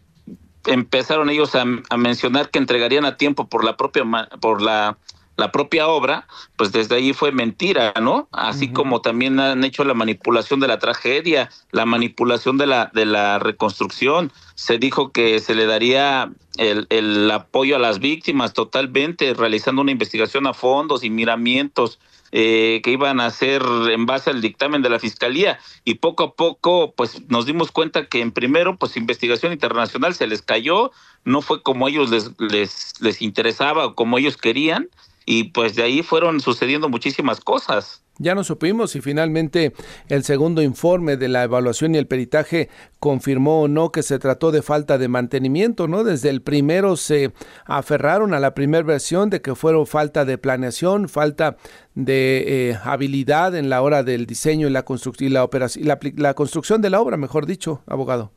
empezaron 0.65 1.29
ellos 1.29 1.55
a, 1.55 1.65
mencionar 1.97 2.49
que 2.49 2.59
entregarían 2.59 3.05
a 3.05 3.17
tiempo 3.17 3.47
por 3.47 3.63
la 3.63 3.75
propia 3.75 4.03
por 4.39 4.61
la 4.61 4.97
la 5.35 5.51
propia 5.51 5.87
obra, 5.87 6.27
pues 6.55 6.71
desde 6.71 6.95
ahí 6.95 7.13
fue 7.13 7.31
mentira, 7.31 7.93
¿no? 7.99 8.27
Así 8.31 8.71
como 8.71 9.01
también 9.01 9.39
han 9.39 9.63
hecho 9.63 9.83
la 9.83 9.93
manipulación 9.93 10.59
de 10.59 10.67
la 10.67 10.79
tragedia, 10.79 11.49
la 11.71 11.85
manipulación 11.85 12.57
de 12.57 12.67
la, 12.67 12.91
de 12.93 13.05
la 13.05 13.39
reconstrucción. 13.39 14.31
Se 14.55 14.77
dijo 14.77 15.11
que 15.11 15.39
se 15.39 15.55
le 15.55 15.65
daría 15.65 16.31
el, 16.57 16.85
el 16.89 17.29
apoyo 17.31 17.75
a 17.75 17.79
las 17.79 17.99
víctimas 17.99 18.53
totalmente, 18.53 19.33
realizando 19.33 19.81
una 19.81 19.91
investigación 19.91 20.45
a 20.45 20.53
fondo, 20.53 20.97
sin 20.97 21.15
miramientos, 21.15 21.99
eh, 22.35 22.81
que 22.83 22.89
iban 22.89 23.19
a 23.19 23.27
hacer 23.27 23.61
en 23.91 24.07
base 24.07 24.31
al 24.31 24.41
dictamen 24.41 24.81
de 24.81 24.89
la 24.89 24.97
fiscalía 24.97 25.59
y 25.85 25.95
poco 25.95 26.23
a 26.23 26.33
poco 26.33 26.91
pues 26.97 27.21
nos 27.29 27.45
dimos 27.45 27.71
cuenta 27.71 28.07
que 28.07 28.21
en 28.21 28.31
primero 28.31 28.75
pues 28.75 28.97
investigación 28.97 29.53
internacional 29.53 30.15
se 30.15 30.25
les 30.25 30.41
cayó 30.41 30.91
no 31.25 31.43
fue 31.43 31.61
como 31.61 31.87
ellos 31.87 32.09
les 32.09 32.31
les, 32.39 32.99
les 33.01 33.21
interesaba 33.21 33.85
o 33.85 33.93
como 33.93 34.17
ellos 34.17 34.37
querían 34.37 34.89
y 35.25 35.45
pues 35.45 35.75
de 35.75 35.83
ahí 35.83 36.03
fueron 36.03 36.39
sucediendo 36.39 36.89
muchísimas 36.89 37.39
cosas. 37.39 38.03
Ya 38.19 38.35
no 38.35 38.43
supimos 38.43 38.91
si 38.91 39.01
finalmente 39.01 39.73
el 40.07 40.23
segundo 40.23 40.61
informe 40.61 41.17
de 41.17 41.29
la 41.29 41.43
evaluación 41.43 41.95
y 41.95 41.97
el 41.97 42.05
peritaje 42.05 42.69
confirmó 42.99 43.63
o 43.63 43.67
no 43.67 43.91
que 43.91 44.03
se 44.03 44.19
trató 44.19 44.51
de 44.51 44.61
falta 44.61 44.99
de 44.99 45.07
mantenimiento, 45.07 45.87
¿no? 45.87 46.03
Desde 46.03 46.29
el 46.29 46.43
primero 46.43 46.95
se 46.95 47.33
aferraron 47.65 48.35
a 48.35 48.39
la 48.39 48.53
primera 48.53 48.83
versión 48.83 49.31
de 49.31 49.41
que 49.41 49.55
fueron 49.55 49.87
falta 49.87 50.25
de 50.25 50.37
planeación, 50.37 51.09
falta 51.09 51.57
de 51.95 52.69
eh, 52.69 52.79
habilidad 52.83 53.55
en 53.55 53.69
la 53.69 53.81
hora 53.81 54.03
del 54.03 54.27
diseño 54.27 54.67
y 54.67 54.71
la 54.71 54.85
construcción 54.85 55.31
y 55.31 55.33
la 55.33 55.43
operación, 55.43 55.87
la, 55.87 55.97
la, 56.15 56.35
construcción 56.35 56.81
de 56.83 56.91
la 56.91 57.01
obra, 57.01 57.17
mejor 57.17 57.47
dicho, 57.47 57.81
abogado. 57.87 58.31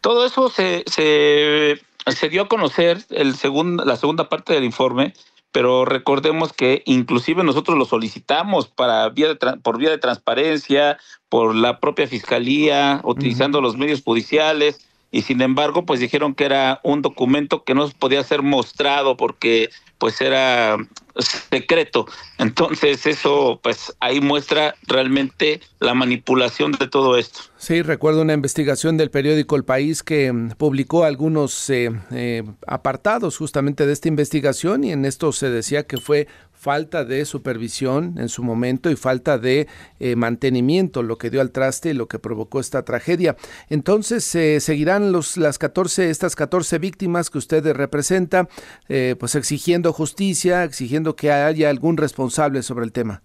Todo 0.00 0.26
eso 0.26 0.48
se, 0.48 0.82
se, 0.86 1.80
se 2.06 2.28
dio 2.28 2.42
a 2.42 2.48
conocer 2.48 3.04
el 3.10 3.34
segundo, 3.36 3.84
la 3.84 3.96
segunda 3.96 4.28
parte 4.28 4.52
del 4.52 4.64
informe 4.64 5.12
pero 5.56 5.86
recordemos 5.86 6.52
que 6.52 6.82
inclusive 6.84 7.42
nosotros 7.42 7.78
lo 7.78 7.86
solicitamos 7.86 8.68
para 8.68 9.08
vía 9.08 9.28
de 9.28 9.36
por 9.62 9.78
vía 9.78 9.88
de 9.88 9.96
transparencia, 9.96 10.98
por 11.30 11.54
la 11.54 11.80
propia 11.80 12.06
fiscalía, 12.06 13.00
utilizando 13.04 13.56
uh 13.56 13.60
-huh. 13.62 13.64
los 13.64 13.78
medios 13.78 14.02
judiciales 14.02 14.86
y 15.10 15.22
sin 15.22 15.40
embargo 15.40 15.86
pues 15.86 15.98
dijeron 15.98 16.34
que 16.34 16.44
era 16.44 16.78
un 16.82 17.00
documento 17.00 17.64
que 17.64 17.74
no 17.74 17.88
podía 17.98 18.22
ser 18.22 18.42
mostrado 18.42 19.16
porque 19.16 19.70
pues 19.98 20.20
era 20.20 20.76
secreto. 21.18 22.06
Entonces 22.38 23.06
eso 23.06 23.60
pues 23.62 23.94
ahí 24.00 24.20
muestra 24.20 24.74
realmente 24.86 25.60
la 25.80 25.94
manipulación 25.94 26.72
de 26.72 26.88
todo 26.88 27.16
esto. 27.16 27.40
Sí, 27.56 27.82
recuerdo 27.82 28.22
una 28.22 28.34
investigación 28.34 28.96
del 28.96 29.10
periódico 29.10 29.56
El 29.56 29.64
País 29.64 30.02
que 30.02 30.32
publicó 30.58 31.04
algunos 31.04 31.70
eh, 31.70 31.90
eh, 32.12 32.44
apartados 32.66 33.38
justamente 33.38 33.86
de 33.86 33.92
esta 33.92 34.08
investigación 34.08 34.84
y 34.84 34.92
en 34.92 35.04
esto 35.04 35.32
se 35.32 35.48
decía 35.48 35.84
que 35.84 35.96
fue 35.96 36.28
falta 36.56 37.04
de 37.04 37.24
supervisión 37.24 38.14
en 38.18 38.28
su 38.28 38.42
momento 38.42 38.90
y 38.90 38.96
falta 38.96 39.38
de 39.38 39.68
eh, 40.00 40.16
mantenimiento, 40.16 41.02
lo 41.02 41.18
que 41.18 41.30
dio 41.30 41.40
al 41.40 41.50
traste 41.50 41.90
y 41.90 41.94
lo 41.94 42.08
que 42.08 42.18
provocó 42.18 42.60
esta 42.60 42.84
tragedia. 42.84 43.36
Entonces, 43.68 44.34
eh, 44.34 44.60
seguirán 44.60 45.12
los, 45.12 45.36
las 45.36 45.58
14, 45.58 46.10
estas 46.10 46.34
14 46.34 46.78
víctimas 46.78 47.30
que 47.30 47.38
usted 47.38 47.64
representa, 47.72 48.48
eh, 48.88 49.16
pues 49.18 49.34
exigiendo 49.34 49.92
justicia, 49.92 50.64
exigiendo 50.64 51.14
que 51.14 51.30
haya 51.30 51.70
algún 51.70 51.96
responsable 51.96 52.62
sobre 52.62 52.84
el 52.84 52.92
tema. 52.92 53.22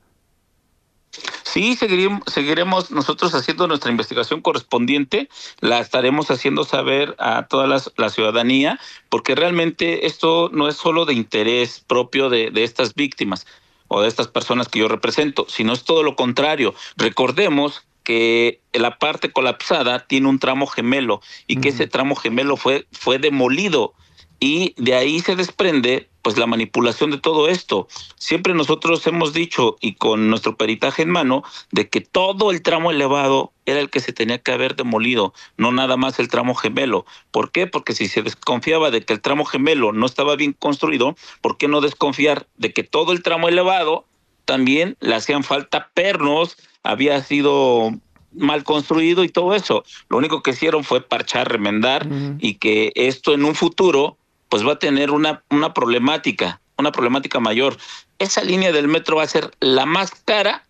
Sí, 1.51 1.75
seguiremos, 1.75 2.21
seguiremos 2.27 2.91
nosotros 2.91 3.35
haciendo 3.35 3.67
nuestra 3.67 3.91
investigación 3.91 4.39
correspondiente, 4.39 5.27
la 5.59 5.79
estaremos 5.79 6.31
haciendo 6.31 6.63
saber 6.63 7.13
a 7.19 7.47
toda 7.47 7.67
la, 7.67 7.81
la, 7.97 8.09
ciudadanía, 8.09 8.79
porque 9.09 9.35
realmente 9.35 10.05
esto 10.05 10.49
no 10.53 10.69
es 10.69 10.77
solo 10.77 11.03
de 11.03 11.13
interés 11.13 11.83
propio 11.85 12.29
de, 12.29 12.51
de 12.51 12.63
estas 12.63 12.95
víctimas 12.95 13.45
o 13.89 14.01
de 14.01 14.07
estas 14.07 14.29
personas 14.29 14.69
que 14.69 14.79
yo 14.79 14.87
represento, 14.87 15.45
sino 15.49 15.73
es 15.73 15.83
todo 15.83 16.03
lo 16.03 16.15
contrario. 16.15 16.73
Recordemos 16.95 17.85
que 18.05 18.61
la 18.71 18.97
parte 18.97 19.33
colapsada 19.33 20.07
tiene 20.07 20.29
un 20.29 20.39
tramo 20.39 20.67
gemelo 20.67 21.19
y 21.47 21.57
que 21.57 21.67
uh 21.67 21.71
-huh. 21.71 21.75
ese 21.75 21.87
tramo 21.87 22.15
gemelo 22.15 22.55
fue, 22.55 22.87
fue 22.93 23.19
demolido 23.19 23.93
y 24.39 24.73
de 24.77 24.95
ahí 24.95 25.19
se 25.19 25.35
desprende 25.35 26.10
pues 26.21 26.37
la 26.37 26.47
manipulación 26.47 27.11
de 27.11 27.17
todo 27.17 27.47
esto. 27.47 27.87
Siempre 28.15 28.53
nosotros 28.53 29.05
hemos 29.07 29.33
dicho 29.33 29.77
y 29.81 29.95
con 29.95 30.29
nuestro 30.29 30.55
peritaje 30.55 31.03
en 31.03 31.09
mano 31.09 31.43
de 31.71 31.89
que 31.89 32.01
todo 32.01 32.51
el 32.51 32.61
tramo 32.61 32.91
elevado 32.91 33.51
era 33.65 33.79
el 33.79 33.89
que 33.89 33.99
se 33.99 34.13
tenía 34.13 34.39
que 34.39 34.51
haber 34.51 34.75
demolido, 34.75 35.33
no 35.57 35.71
nada 35.71 35.97
más 35.97 36.19
el 36.19 36.27
tramo 36.27 36.55
gemelo. 36.55 37.05
¿Por 37.31 37.51
qué? 37.51 37.67
Porque 37.67 37.93
si 37.93 38.07
se 38.07 38.21
desconfiaba 38.21 38.91
de 38.91 39.01
que 39.01 39.13
el 39.13 39.21
tramo 39.21 39.45
gemelo 39.45 39.93
no 39.93 40.05
estaba 40.05 40.35
bien 40.35 40.53
construido, 40.53 41.15
¿por 41.41 41.57
qué 41.57 41.67
no 41.67 41.81
desconfiar 41.81 42.47
de 42.57 42.73
que 42.73 42.83
todo 42.83 43.11
el 43.11 43.23
tramo 43.23 43.47
elevado 43.49 44.05
también 44.45 44.97
le 44.99 45.15
hacían 45.15 45.43
falta 45.43 45.91
pernos, 45.93 46.57
había 46.83 47.21
sido 47.23 47.91
mal 48.33 48.63
construido 48.63 49.23
y 49.23 49.29
todo 49.29 49.55
eso. 49.55 49.83
Lo 50.09 50.17
único 50.17 50.41
que 50.41 50.51
hicieron 50.51 50.83
fue 50.83 51.01
parchar, 51.01 51.51
remendar 51.51 52.07
uh 52.07 52.09
-huh. 52.09 52.37
y 52.39 52.55
que 52.55 52.91
esto 52.95 53.33
en 53.33 53.45
un 53.45 53.55
futuro 53.55 54.17
pues 54.51 54.67
va 54.67 54.73
a 54.73 54.79
tener 54.79 55.11
una, 55.11 55.45
una 55.49 55.73
problemática, 55.73 56.59
una 56.77 56.91
problemática 56.91 57.39
mayor. 57.39 57.77
Esa 58.19 58.43
línea 58.43 58.73
del 58.73 58.89
metro 58.89 59.15
va 59.15 59.23
a 59.23 59.27
ser 59.27 59.49
la 59.61 59.85
más 59.85 60.11
cara 60.25 60.65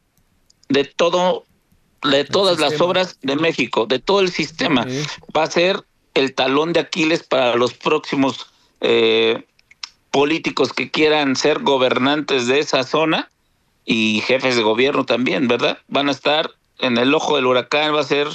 de 0.70 0.84
todo, 0.84 1.46
de 2.04 2.24
todas 2.24 2.60
las 2.60 2.80
obras 2.80 3.18
de 3.24 3.36
México, 3.38 3.88
de 3.88 3.98
todo 3.98 4.20
el 4.20 4.30
sistema. 4.30 4.86
Va 5.36 5.42
a 5.42 5.48
ser 5.48 5.84
el 6.14 6.36
talón 6.36 6.74
de 6.74 6.80
Aquiles 6.80 7.24
para 7.24 7.56
los 7.56 7.74
próximos 7.74 8.52
eh, 8.82 9.48
políticos 10.12 10.74
que 10.74 10.92
quieran 10.92 11.36
ser 11.36 11.64
gobernantes 11.64 12.46
de 12.46 12.60
esa 12.60 12.84
zona 12.84 13.32
y 13.84 14.22
jefes 14.28 14.56
de 14.56 14.62
gobierno 14.62 15.08
también, 15.08 15.48
¿verdad? 15.48 15.80
Van 15.88 16.08
a 16.08 16.12
estar 16.12 16.52
en 16.78 17.00
el 17.00 17.16
ojo 17.16 17.36
del 17.36 17.48
huracán, 17.48 17.96
va 17.96 18.02
a 18.02 18.04
ser 18.04 18.28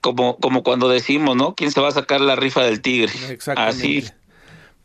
como, 0.00 0.36
como 0.36 0.62
cuando 0.62 0.88
decimos, 0.88 1.34
¿no? 1.34 1.56
¿Quién 1.56 1.72
se 1.72 1.80
va 1.80 1.88
a 1.88 1.92
sacar 1.92 2.20
la 2.20 2.36
rifa 2.36 2.62
del 2.62 2.80
tigre? 2.80 3.12
Así 3.56 4.04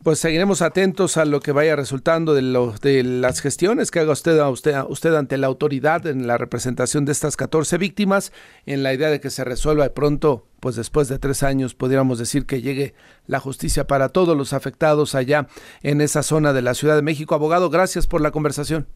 pues 0.06 0.20
seguiremos 0.20 0.62
atentos 0.62 1.16
a 1.16 1.24
lo 1.24 1.40
que 1.40 1.50
vaya 1.50 1.74
resultando 1.74 2.32
de, 2.32 2.40
de 2.80 3.02
las 3.02 3.40
gestiones 3.40 3.90
que 3.90 3.98
haga 3.98 4.12
usted, 4.12 4.38
a 4.38 4.48
usted, 4.48 4.72
a 4.74 4.84
usted 4.84 5.12
ante 5.12 5.36
la 5.36 5.48
autoridad 5.48 6.06
en 6.06 6.28
la 6.28 6.38
representación 6.38 7.04
de 7.04 7.10
estas 7.10 7.36
14 7.36 7.76
víctimas, 7.76 8.30
en 8.66 8.84
la 8.84 8.94
idea 8.94 9.10
de 9.10 9.18
que 9.18 9.30
se 9.30 9.42
resuelva 9.42 9.88
pronto, 9.88 10.46
pues 10.60 10.76
después 10.76 11.08
de 11.08 11.18
tres 11.18 11.42
años, 11.42 11.74
pudiéramos 11.74 12.20
decir 12.20 12.46
que 12.46 12.62
llegue 12.62 12.94
la 13.26 13.40
justicia 13.40 13.88
para 13.88 14.10
todos 14.10 14.36
los 14.36 14.52
afectados 14.52 15.16
allá 15.16 15.48
en 15.82 16.00
esa 16.00 16.22
zona 16.22 16.52
de 16.52 16.62
la 16.62 16.74
Ciudad 16.74 16.94
de 16.94 17.02
México. 17.02 17.34
Abogado, 17.34 17.68
gracias 17.68 18.06
por 18.06 18.20
la 18.20 18.30
conversación. 18.30 18.86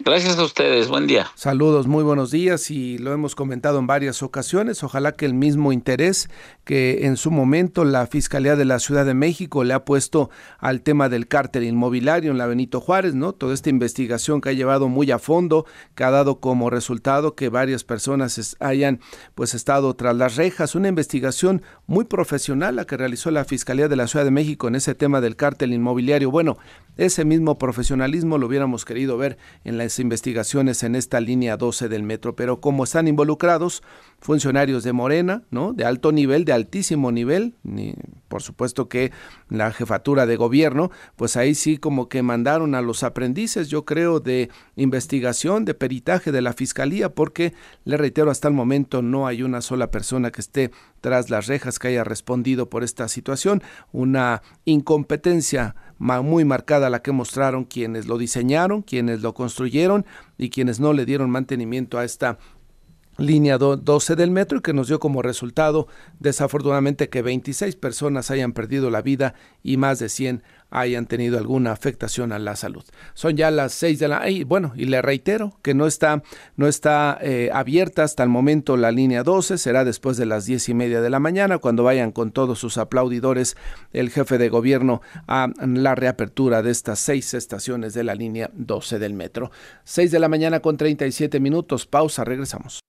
Gracias 0.00 0.38
a 0.38 0.44
ustedes, 0.44 0.86
buen 0.86 1.08
día. 1.08 1.26
Saludos, 1.34 1.88
muy 1.88 2.04
buenos 2.04 2.30
días 2.30 2.70
y 2.70 2.98
lo 2.98 3.12
hemos 3.12 3.34
comentado 3.34 3.80
en 3.80 3.88
varias 3.88 4.22
ocasiones. 4.22 4.84
Ojalá 4.84 5.12
que 5.12 5.26
el 5.26 5.34
mismo 5.34 5.72
interés 5.72 6.30
que 6.64 7.06
en 7.06 7.16
su 7.16 7.32
momento 7.32 7.84
la 7.84 8.06
Fiscalía 8.06 8.54
de 8.54 8.64
la 8.64 8.78
Ciudad 8.78 9.04
de 9.04 9.14
México 9.14 9.64
le 9.64 9.74
ha 9.74 9.84
puesto 9.84 10.30
al 10.58 10.82
tema 10.82 11.08
del 11.08 11.26
cártel 11.26 11.64
inmobiliario 11.64 12.30
en 12.30 12.38
la 12.38 12.46
Benito 12.46 12.80
Juárez, 12.80 13.14
¿no? 13.14 13.32
Toda 13.32 13.54
esta 13.54 13.70
investigación 13.70 14.40
que 14.40 14.50
ha 14.50 14.52
llevado 14.52 14.88
muy 14.88 15.10
a 15.10 15.18
fondo, 15.18 15.66
que 15.96 16.04
ha 16.04 16.10
dado 16.10 16.38
como 16.38 16.70
resultado 16.70 17.34
que 17.34 17.48
varias 17.48 17.82
personas 17.82 18.56
hayan 18.60 19.00
pues 19.34 19.52
estado 19.54 19.94
tras 19.94 20.14
las 20.14 20.36
rejas, 20.36 20.76
una 20.76 20.88
investigación 20.88 21.62
muy 21.86 22.04
profesional 22.04 22.76
la 22.76 22.84
que 22.84 22.96
realizó 22.96 23.32
la 23.32 23.44
Fiscalía 23.44 23.88
de 23.88 23.96
la 23.96 24.06
Ciudad 24.06 24.24
de 24.24 24.30
México 24.30 24.68
en 24.68 24.76
ese 24.76 24.94
tema 24.94 25.20
del 25.20 25.34
cártel 25.34 25.72
inmobiliario. 25.72 26.30
Bueno, 26.30 26.56
ese 26.96 27.24
mismo 27.24 27.58
profesionalismo 27.58 28.38
lo 28.38 28.46
hubiéramos 28.46 28.84
querido 28.84 29.16
ver 29.16 29.38
en 29.64 29.76
la 29.78 29.87
investigaciones 29.98 30.82
en 30.82 30.94
esta 30.94 31.20
línea 31.20 31.56
12 31.56 31.88
del 31.88 32.02
metro, 32.02 32.36
pero 32.36 32.60
como 32.60 32.84
están 32.84 33.08
involucrados 33.08 33.82
funcionarios 34.20 34.82
de 34.82 34.92
Morena, 34.92 35.42
¿no? 35.50 35.72
De 35.72 35.84
alto 35.84 36.10
nivel, 36.10 36.44
de 36.44 36.52
altísimo 36.52 37.12
nivel, 37.12 37.54
ni, 37.62 37.94
por 38.26 38.42
supuesto 38.42 38.88
que 38.88 39.12
la 39.48 39.72
jefatura 39.72 40.26
de 40.26 40.36
gobierno, 40.36 40.90
pues 41.16 41.36
ahí 41.36 41.54
sí 41.54 41.78
como 41.78 42.08
que 42.08 42.22
mandaron 42.22 42.74
a 42.74 42.82
los 42.82 43.04
aprendices, 43.04 43.68
yo 43.68 43.84
creo, 43.84 44.20
de 44.20 44.50
investigación, 44.76 45.64
de 45.64 45.74
peritaje 45.74 46.32
de 46.32 46.42
la 46.42 46.52
fiscalía, 46.52 47.14
porque 47.14 47.54
le 47.84 47.96
reitero, 47.96 48.30
hasta 48.30 48.48
el 48.48 48.54
momento 48.54 49.02
no 49.02 49.26
hay 49.26 49.42
una 49.42 49.60
sola 49.60 49.90
persona 49.90 50.32
que 50.32 50.40
esté 50.40 50.70
tras 51.00 51.30
las 51.30 51.46
rejas 51.46 51.78
que 51.78 51.88
haya 51.88 52.02
respondido 52.02 52.68
por 52.68 52.82
esta 52.82 53.08
situación, 53.08 53.62
una 53.92 54.42
incompetencia 54.64 55.76
muy 55.98 56.44
marcada 56.44 56.90
la 56.90 57.02
que 57.02 57.12
mostraron 57.12 57.64
quienes 57.64 58.06
lo 58.06 58.18
diseñaron, 58.18 58.82
quienes 58.82 59.20
lo 59.22 59.34
construyeron 59.34 60.06
y 60.36 60.50
quienes 60.50 60.80
no 60.80 60.92
le 60.92 61.04
dieron 61.04 61.30
mantenimiento 61.30 61.98
a 61.98 62.04
esta 62.04 62.38
línea 63.18 63.58
12 63.58 64.16
del 64.16 64.30
metro 64.30 64.58
y 64.58 64.62
que 64.62 64.72
nos 64.72 64.88
dio 64.88 65.00
como 65.00 65.22
resultado 65.22 65.88
desafortunadamente 66.20 67.08
que 67.08 67.20
26 67.20 67.76
personas 67.76 68.30
hayan 68.30 68.52
perdido 68.52 68.90
la 68.90 69.02
vida 69.02 69.34
y 69.62 69.76
más 69.76 69.98
de 69.98 70.08
100 70.08 70.42
hayan 70.70 71.06
tenido 71.06 71.38
alguna 71.38 71.72
afectación 71.72 72.32
a 72.32 72.38
la 72.38 72.54
salud. 72.56 72.84
Son 73.14 73.36
ya 73.36 73.50
las 73.50 73.72
seis 73.72 73.98
de 73.98 74.08
la 74.08 74.28
y 74.28 74.44
bueno, 74.44 74.72
y 74.76 74.84
le 74.84 75.02
reitero 75.02 75.58
que 75.62 75.74
no 75.74 75.86
está, 75.86 76.22
no 76.56 76.68
está 76.68 77.18
eh, 77.20 77.50
abierta 77.52 78.04
hasta 78.04 78.22
el 78.22 78.28
momento 78.28 78.76
la 78.76 78.92
línea 78.92 79.22
12, 79.22 79.58
será 79.58 79.84
después 79.84 80.16
de 80.16 80.26
las 80.26 80.46
diez 80.46 80.68
y 80.68 80.74
media 80.74 81.00
de 81.00 81.10
la 81.10 81.20
mañana, 81.20 81.58
cuando 81.58 81.84
vayan 81.84 82.12
con 82.12 82.32
todos 82.32 82.58
sus 82.58 82.78
aplaudidores 82.78 83.56
el 83.92 84.10
jefe 84.10 84.38
de 84.38 84.48
gobierno 84.48 85.00
a 85.26 85.48
la 85.58 85.94
reapertura 85.94 86.62
de 86.62 86.70
estas 86.70 86.98
seis 86.98 87.34
estaciones 87.34 87.94
de 87.94 88.04
la 88.04 88.14
línea 88.14 88.50
12 88.54 88.98
del 88.98 89.14
metro. 89.14 89.50
Seis 89.84 90.10
de 90.10 90.18
la 90.18 90.28
mañana 90.28 90.60
con 90.60 90.76
37 90.76 91.40
minutos, 91.40 91.86
pausa, 91.86 92.24
regresamos. 92.24 92.80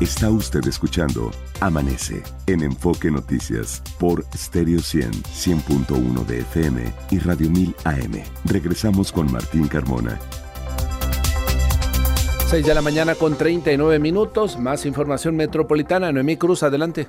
Está 0.00 0.30
usted 0.30 0.64
escuchando 0.68 1.32
Amanece 1.58 2.22
en 2.46 2.62
Enfoque 2.62 3.10
Noticias 3.10 3.82
por 3.98 4.24
Stereo 4.32 4.78
100, 4.78 5.10
100.1 5.10 6.24
de 6.24 6.38
FM 6.38 6.92
y 7.10 7.18
Radio 7.18 7.50
1000 7.50 7.74
AM. 7.82 8.22
Regresamos 8.44 9.10
con 9.10 9.30
Martín 9.32 9.66
Carmona. 9.66 10.20
6 12.46 12.64
de 12.64 12.74
la 12.74 12.80
mañana 12.80 13.16
con 13.16 13.36
39 13.36 13.98
minutos. 13.98 14.56
Más 14.56 14.86
información 14.86 15.34
metropolitana. 15.34 16.12
Noemí 16.12 16.36
Cruz, 16.36 16.62
adelante. 16.62 17.08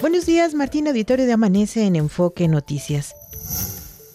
Buenos 0.00 0.24
días, 0.24 0.54
Martín, 0.54 0.88
auditorio 0.88 1.26
de 1.26 1.34
Amanece 1.34 1.84
en 1.84 1.96
Enfoque 1.96 2.48
Noticias. 2.48 3.14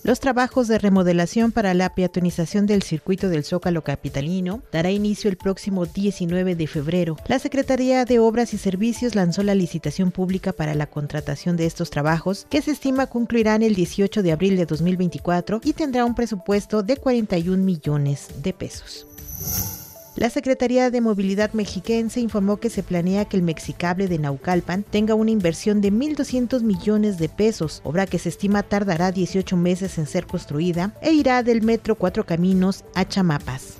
Los 0.05 0.19
trabajos 0.19 0.67
de 0.67 0.77
remodelación 0.77 1.51
para 1.51 1.73
la 1.73 1.95
peatonización 1.95 2.67
del 2.67 2.83
circuito 2.83 3.27
del 3.27 3.43
Zócalo 3.43 3.83
Capitalino 3.83 4.61
dará 4.71 4.91
inicio 4.91 5.31
el 5.31 5.35
próximo 5.35 5.87
19 5.87 6.53
de 6.53 6.67
febrero. 6.67 7.17
La 7.27 7.39
Secretaría 7.39 8.05
de 8.05 8.19
Obras 8.19 8.53
y 8.53 8.59
Servicios 8.59 9.15
lanzó 9.15 9.41
la 9.41 9.55
licitación 9.55 10.11
pública 10.11 10.53
para 10.53 10.75
la 10.75 10.85
contratación 10.85 11.57
de 11.57 11.65
estos 11.65 11.89
trabajos, 11.89 12.45
que 12.51 12.61
se 12.61 12.69
estima 12.69 13.07
concluirán 13.07 13.63
el 13.63 13.73
18 13.73 14.21
de 14.21 14.31
abril 14.31 14.57
de 14.57 14.67
2024 14.67 15.61
y 15.63 15.73
tendrá 15.73 16.05
un 16.05 16.13
presupuesto 16.13 16.83
de 16.83 16.97
41 16.97 17.63
millones 17.63 18.27
de 18.43 18.53
pesos. 18.53 19.07
La 20.15 20.29
Secretaría 20.29 20.91
de 20.91 21.01
Movilidad 21.01 21.51
Mexiquense 21.51 22.21
informó 22.21 22.55
que 22.55 22.69
se 22.69 22.83
planea 22.83 23.25
que 23.25 23.35
el 23.35 23.43
Mexicable 23.43 24.07
de 24.07 24.17
Naucalpan 24.17 24.83
tenga 24.83 25.13
una 25.13 25.31
inversión 25.31 25.81
de 25.81 25.91
1.200 25.91 26.61
millones 26.61 27.17
de 27.17 27.27
pesos, 27.27 27.81
obra 27.83 28.05
que 28.05 28.17
se 28.17 28.29
estima 28.29 28.63
tardará 28.63 29.11
18 29.11 29.57
meses 29.57 29.97
en 29.97 30.07
ser 30.07 30.25
construida 30.25 30.93
e 31.01 31.11
irá 31.11 31.43
del 31.43 31.63
Metro 31.63 31.95
Cuatro 31.95 32.25
Caminos 32.25 32.85
a 32.95 33.05
Chamapas. 33.05 33.79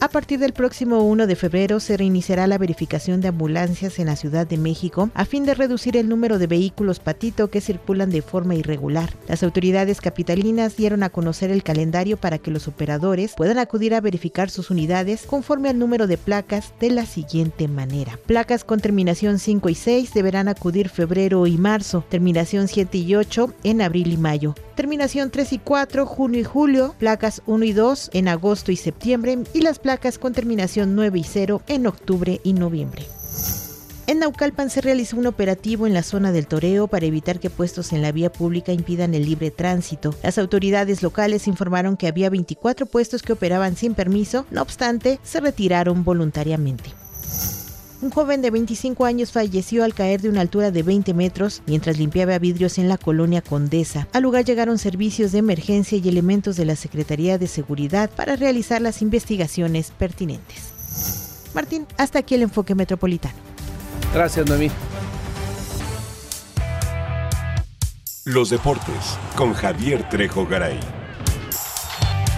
A 0.00 0.08
partir 0.08 0.38
del 0.38 0.52
próximo 0.52 1.02
1 1.02 1.26
de 1.26 1.34
febrero 1.34 1.80
se 1.80 1.96
reiniciará 1.96 2.46
la 2.46 2.56
verificación 2.56 3.20
de 3.20 3.26
ambulancias 3.26 3.98
en 3.98 4.06
la 4.06 4.14
Ciudad 4.14 4.46
de 4.46 4.56
México 4.56 5.10
a 5.12 5.24
fin 5.24 5.44
de 5.44 5.54
reducir 5.54 5.96
el 5.96 6.08
número 6.08 6.38
de 6.38 6.46
vehículos 6.46 7.00
patito 7.00 7.50
que 7.50 7.60
circulan 7.60 8.08
de 8.08 8.22
forma 8.22 8.54
irregular. 8.54 9.12
Las 9.26 9.42
autoridades 9.42 10.00
capitalinas 10.00 10.76
dieron 10.76 11.02
a 11.02 11.10
conocer 11.10 11.50
el 11.50 11.64
calendario 11.64 12.16
para 12.16 12.38
que 12.38 12.52
los 12.52 12.68
operadores 12.68 13.34
puedan 13.36 13.58
acudir 13.58 13.92
a 13.92 14.00
verificar 14.00 14.50
sus 14.50 14.70
unidades 14.70 15.26
conforme 15.26 15.68
al 15.68 15.80
número 15.80 16.06
de 16.06 16.16
placas 16.16 16.72
de 16.78 16.90
la 16.90 17.04
siguiente 17.04 17.66
manera. 17.66 18.20
Placas 18.24 18.62
con 18.62 18.78
terminación 18.78 19.40
5 19.40 19.68
y 19.68 19.74
6 19.74 20.14
deberán 20.14 20.46
acudir 20.46 20.90
febrero 20.90 21.44
y 21.48 21.58
marzo, 21.58 22.04
terminación 22.08 22.68
7 22.68 22.98
y 22.98 23.16
8 23.16 23.52
en 23.64 23.82
abril 23.82 24.12
y 24.12 24.16
mayo 24.16 24.54
terminación 24.76 25.32
3 25.32 25.54
y 25.54 25.58
4, 25.58 26.06
junio 26.06 26.38
y 26.38 26.44
julio, 26.44 26.94
placas 27.00 27.42
1 27.46 27.64
y 27.64 27.72
2 27.72 28.10
en 28.12 28.28
agosto 28.28 28.70
y 28.70 28.76
septiembre 28.76 29.36
y 29.52 29.62
las 29.62 29.80
placas 29.80 29.87
con 29.96 30.34
terminación 30.34 30.94
9 30.94 31.18
y 31.18 31.24
0 31.24 31.62
en 31.66 31.86
octubre 31.86 32.42
y 32.44 32.52
noviembre. 32.52 33.06
En 34.06 34.18
Naucalpan 34.18 34.68
se 34.68 34.82
realizó 34.82 35.16
un 35.16 35.26
operativo 35.26 35.86
en 35.86 35.94
la 35.94 36.02
zona 36.02 36.30
del 36.30 36.46
toreo 36.46 36.88
para 36.88 37.06
evitar 37.06 37.40
que 37.40 37.48
puestos 37.48 37.94
en 37.94 38.02
la 38.02 38.12
vía 38.12 38.30
pública 38.30 38.72
impidan 38.72 39.14
el 39.14 39.24
libre 39.24 39.50
tránsito. 39.50 40.14
Las 40.22 40.36
autoridades 40.36 41.02
locales 41.02 41.48
informaron 41.48 41.96
que 41.96 42.06
había 42.06 42.28
24 42.28 42.84
puestos 42.84 43.22
que 43.22 43.32
operaban 43.32 43.76
sin 43.76 43.94
permiso, 43.94 44.44
no 44.50 44.60
obstante, 44.60 45.20
se 45.22 45.40
retiraron 45.40 46.04
voluntariamente. 46.04 46.90
Un 48.00 48.10
joven 48.10 48.42
de 48.42 48.52
25 48.52 49.04
años 49.06 49.32
falleció 49.32 49.82
al 49.82 49.92
caer 49.92 50.20
de 50.20 50.28
una 50.28 50.40
altura 50.40 50.70
de 50.70 50.84
20 50.84 51.14
metros 51.14 51.62
mientras 51.66 51.98
limpiaba 51.98 52.38
vidrios 52.38 52.78
en 52.78 52.88
la 52.88 52.96
colonia 52.96 53.42
Condesa. 53.42 54.06
Al 54.12 54.22
lugar 54.22 54.44
llegaron 54.44 54.78
servicios 54.78 55.32
de 55.32 55.38
emergencia 55.38 55.98
y 55.98 56.08
elementos 56.08 56.56
de 56.56 56.64
la 56.64 56.76
Secretaría 56.76 57.38
de 57.38 57.48
Seguridad 57.48 58.08
para 58.10 58.36
realizar 58.36 58.80
las 58.80 59.02
investigaciones 59.02 59.90
pertinentes. 59.90 60.70
Martín, 61.54 61.86
hasta 61.96 62.20
aquí 62.20 62.36
el 62.36 62.42
enfoque 62.42 62.76
metropolitano. 62.76 63.34
Gracias, 64.14 64.46
Noemí. 64.46 64.70
Los 68.24 68.50
deportes 68.50 69.18
con 69.34 69.54
Javier 69.54 70.08
Trejo 70.08 70.46
Garay. 70.46 70.78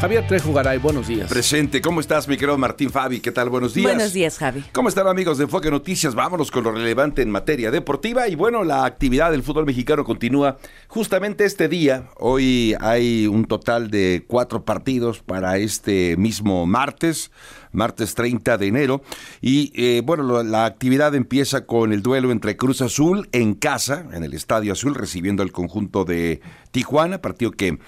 Javier 0.01 0.27
Trejo 0.27 0.55
Garay, 0.55 0.79
buenos 0.79 1.09
días. 1.09 1.29
Presente, 1.29 1.83
¿cómo 1.83 2.01
estás, 2.01 2.27
mi 2.27 2.39
querido 2.39 2.57
Martín 2.57 2.89
Fabi? 2.89 3.21
¿Qué 3.21 3.33
tal? 3.33 3.51
Buenos 3.51 3.75
días. 3.75 3.93
Buenos 3.93 4.15
días, 4.15 4.39
Javi. 4.39 4.65
¿Cómo 4.73 4.89
están, 4.89 5.07
amigos 5.07 5.37
de 5.37 5.45
Enfoque 5.45 5.71
Noticias? 5.71 6.15
Vámonos 6.15 6.51
con 6.51 6.65
lo 6.65 6.73
relevante 6.73 7.21
en 7.21 7.31
materia 7.31 7.71
deportiva. 7.71 8.27
Y 8.27 8.35
bueno, 8.35 8.65
la 8.65 8.87
actividad 8.87 9.31
del 9.31 9.43
fútbol 9.43 9.67
mexicano 9.67 10.03
continúa 10.03 10.57
justamente 10.89 11.45
este 11.45 11.69
día. 11.69 12.09
Hoy 12.17 12.75
hay 12.81 13.27
un 13.27 13.45
total 13.45 13.91
de 13.91 14.25
cuatro 14.27 14.65
partidos 14.65 15.19
para 15.19 15.59
este 15.59 16.17
mismo 16.17 16.65
martes 16.65 17.31
martes 17.72 18.14
30 18.14 18.59
de 18.59 18.66
enero. 18.66 19.02
Y 19.40 19.72
eh, 19.74 20.02
bueno, 20.04 20.42
la 20.42 20.64
actividad 20.64 21.14
empieza 21.14 21.66
con 21.66 21.92
el 21.92 22.02
duelo 22.02 22.30
entre 22.33 22.56
Cruz 22.56 22.80
Azul 22.83 23.28
en 23.33 23.54
casa, 23.54 24.06
en 24.12 24.24
el 24.24 24.35
Estadio 24.35 24.72
Azul, 24.72 24.94
recibiendo 24.94 25.42
el 25.42 25.52
conjunto 25.52 26.04
de 26.04 26.40
Tijuana, 26.70 27.20
partido 27.20 27.50
que 27.52 27.78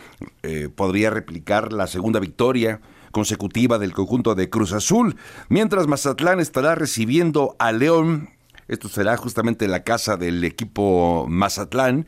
eh, 0.42 0.68
podría 0.74 1.10
replicar 1.10 1.72
la 1.72 1.86
segunda 1.86 2.20
victoria 2.20 2.80
consecutiva 3.12 3.78
del 3.78 3.92
conjunto 3.92 4.34
de 4.34 4.50
Cruz 4.50 4.72
Azul, 4.72 5.16
mientras 5.48 5.86
Mazatlán 5.86 6.40
estará 6.40 6.74
recibiendo 6.74 7.54
a 7.58 7.70
León. 7.70 8.30
Esto 8.68 8.88
será 8.88 9.16
justamente 9.16 9.68
la 9.68 9.82
casa 9.82 10.16
del 10.16 10.44
equipo 10.44 11.26
Mazatlán. 11.28 12.06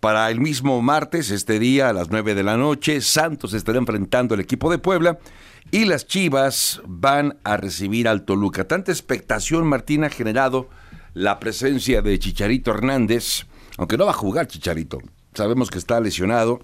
Para 0.00 0.30
el 0.30 0.40
mismo 0.40 0.80
martes, 0.82 1.30
este 1.30 1.58
día 1.58 1.88
a 1.88 1.92
las 1.92 2.10
9 2.10 2.34
de 2.34 2.42
la 2.42 2.56
noche, 2.56 3.00
Santos 3.00 3.54
estará 3.54 3.78
enfrentando 3.78 4.34
al 4.34 4.40
equipo 4.40 4.70
de 4.70 4.78
Puebla 4.78 5.18
y 5.70 5.84
las 5.84 6.06
Chivas 6.06 6.80
van 6.86 7.38
a 7.44 7.56
recibir 7.56 8.06
al 8.08 8.24
Toluca. 8.24 8.68
Tanta 8.68 8.92
expectación, 8.92 9.66
Martín, 9.66 10.04
ha 10.04 10.10
generado 10.10 10.68
la 11.14 11.40
presencia 11.40 12.02
de 12.02 12.18
Chicharito 12.18 12.70
Hernández, 12.70 13.46
aunque 13.78 13.96
no 13.96 14.04
va 14.04 14.10
a 14.12 14.14
jugar 14.14 14.46
Chicharito. 14.46 14.98
Sabemos 15.34 15.70
que 15.70 15.78
está 15.78 15.98
lesionado. 16.00 16.60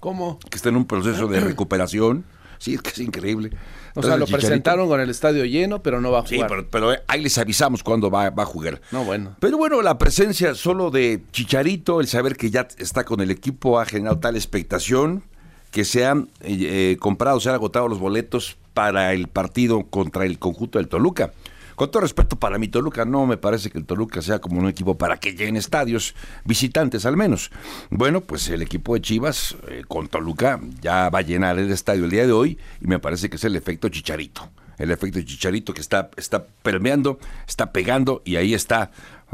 ¿Cómo? 0.00 0.38
Que 0.50 0.56
está 0.56 0.68
en 0.68 0.76
un 0.76 0.86
proceso 0.86 1.26
de 1.26 1.40
recuperación. 1.40 2.24
Sí, 2.58 2.74
es 2.74 2.82
que 2.82 2.90
es 2.90 2.98
increíble. 2.98 3.50
O 3.94 4.02
sea, 4.02 4.16
lo 4.16 4.26
presentaron 4.26 4.88
con 4.88 5.00
el 5.00 5.08
estadio 5.08 5.44
lleno, 5.44 5.82
pero 5.82 6.00
no 6.00 6.10
va 6.10 6.20
a 6.20 6.22
jugar. 6.22 6.50
Sí, 6.50 6.66
pero, 6.70 6.90
ahí 7.06 7.22
les 7.22 7.38
avisamos 7.38 7.82
cuándo 7.82 8.10
va, 8.10 8.28
va, 8.30 8.42
a 8.42 8.46
jugar. 8.46 8.80
No, 8.92 9.04
bueno. 9.04 9.36
Pero 9.40 9.56
bueno, 9.56 9.80
la 9.80 9.96
presencia 9.96 10.54
solo 10.54 10.90
de 10.90 11.22
Chicharito, 11.32 12.00
el 12.00 12.06
saber 12.06 12.36
que 12.36 12.50
ya 12.50 12.68
está 12.78 13.04
con 13.04 13.20
el 13.20 13.30
equipo, 13.30 13.80
ha 13.80 13.86
generado 13.86 14.18
tal 14.18 14.36
expectación 14.36 15.24
que 15.70 15.84
se 15.84 16.06
han 16.06 16.28
eh, 16.40 16.96
comprado, 17.00 17.40
se 17.40 17.48
han 17.48 17.54
agotado 17.54 17.88
los 17.88 17.98
boletos 17.98 18.56
para 18.74 19.12
el 19.14 19.28
partido 19.28 19.84
contra 19.84 20.24
el 20.24 20.38
conjunto 20.38 20.78
del 20.78 20.88
Toluca. 20.88 21.32
Con 21.76 21.90
todo 21.90 22.00
respeto 22.00 22.36
para 22.36 22.58
mi 22.58 22.68
Toluca, 22.68 23.04
no 23.04 23.26
me 23.26 23.36
parece 23.36 23.70
que 23.70 23.76
el 23.76 23.84
Toluca 23.84 24.22
sea 24.22 24.38
como 24.38 24.58
un 24.58 24.66
equipo 24.66 24.96
para 24.96 25.18
que 25.18 25.34
llenen 25.34 25.56
estadios, 25.56 26.14
visitantes 26.46 27.04
al 27.04 27.18
menos. 27.18 27.50
Bueno, 27.90 28.22
pues 28.22 28.48
el 28.48 28.62
equipo 28.62 28.94
de 28.94 29.02
Chivas 29.02 29.56
eh, 29.68 29.84
con 29.86 30.08
Toluca 30.08 30.58
ya 30.80 31.10
va 31.10 31.18
a 31.18 31.22
llenar 31.22 31.58
el 31.58 31.70
estadio 31.70 32.04
el 32.04 32.10
día 32.10 32.26
de 32.26 32.32
hoy 32.32 32.58
y 32.80 32.86
me 32.86 32.98
parece 32.98 33.28
que 33.28 33.36
es 33.36 33.44
el 33.44 33.56
efecto 33.56 33.90
chicharito. 33.90 34.48
El 34.78 34.90
efecto 34.90 35.20
chicharito 35.20 35.74
que 35.74 35.82
está, 35.82 36.10
está 36.16 36.46
permeando, 36.62 37.18
está 37.46 37.72
pegando 37.72 38.22
y 38.24 38.36
ahí 38.36 38.54
está 38.54 38.90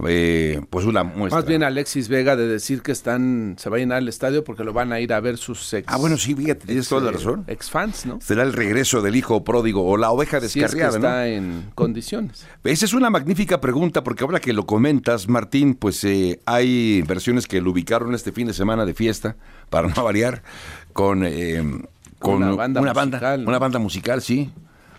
eh, 0.06 0.60
pues 0.70 0.86
una 0.86 1.04
muestra. 1.04 1.40
Más 1.40 1.46
bien 1.46 1.62
Alexis 1.62 2.08
Vega 2.08 2.34
de 2.34 2.48
decir 2.48 2.80
que 2.82 2.92
están 2.92 3.56
se 3.58 3.68
va 3.68 3.76
a 3.76 3.78
llenar 3.78 3.98
el 3.98 4.08
estadio 4.08 4.42
porque 4.42 4.64
lo 4.64 4.72
van 4.72 4.90
a 4.92 5.00
ir 5.00 5.12
a 5.12 5.20
ver 5.20 5.36
sus 5.36 5.72
ex. 5.74 5.86
Ah, 5.86 5.98
bueno, 5.98 6.16
sí, 6.16 6.34
fíjate, 6.34 6.66
tienes 6.66 6.88
toda 6.88 7.02
la 7.02 7.10
eh, 7.10 7.12
razón. 7.12 7.44
Ex 7.46 7.70
fans, 7.70 8.06
¿no? 8.06 8.18
Será 8.20 8.42
el 8.42 8.54
regreso 8.54 9.02
del 9.02 9.16
hijo 9.16 9.44
pródigo 9.44 9.84
o 9.84 9.96
la 9.98 10.10
oveja 10.10 10.40
descarriada, 10.40 10.90
si 10.92 10.96
está 10.96 11.28
en 11.28 11.70
condiciones. 11.74 12.46
Esa 12.64 12.84
es 12.86 12.94
una 12.94 13.10
magnífica 13.10 13.60
pregunta 13.60 14.02
porque 14.02 14.24
ahora 14.24 14.40
que 14.40 14.54
lo 14.54 14.64
comentas, 14.64 15.28
Martín, 15.28 15.74
pues 15.74 16.02
eh, 16.04 16.40
hay 16.46 17.02
versiones 17.02 17.46
que 17.46 17.60
lo 17.60 17.70
ubicaron 17.70 18.14
este 18.14 18.32
fin 18.32 18.46
de 18.46 18.54
semana 18.54 18.86
de 18.86 18.94
fiesta, 18.94 19.36
para 19.68 19.88
no 19.88 20.04
variar, 20.04 20.42
con, 20.94 21.26
con 22.18 22.42
una 22.42 22.54
banda, 22.54 22.80
musical, 22.80 23.44
una 23.46 23.58
banda 23.58 23.78
musical, 23.78 24.22
sí 24.22 24.50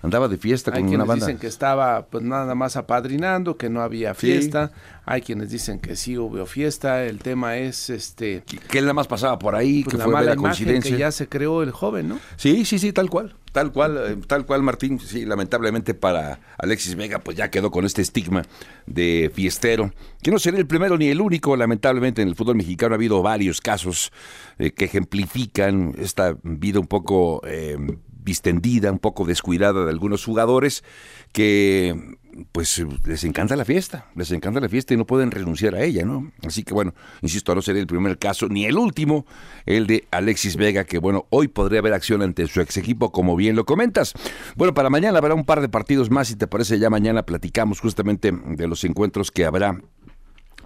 andaba 0.03 0.27
de 0.27 0.37
fiesta 0.37 0.69
Hay 0.71 0.81
con 0.81 0.89
quienes 0.89 1.03
una 1.03 1.05
banda. 1.05 1.25
dicen 1.25 1.39
que 1.39 1.47
estaba 1.47 2.05
pues 2.05 2.23
nada 2.23 2.53
más 2.53 2.75
apadrinando, 2.75 3.57
que 3.57 3.69
no 3.69 3.81
había 3.81 4.13
Sí. 4.13 4.27
fiesta. 4.27 4.71
Hay 5.05 5.21
quienes 5.21 5.49
dicen 5.49 5.79
que 5.79 5.95
sí 5.95 6.17
hubo 6.17 6.45
fiesta. 6.45 7.03
El 7.05 7.17
tema 7.19 7.57
es 7.57 7.89
este 7.89 8.43
Que 8.69 8.77
él 8.77 8.85
nada 8.85 8.93
más 8.93 9.07
pasaba 9.07 9.39
por 9.39 9.55
ahí, 9.55 9.83
pues, 9.83 9.93
que 9.93 9.97
la 9.97 10.03
fue 10.05 10.13
mala 10.13 10.35
coincidencia. 10.35 10.91
que 10.91 10.97
ya 10.97 11.11
se 11.11 11.27
creó 11.27 11.63
el 11.63 11.71
joven, 11.71 12.07
¿no? 12.09 12.19
Sí, 12.37 12.63
sí, 12.65 12.77
sí, 12.79 12.93
tal 12.93 13.09
cual, 13.09 13.35
tal 13.51 13.71
cual, 13.73 13.97
eh, 13.97 14.17
tal 14.27 14.45
cual, 14.45 14.61
Martín. 14.61 14.99
Sí, 14.99 15.25
lamentablemente 15.25 15.93
para 15.93 16.39
Alexis 16.57 16.95
Vega, 16.95 17.19
pues 17.19 17.35
ya 17.35 17.49
quedó 17.49 17.71
con 17.71 17.83
este 17.85 18.01
estigma 18.01 18.43
de 18.85 19.31
fiestero, 19.33 19.91
que 20.21 20.31
no 20.31 20.39
sería 20.39 20.59
el 20.59 20.67
primero 20.67 20.97
ni 20.97 21.07
el 21.09 21.19
único. 21.21 21.55
Lamentablemente 21.57 22.21
en 22.21 22.27
el 22.29 22.35
fútbol 22.35 22.55
mexicano 22.55 22.93
ha 22.93 22.97
habido 22.97 23.21
varios 23.21 23.59
casos 23.61 24.11
eh, 24.57 24.71
que 24.71 24.85
ejemplifican 24.85 25.93
esta 25.97 26.37
vida 26.43 26.79
un 26.79 26.87
poco 26.87 27.41
eh, 27.45 27.77
distendida, 28.23 28.91
un 28.91 28.99
poco 28.99 29.25
descuidada 29.25 29.83
de 29.83 29.89
algunos 29.91 30.23
jugadores 30.23 30.83
que 31.31 32.17
pues 32.51 32.83
les 33.05 33.23
encanta 33.23 33.55
la 33.55 33.65
fiesta, 33.65 34.07
les 34.15 34.31
encanta 34.31 34.59
la 34.59 34.69
fiesta 34.69 34.93
y 34.93 34.97
no 34.97 35.05
pueden 35.05 35.31
renunciar 35.31 35.75
a 35.75 35.83
ella, 35.83 36.03
¿no? 36.05 36.31
Así 36.45 36.63
que 36.63 36.73
bueno, 36.73 36.93
insisto, 37.21 37.53
no 37.53 37.61
sería 37.61 37.81
el 37.81 37.87
primer 37.87 38.17
caso, 38.17 38.47
ni 38.49 38.65
el 38.65 38.77
último, 38.77 39.25
el 39.65 39.87
de 39.87 40.07
Alexis 40.11 40.55
Vega, 40.55 40.83
que 40.85 40.97
bueno, 40.97 41.25
hoy 41.29 41.47
podría 41.47 41.79
haber 41.79 41.93
acción 41.93 42.21
ante 42.21 42.47
su 42.47 42.61
ex 42.61 42.77
equipo, 42.77 43.11
como 43.11 43.35
bien 43.35 43.55
lo 43.55 43.65
comentas. 43.65 44.13
Bueno, 44.55 44.73
para 44.73 44.89
mañana 44.89 45.19
habrá 45.19 45.33
un 45.35 45.45
par 45.45 45.61
de 45.61 45.69
partidos 45.69 46.09
más, 46.09 46.27
si 46.27 46.35
te 46.35 46.47
parece, 46.47 46.79
ya 46.79 46.89
mañana 46.89 47.23
platicamos 47.23 47.79
justamente 47.79 48.31
de 48.31 48.67
los 48.67 48.83
encuentros 48.83 49.31
que 49.31 49.45
habrá 49.45 49.79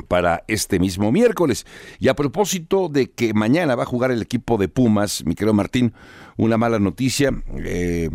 para 0.07 0.43
este 0.47 0.79
mismo 0.79 1.11
miércoles. 1.11 1.65
Y 1.99 2.07
a 2.07 2.15
propósito 2.15 2.89
de 2.89 3.11
que 3.11 3.33
mañana 3.33 3.75
va 3.75 3.83
a 3.83 3.87
jugar 3.87 4.11
el 4.11 4.21
equipo 4.21 4.57
de 4.57 4.67
Pumas, 4.67 5.23
mi 5.25 5.35
querido 5.35 5.53
Martín, 5.53 5.93
una 6.37 6.57
mala 6.57 6.79
noticia. 6.79 7.31
eh, 7.63 8.09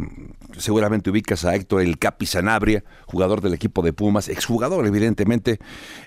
seguramente 0.58 1.10
ubicas 1.10 1.44
a 1.44 1.54
Héctor 1.54 1.82
El 1.82 1.98
Capi 1.98 2.26
Sanabria, 2.26 2.84
jugador 3.06 3.40
del 3.40 3.54
equipo 3.54 3.82
de 3.82 3.92
Pumas, 3.92 4.28
exjugador 4.28 4.86
evidentemente. 4.86 5.58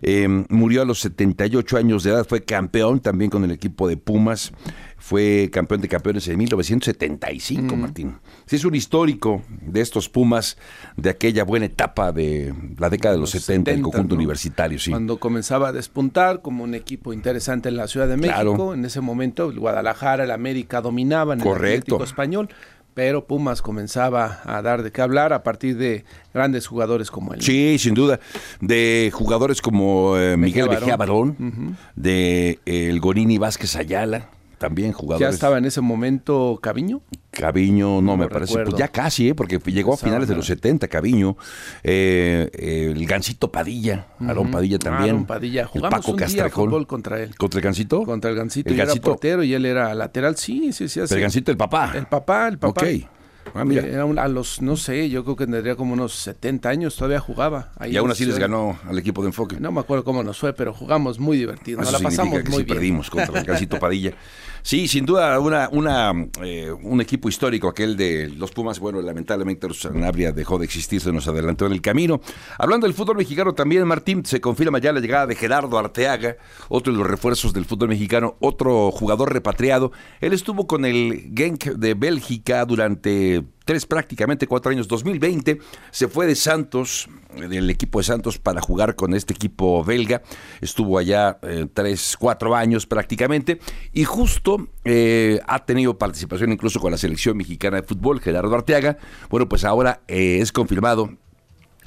eh, 0.02 0.28
murió 0.50 0.82
a 0.82 0.86
los 0.86 1.00
78 1.00 1.78
años 1.78 2.04
de 2.04 2.12
edad, 2.12 2.26
fue 2.28 2.44
campeón 2.44 3.00
también 3.00 3.30
con 3.30 3.44
el 3.44 3.52
equipo 3.52 3.88
de 3.88 3.98
Pumas. 3.98 4.52
Fue 4.98 5.50
campeón 5.52 5.82
de 5.82 5.88
campeones 5.88 6.28
en 6.30 6.38
1975, 6.38 7.76
Martín. 7.76 8.16
Sí, 8.46 8.56
es 8.56 8.66
un 8.66 8.74
histórico 8.76 9.44
de 9.62 9.82
estos 9.82 10.10
Pumas 10.10 10.58
de 10.98 11.10
aquella 11.10 11.44
buena 11.44 11.66
etapa 11.66 12.12
de 12.12 12.54
la 12.80 12.90
década 12.90 13.14
de 13.16 13.22
los, 13.22 13.30
70, 13.32 13.72
el 13.72 13.78
70, 13.78 13.84
conjunto 13.84 14.16
¿no? 14.16 14.20
universitario, 14.20 14.80
sí. 14.80 14.92
Cuando 14.92 15.20
comenzaba 15.20 15.68
a 15.70 15.72
despuntar 15.74 16.42
como 16.42 16.64
un 16.64 16.74
equipo 16.74 17.14
interesante 17.14 17.70
en 17.70 17.76
la 17.78 17.88
Ciudad 17.88 18.08
de 18.08 18.18
México, 18.18 18.34
Claro. 18.56 18.74
en 18.74 18.86
ese 18.86 19.02
momento 19.02 19.50
el 19.50 19.60
Guadalajara, 19.60 20.24
el 20.24 20.32
América 20.32 20.82
dominaban 20.82 21.40
el 21.40 21.44
Correcto. 21.44 21.96
Atlético 21.96 22.04
español, 22.04 22.50
pero 22.94 23.28
Pumas 23.28 23.62
comenzaba 23.62 24.40
a 24.46 24.62
dar 24.62 24.82
de 24.82 24.92
qué 24.92 25.02
hablar 25.02 25.34
a 25.34 25.44
partir 25.44 25.76
de 25.78 26.06
grandes 26.34 26.66
jugadores 26.66 27.12
como 27.12 27.34
él. 27.34 27.42
Sí, 27.42 27.78
sin 27.78 27.94
duda. 27.94 28.20
De 28.62 29.12
jugadores 29.14 29.62
como 29.62 30.18
eh, 30.18 30.38
Miguel 30.38 30.68
Barón. 30.68 30.80
Mejía 30.80 30.96
Barón, 30.98 31.78
de 31.96 32.60
eh, 32.66 32.90
el 32.90 33.00
Gorini 33.02 33.38
Vázquez 33.38 33.76
Ayala, 33.76 34.30
también 34.58 34.92
Ya 34.92 34.98
jugadores. 34.98 35.34
estaba 35.34 35.58
en 35.58 35.66
ese 35.66 35.82
momento 35.82 36.60
Caviño. 36.62 37.02
Caviño, 37.32 38.02
no, 38.02 38.02
No 38.02 38.18
me 38.18 38.28
parece, 38.30 38.58
pues 38.64 38.76
ya 38.76 38.88
casi, 38.88 39.30
¿eh? 39.30 39.36
porque 39.36 39.60
llegó 39.60 39.94
a 39.94 39.98
finales 39.98 40.28
de 40.30 40.36
los 40.36 40.46
70, 40.46 40.88
Caviño, 40.88 41.36
eh, 41.84 42.50
eh, 42.54 42.92
el 42.96 43.06
Gancito 43.06 43.52
Padilla, 43.52 44.08
Aarón 44.22 44.46
Ujú. 44.46 44.52
Padilla 44.54 44.80
también, 44.80 45.10
Aaron 45.10 45.26
Padilla. 45.26 45.62
el 45.64 45.68
Jugamos 45.68 46.00
Paco 46.00 46.12
un 46.12 46.18
día 46.18 46.50
fútbol 46.50 46.88
contra 46.88 47.20
él. 47.22 47.36
¿Contra 47.36 47.60
el 47.60 47.64
Gancito? 47.64 48.04
Contra 48.04 48.32
el 48.32 48.38
Gancito. 48.38 48.70
El 48.70 48.76
era 48.76 48.86
Gancito- 48.86 49.02
portero 49.12 49.44
y 49.44 49.54
él 49.54 49.66
era 49.66 49.94
lateral. 49.94 50.38
Sí, 50.38 50.72
sí, 50.72 50.88
sí. 50.88 51.00
El 51.00 51.06
así. 51.06 51.20
Gancito, 51.20 51.52
el 51.52 51.58
papá. 51.58 51.92
El 51.94 52.06
papá, 52.06 52.48
el 52.48 52.58
papá. 52.58 52.82
Ok. 52.82 53.08
Ah, 53.54 53.64
mira. 53.64 53.84
Era 53.86 54.06
un- 54.06 54.20
a 54.20 54.28
los, 54.28 54.62
no 54.62 54.76
sé, 54.76 55.10
yo 55.10 55.24
creo 55.24 55.36
que 55.36 55.46
tendría 55.48 55.76
como 55.76 55.94
unos 55.94 56.14
70 56.16 56.70
años, 56.70 56.96
todavía 56.96 57.20
jugaba. 57.20 57.72
Ahí 57.78 57.94
y 57.94 57.98
aún 57.98 58.12
así 58.12 58.26
les 58.26 58.38
ganó 58.40 58.78
al 58.88 58.98
equipo 59.00 59.22
de 59.22 59.28
enfoque. 59.28 59.60
No 59.60 59.72
me 59.72 59.80
acuerdo 59.80 60.04
cómo 60.04 60.24
nos 60.24 60.38
fue, 60.40 60.54
pero 60.54 60.74
jugamos 60.74 61.20
muy 61.20 61.38
divertido. 61.38 61.80
Nos 61.80 61.90
Eso 61.90 61.98
la 62.00 62.04
pasamos 62.04 62.40
que 62.42 62.50
muy 62.50 62.58
sí 62.60 62.64
bien. 62.64 62.78
perdimos 62.78 63.10
contra 63.10 63.40
el 63.40 63.46
Gancito 63.46 63.80
Padilla. 63.80 64.14
Sí, 64.66 64.88
sin 64.88 65.06
duda, 65.06 65.40
una, 65.40 65.70
una, 65.72 66.12
eh, 66.42 66.72
un 66.72 67.00
equipo 67.00 67.30
histórico, 67.30 67.68
aquel 67.68 67.96
de 67.96 68.30
los 68.30 68.50
Pumas. 68.50 68.80
Bueno, 68.80 69.00
lamentablemente 69.00 69.72
Sanabria 69.76 70.32
dejó 70.32 70.58
de 70.58 70.66
existir, 70.66 71.00
se 71.00 71.12
nos 71.12 71.28
adelantó 71.28 71.68
en 71.68 71.74
el 71.74 71.84
camino. 71.84 72.20
Hablando 72.58 72.88
del 72.88 72.96
fútbol 72.96 73.18
mexicano 73.18 73.54
también, 73.54 73.88
Martín, 73.88 74.26
se 74.26 74.42
confirma 74.42 74.80
ya 74.80 74.92
la 74.92 75.02
llegada 75.02 75.28
de 75.28 75.36
Gerardo 75.36 75.78
Arteaga, 75.78 76.38
otro 76.68 76.92
de 76.92 76.98
los 76.98 77.08
refuerzos 77.08 77.54
del 77.54 77.66
fútbol 77.66 77.90
mexicano, 77.90 78.38
otro 78.40 78.90
jugador 78.90 79.32
repatriado. 79.32 79.92
Él 80.20 80.34
estuvo 80.34 80.66
con 80.66 80.84
el 80.84 81.32
Genk 81.36 81.66
de 81.66 81.94
Bélgica 81.94 82.66
durante 82.66 83.44
tres, 83.66 83.86
prácticamente 83.86 84.48
cuatro 84.48 84.72
años, 84.72 84.88
2020, 84.88 85.60
se 85.92 86.08
fue 86.08 86.28
de 86.28 86.36
Santos, 86.36 87.10
del 87.36 87.70
equipo 87.70 88.00
de 88.00 88.04
Santos, 88.04 88.38
para 88.38 88.62
jugar 88.62 88.96
con 88.96 89.14
este 89.14 89.34
equipo 89.34 89.84
belga. 89.84 90.22
Estuvo 90.62 90.98
allá 90.98 91.40
eh, 91.42 91.68
tres, 91.74 92.16
cuatro 92.18 92.56
años 92.56 92.86
prácticamente, 92.86 93.60
y 93.92 94.06
justo 94.06 94.70
eh, 94.86 95.40
ha 95.48 95.66
tenido 95.66 95.98
participación 95.98 96.52
incluso 96.52 96.80
con 96.80 96.92
la 96.92 96.98
selección 96.98 97.36
mexicana 97.36 97.82
de 97.82 97.84
fútbol, 97.84 98.22
Gerardo 98.22 98.56
Arteaga. 98.56 98.98
Bueno, 99.30 99.50
pues 99.50 99.66
ahora 99.66 100.02
eh, 100.08 100.38
es 100.40 100.52
confirmado 100.52 101.18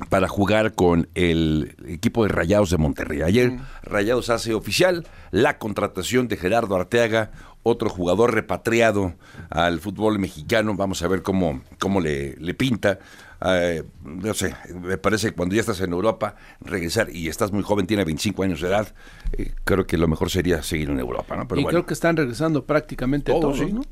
para 0.09 0.29
jugar 0.29 0.75
con 0.75 1.09
el 1.15 1.75
equipo 1.87 2.23
de 2.25 2.29
Rayados 2.29 2.71
de 2.71 2.79
Monterrey. 2.79 3.23
Ayer 3.23 3.59
Rayados 3.83 4.31
hace 4.31 4.55
oficial 4.55 5.07
la 5.31 5.59
contratación 5.59 6.29
de 6.29 6.37
Gerardo 6.37 6.77
Arteaga, 6.77 7.33
otro 7.69 7.89
jugador 7.89 8.35
repatriado 8.35 9.15
al 9.51 9.81
fútbol 9.81 10.19
mexicano. 10.19 10.75
Vamos 10.75 11.03
a 11.03 11.09
ver 11.09 11.23
cómo, 11.23 11.63
cómo 11.79 12.01
le, 12.01 12.37
le 12.37 12.55
pinta. 12.55 12.99
Eh, 13.45 13.85
no 14.03 14.35
sé, 14.35 14.55
me 14.75 14.99
parece 14.99 15.29
que 15.29 15.35
cuando 15.35 15.55
ya 15.55 15.61
estás 15.61 15.81
en 15.81 15.93
Europa, 15.93 16.35
regresar 16.61 17.09
y 17.15 17.29
estás 17.29 17.53
muy 17.53 17.63
joven, 17.63 17.87
tiene 17.87 18.05
25 18.05 18.43
años 18.43 18.61
de 18.61 18.69
edad, 18.69 18.93
eh, 19.33 19.53
creo 19.65 19.87
que 19.87 19.97
lo 19.97 20.09
mejor 20.09 20.29
sería 20.31 20.63
seguir 20.63 20.91
en 20.91 20.99
Europa, 20.99 21.37
¿no? 21.37 21.47
Pero 21.47 21.61
y 21.61 21.65
bueno. 21.65 21.77
creo 21.79 21.87
que 21.87 21.95
están 21.95 22.17
regresando 22.17 22.65
prácticamente 22.67 23.31
Todos, 23.31 23.57
todos, 23.57 23.59
sí. 23.59 23.73
¿no? 23.73 23.83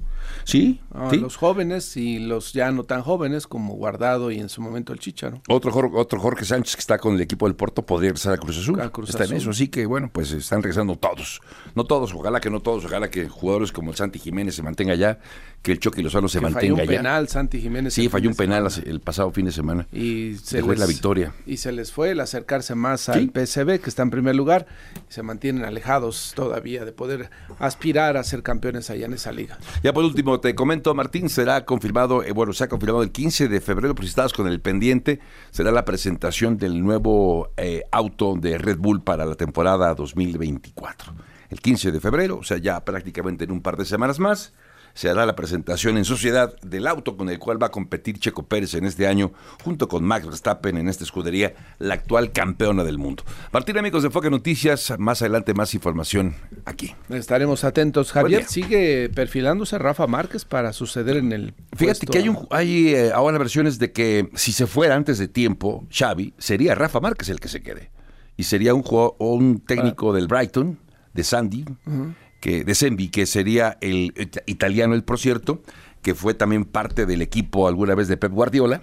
Sí, 0.44 0.80
Ah, 0.92 1.08
sí. 1.10 1.18
Los 1.18 1.36
jóvenes 1.36 1.96
y 1.96 2.18
los 2.18 2.52
ya 2.52 2.72
no 2.72 2.82
tan 2.84 3.02
jóvenes, 3.02 3.46
como 3.46 3.74
Guardado 3.74 4.30
y 4.32 4.38
en 4.40 4.48
su 4.48 4.60
momento 4.60 4.92
el 4.92 4.98
Chicharo. 4.98 5.40
Otro, 5.48 5.70
otro 5.94 6.18
Jorge 6.18 6.44
Sánchez 6.44 6.74
que 6.76 6.80
está 6.80 6.98
con 6.98 7.14
el 7.14 7.20
equipo 7.20 7.46
del 7.46 7.54
Porto 7.54 7.84
podría 7.86 8.08
regresar 8.10 8.32
a 8.32 8.36
Cruz 8.38 8.58
Azul. 8.58 8.80
A 8.80 8.90
Cruz 8.90 9.10
está 9.10 9.24
en 9.24 9.34
eso, 9.34 9.50
así 9.50 9.68
que 9.68 9.86
bueno, 9.86 10.10
pues 10.12 10.32
están 10.32 10.62
regresando 10.62 10.96
todos. 10.96 11.40
No 11.74 11.84
todos, 11.84 12.12
ojalá 12.14 12.40
que 12.40 12.50
no 12.50 12.60
todos, 12.60 12.84
ojalá 12.84 13.08
que 13.10 13.28
jugadores 13.28 13.70
como 13.70 13.90
el 13.90 13.96
Santi 13.96 14.18
Jiménez 14.18 14.54
se 14.56 14.62
mantenga 14.62 14.94
allá, 14.94 15.18
que 15.62 15.72
el 15.72 15.78
Chucky 15.78 16.02
Lozano 16.02 16.28
se 16.28 16.38
Que 16.38 16.42
falló 16.44 16.54
mantenga 16.54 16.74
un 16.74 16.80
allá. 16.80 16.90
penal, 16.90 17.28
Santi 17.28 17.60
Jiménez. 17.60 17.94
Sí, 17.94 18.08
falló 18.08 18.28
un 18.30 18.36
penal 18.36 18.66
el 18.84 19.00
pasado 19.00 19.30
fin 19.36 19.46
de 19.46 19.52
semana. 19.52 19.86
Y 19.92 20.34
se 20.42 20.56
Dejó 20.56 20.72
en 20.72 20.78
la 20.80 20.86
les- 20.86 20.94
victoria. 20.94 21.32
Y 21.46 21.58
se 21.58 21.70
les 21.70 21.92
fue 21.92 22.10
el 22.10 22.20
acercarse 22.20 22.74
más 22.74 23.08
al 23.08 23.30
PSV, 23.32 23.78
que 23.80 23.88
está 23.90 24.02
en 24.02 24.10
primer 24.10 24.34
lugar, 24.34 24.66
y 25.08 25.12
se 25.12 25.22
mantienen 25.22 25.64
alejados 25.64 26.32
todavía 26.34 26.84
de 26.84 26.92
poder 26.92 27.30
aspirar 27.58 28.16
a 28.16 28.24
ser 28.24 28.42
campeones 28.42 28.90
allá 28.90 29.06
en 29.06 29.12
esa 29.12 29.30
liga. 29.32 29.58
Ya 29.82 29.92
por 29.92 30.04
último, 30.04 30.40
te 30.40 30.54
comento, 30.54 30.94
Martín, 30.94 31.28
será 31.28 31.64
confirmado, 31.64 32.22
eh, 32.24 32.32
bueno, 32.32 32.52
se 32.52 32.64
ha 32.64 32.68
confirmado 32.68 33.02
el 33.02 33.12
15 33.12 33.48
de 33.48 33.60
febrero, 33.60 33.94
por 33.94 34.04
si 34.04 34.08
estabas 34.08 34.32
con 34.32 34.48
el 34.48 34.60
pendiente, 34.60 35.20
será 35.50 35.70
la 35.70 35.84
presentación 35.84 36.58
del 36.58 36.82
nuevo 36.82 37.50
eh, 37.56 37.82
auto 37.92 38.34
de 38.40 38.58
Red 38.58 38.78
Bull 38.78 39.02
para 39.02 39.24
la 39.26 39.34
temporada 39.36 39.94
2024. 39.94 41.12
El 41.50 41.60
15 41.60 41.92
de 41.92 42.00
febrero, 42.00 42.38
o 42.38 42.42
sea, 42.42 42.58
ya 42.58 42.84
prácticamente 42.84 43.44
en 43.44 43.52
un 43.52 43.60
par 43.62 43.76
de 43.76 43.84
semanas 43.84 44.18
más, 44.18 44.52
se 44.96 45.10
hará 45.10 45.26
la 45.26 45.36
presentación 45.36 45.98
en 45.98 46.06
sociedad 46.06 46.58
del 46.62 46.86
auto 46.86 47.18
con 47.18 47.28
el 47.28 47.38
cual 47.38 47.62
va 47.62 47.66
a 47.66 47.70
competir 47.70 48.18
Checo 48.18 48.44
Pérez 48.44 48.72
en 48.72 48.86
este 48.86 49.06
año, 49.06 49.30
junto 49.62 49.88
con 49.88 50.02
Max 50.02 50.24
Verstappen 50.24 50.78
en 50.78 50.88
esta 50.88 51.04
escudería, 51.04 51.52
la 51.78 51.92
actual 51.92 52.32
campeona 52.32 52.82
del 52.82 52.96
mundo. 52.96 53.22
Martín, 53.52 53.76
amigos 53.76 54.02
de 54.02 54.06
Enfoque 54.06 54.30
Noticias, 54.30 54.94
más 54.98 55.20
adelante 55.20 55.52
más 55.52 55.74
información 55.74 56.34
aquí. 56.64 56.94
Estaremos 57.10 57.62
atentos. 57.62 58.10
Javier, 58.10 58.44
sigue 58.44 59.10
perfilándose 59.10 59.76
Rafa 59.76 60.06
Márquez 60.06 60.46
para 60.46 60.72
suceder 60.72 61.18
en 61.18 61.30
el. 61.32 61.54
Fíjate 61.76 62.06
puesto 62.06 62.12
que 62.12 62.18
hay, 62.18 62.28
un, 62.30 62.48
hay 62.50 62.94
eh, 62.94 63.12
ahora 63.12 63.36
versiones 63.36 63.78
de 63.78 63.92
que 63.92 64.30
si 64.34 64.52
se 64.52 64.66
fuera 64.66 64.94
antes 64.94 65.18
de 65.18 65.28
tiempo, 65.28 65.86
Xavi, 65.90 66.32
sería 66.38 66.74
Rafa 66.74 67.00
Márquez 67.00 67.28
el 67.28 67.38
que 67.38 67.48
se 67.48 67.62
quede. 67.62 67.90
Y 68.38 68.44
sería 68.44 68.72
un, 68.72 68.82
jugador, 68.82 69.14
o 69.18 69.34
un 69.34 69.60
técnico 69.60 70.14
del 70.14 70.26
Brighton, 70.26 70.78
de 71.12 71.22
Sandy, 71.22 71.66
Ujú. 71.86 72.14
Que, 72.46 72.62
de 72.62 72.74
Senvi, 72.76 73.08
que 73.08 73.26
sería 73.26 73.76
el 73.80 74.14
it- 74.16 74.38
italiano, 74.46 74.94
el 74.94 75.02
por 75.02 75.18
cierto, 75.18 75.62
que 76.00 76.14
fue 76.14 76.32
también 76.32 76.64
parte 76.64 77.04
del 77.04 77.20
equipo 77.20 77.66
alguna 77.66 77.96
vez 77.96 78.06
de 78.06 78.16
Pep 78.16 78.30
Guardiola, 78.30 78.82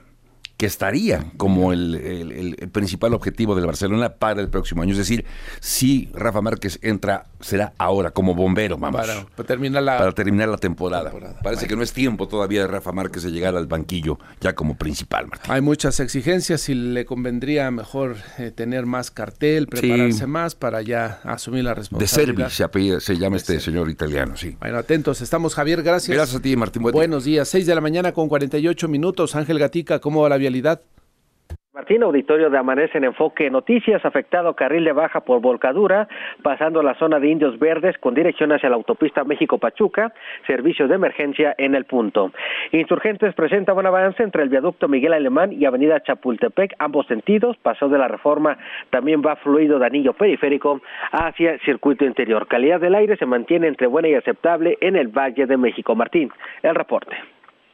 que 0.57 0.65
estaría 0.65 1.31
como 1.37 1.71
el, 1.71 2.69
principal 2.73 3.13
objetivo 3.13 3.55
del 3.55 3.65
Barcelona 3.65 4.15
para 4.15 4.41
el 4.41 4.49
próximo 4.49 4.81
año. 4.81 4.91
Es 4.91 4.97
decir, 4.97 5.23
si 5.61 6.09
Rafa 6.13 6.41
Márquez 6.41 6.77
entra, 6.81 7.27
será 7.43 7.73
ahora 7.77 8.11
como 8.11 8.33
bombero, 8.33 8.77
vamos. 8.77 9.01
Para, 9.01 9.45
terminar, 9.45 9.83
la, 9.83 9.97
para 9.97 10.11
terminar 10.11 10.49
la 10.49 10.57
temporada. 10.57 11.11
Parece 11.43 11.67
que 11.67 11.75
no 11.75 11.83
es 11.83 11.93
tiempo 11.93 12.27
todavía 12.27 12.61
de 12.61 12.67
Rafa 12.67 12.91
Márquez 12.91 13.23
de 13.23 13.31
llegar 13.31 13.55
al 13.55 13.67
banquillo 13.67 14.17
ya 14.41 14.53
como 14.53 14.75
principal. 14.75 15.27
Hay 15.47 15.61
muchas 15.61 15.99
exigencias 15.99 16.69
y 16.69 16.73
le 16.73 17.05
convendría 17.05 17.69
mejor 17.71 18.17
eh, 18.37 18.51
tener 18.51 18.85
más 18.85 19.11
cartel, 19.11 19.67
prepararse 19.67 20.27
más 20.27 20.55
para 20.55 20.81
ya 20.81 21.19
asumir 21.23 21.63
la 21.63 21.73
responsabilidad. 21.73 22.47
De 22.47 22.49
Servi 22.49 23.01
se, 23.01 23.17
llama 23.17 23.37
este 23.37 23.59
señor 23.59 23.89
italiano, 23.89 24.35
sí. 24.37 24.55
Bueno, 24.59 24.77
atentos, 24.77 25.21
estamos 25.21 25.55
Javier, 25.55 25.83
gracias. 25.83 26.15
Gracias 26.15 26.39
a 26.39 26.41
ti, 26.41 26.55
Martín. 26.55 26.83
Buenos 26.83 27.25
días, 27.25 27.47
6 27.49 27.65
de 27.65 27.75
la 27.75 27.81
mañana 27.81 28.11
con 28.11 28.29
48 28.29 28.87
minutos. 28.87 29.35
Ángel 29.35 29.59
Gatica, 29.59 29.99
¿cómo 29.99 30.21
va 30.21 30.29
la 30.29 30.37
vialidad? 30.37 30.81
Martín, 31.73 32.03
auditorio 32.03 32.51
de 32.51 32.57
Amanece 32.59 32.99
en 32.99 33.03
Enfoque 33.03 33.49
Noticias, 33.49 34.05
afectado 34.05 34.53
carril 34.53 34.83
de 34.83 34.91
baja 34.91 35.21
por 35.21 35.41
volcadura, 35.41 36.07
pasando 36.43 36.83
la 36.83 36.93
zona 36.93 37.19
de 37.19 37.29
Indios 37.29 37.57
Verdes 37.57 37.97
con 37.97 38.13
dirección 38.13 38.51
hacia 38.51 38.69
la 38.69 38.75
autopista 38.75 39.23
México-Pachuca, 39.23 40.13
servicio 40.45 40.87
de 40.87 40.93
emergencia 40.93 41.55
en 41.57 41.73
el 41.73 41.85
punto. 41.85 42.31
Insurgentes 42.73 43.33
presenta 43.33 43.73
buen 43.73 43.87
avance 43.87 44.21
entre 44.21 44.43
el 44.43 44.49
viaducto 44.49 44.87
Miguel 44.87 45.13
Alemán 45.13 45.51
y 45.51 45.65
avenida 45.65 46.03
Chapultepec, 46.03 46.75
ambos 46.77 47.07
sentidos, 47.07 47.57
pasó 47.57 47.89
de 47.89 47.97
la 47.97 48.07
reforma, 48.07 48.55
también 48.91 49.23
va 49.25 49.35
fluido 49.37 49.79
de 49.79 49.87
anillo 49.87 50.13
periférico 50.13 50.79
hacia 51.11 51.57
circuito 51.65 52.05
interior. 52.05 52.45
Calidad 52.47 52.81
del 52.81 52.93
aire 52.93 53.17
se 53.17 53.25
mantiene 53.25 53.67
entre 53.67 53.87
buena 53.87 54.09
y 54.09 54.13
aceptable 54.13 54.77
en 54.79 54.95
el 54.95 55.07
Valle 55.07 55.47
de 55.47 55.57
México. 55.57 55.95
Martín, 55.95 56.29
el 56.61 56.75
reporte. 56.75 57.17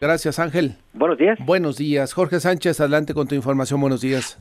Gracias, 0.01 0.39
Ángel. 0.39 0.75
Buenos 0.93 1.17
días. 1.17 1.37
Buenos 1.45 1.77
días. 1.77 2.13
Jorge 2.13 2.39
Sánchez, 2.39 2.79
adelante 2.79 3.13
con 3.13 3.27
tu 3.27 3.35
información. 3.35 3.81
Buenos 3.81 4.01
días. 4.01 4.37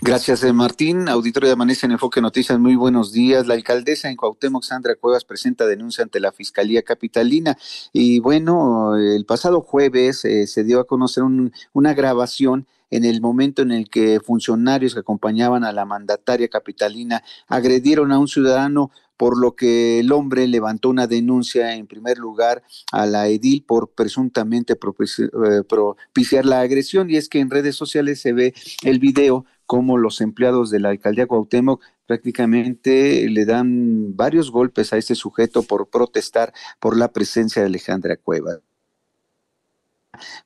Gracias, 0.00 0.44
eh, 0.44 0.52
Martín. 0.52 1.08
Auditorio 1.08 1.48
de 1.48 1.54
Amanece 1.54 1.86
en 1.86 1.92
Enfoque 1.92 2.20
Noticias, 2.20 2.56
muy 2.58 2.76
buenos 2.76 3.12
días. 3.12 3.48
La 3.48 3.54
alcaldesa 3.54 4.08
en 4.08 4.16
Cuauhtémoc, 4.16 4.62
Sandra 4.62 4.94
Cuevas, 4.94 5.24
presenta 5.24 5.66
denuncia 5.66 6.04
ante 6.04 6.20
la 6.20 6.30
Fiscalía 6.30 6.82
Capitalina. 6.82 7.58
Y 7.92 8.20
bueno, 8.20 8.96
el 8.96 9.24
pasado 9.24 9.60
jueves 9.60 10.24
eh, 10.24 10.46
se 10.46 10.62
dio 10.62 10.78
a 10.78 10.86
conocer 10.86 11.24
una 11.72 11.94
grabación 11.94 12.68
en 12.90 13.04
el 13.04 13.20
momento 13.20 13.62
en 13.62 13.72
el 13.72 13.88
que 13.90 14.20
funcionarios 14.20 14.94
que 14.94 15.00
acompañaban 15.00 15.64
a 15.64 15.72
la 15.72 15.84
mandataria 15.84 16.48
capitalina 16.48 17.22
agredieron 17.48 18.12
a 18.12 18.18
un 18.18 18.28
ciudadano 18.28 18.90
por 19.18 19.38
lo 19.38 19.54
que 19.54 19.98
el 19.98 20.12
hombre 20.12 20.46
levantó 20.46 20.88
una 20.88 21.06
denuncia 21.06 21.74
en 21.74 21.86
primer 21.86 22.16
lugar 22.16 22.62
a 22.92 23.04
la 23.04 23.28
edil 23.28 23.64
por 23.66 23.90
presuntamente 23.90 24.74
eh, 24.74 25.62
propiciar 25.68 26.46
la 26.46 26.60
agresión. 26.60 27.10
Y 27.10 27.16
es 27.16 27.28
que 27.28 27.40
en 27.40 27.50
redes 27.50 27.76
sociales 27.76 28.20
se 28.22 28.32
ve 28.32 28.54
el 28.84 29.00
video 29.00 29.44
como 29.66 29.98
los 29.98 30.22
empleados 30.22 30.70
de 30.70 30.80
la 30.80 30.90
alcaldía 30.90 31.26
Cuauhtémoc 31.26 31.82
prácticamente 32.06 33.28
le 33.28 33.44
dan 33.44 34.16
varios 34.16 34.50
golpes 34.50 34.94
a 34.94 34.96
este 34.96 35.14
sujeto 35.14 35.62
por 35.62 35.90
protestar 35.90 36.54
por 36.80 36.96
la 36.96 37.12
presencia 37.12 37.60
de 37.60 37.66
Alejandra 37.66 38.16
Cueva 38.16 38.60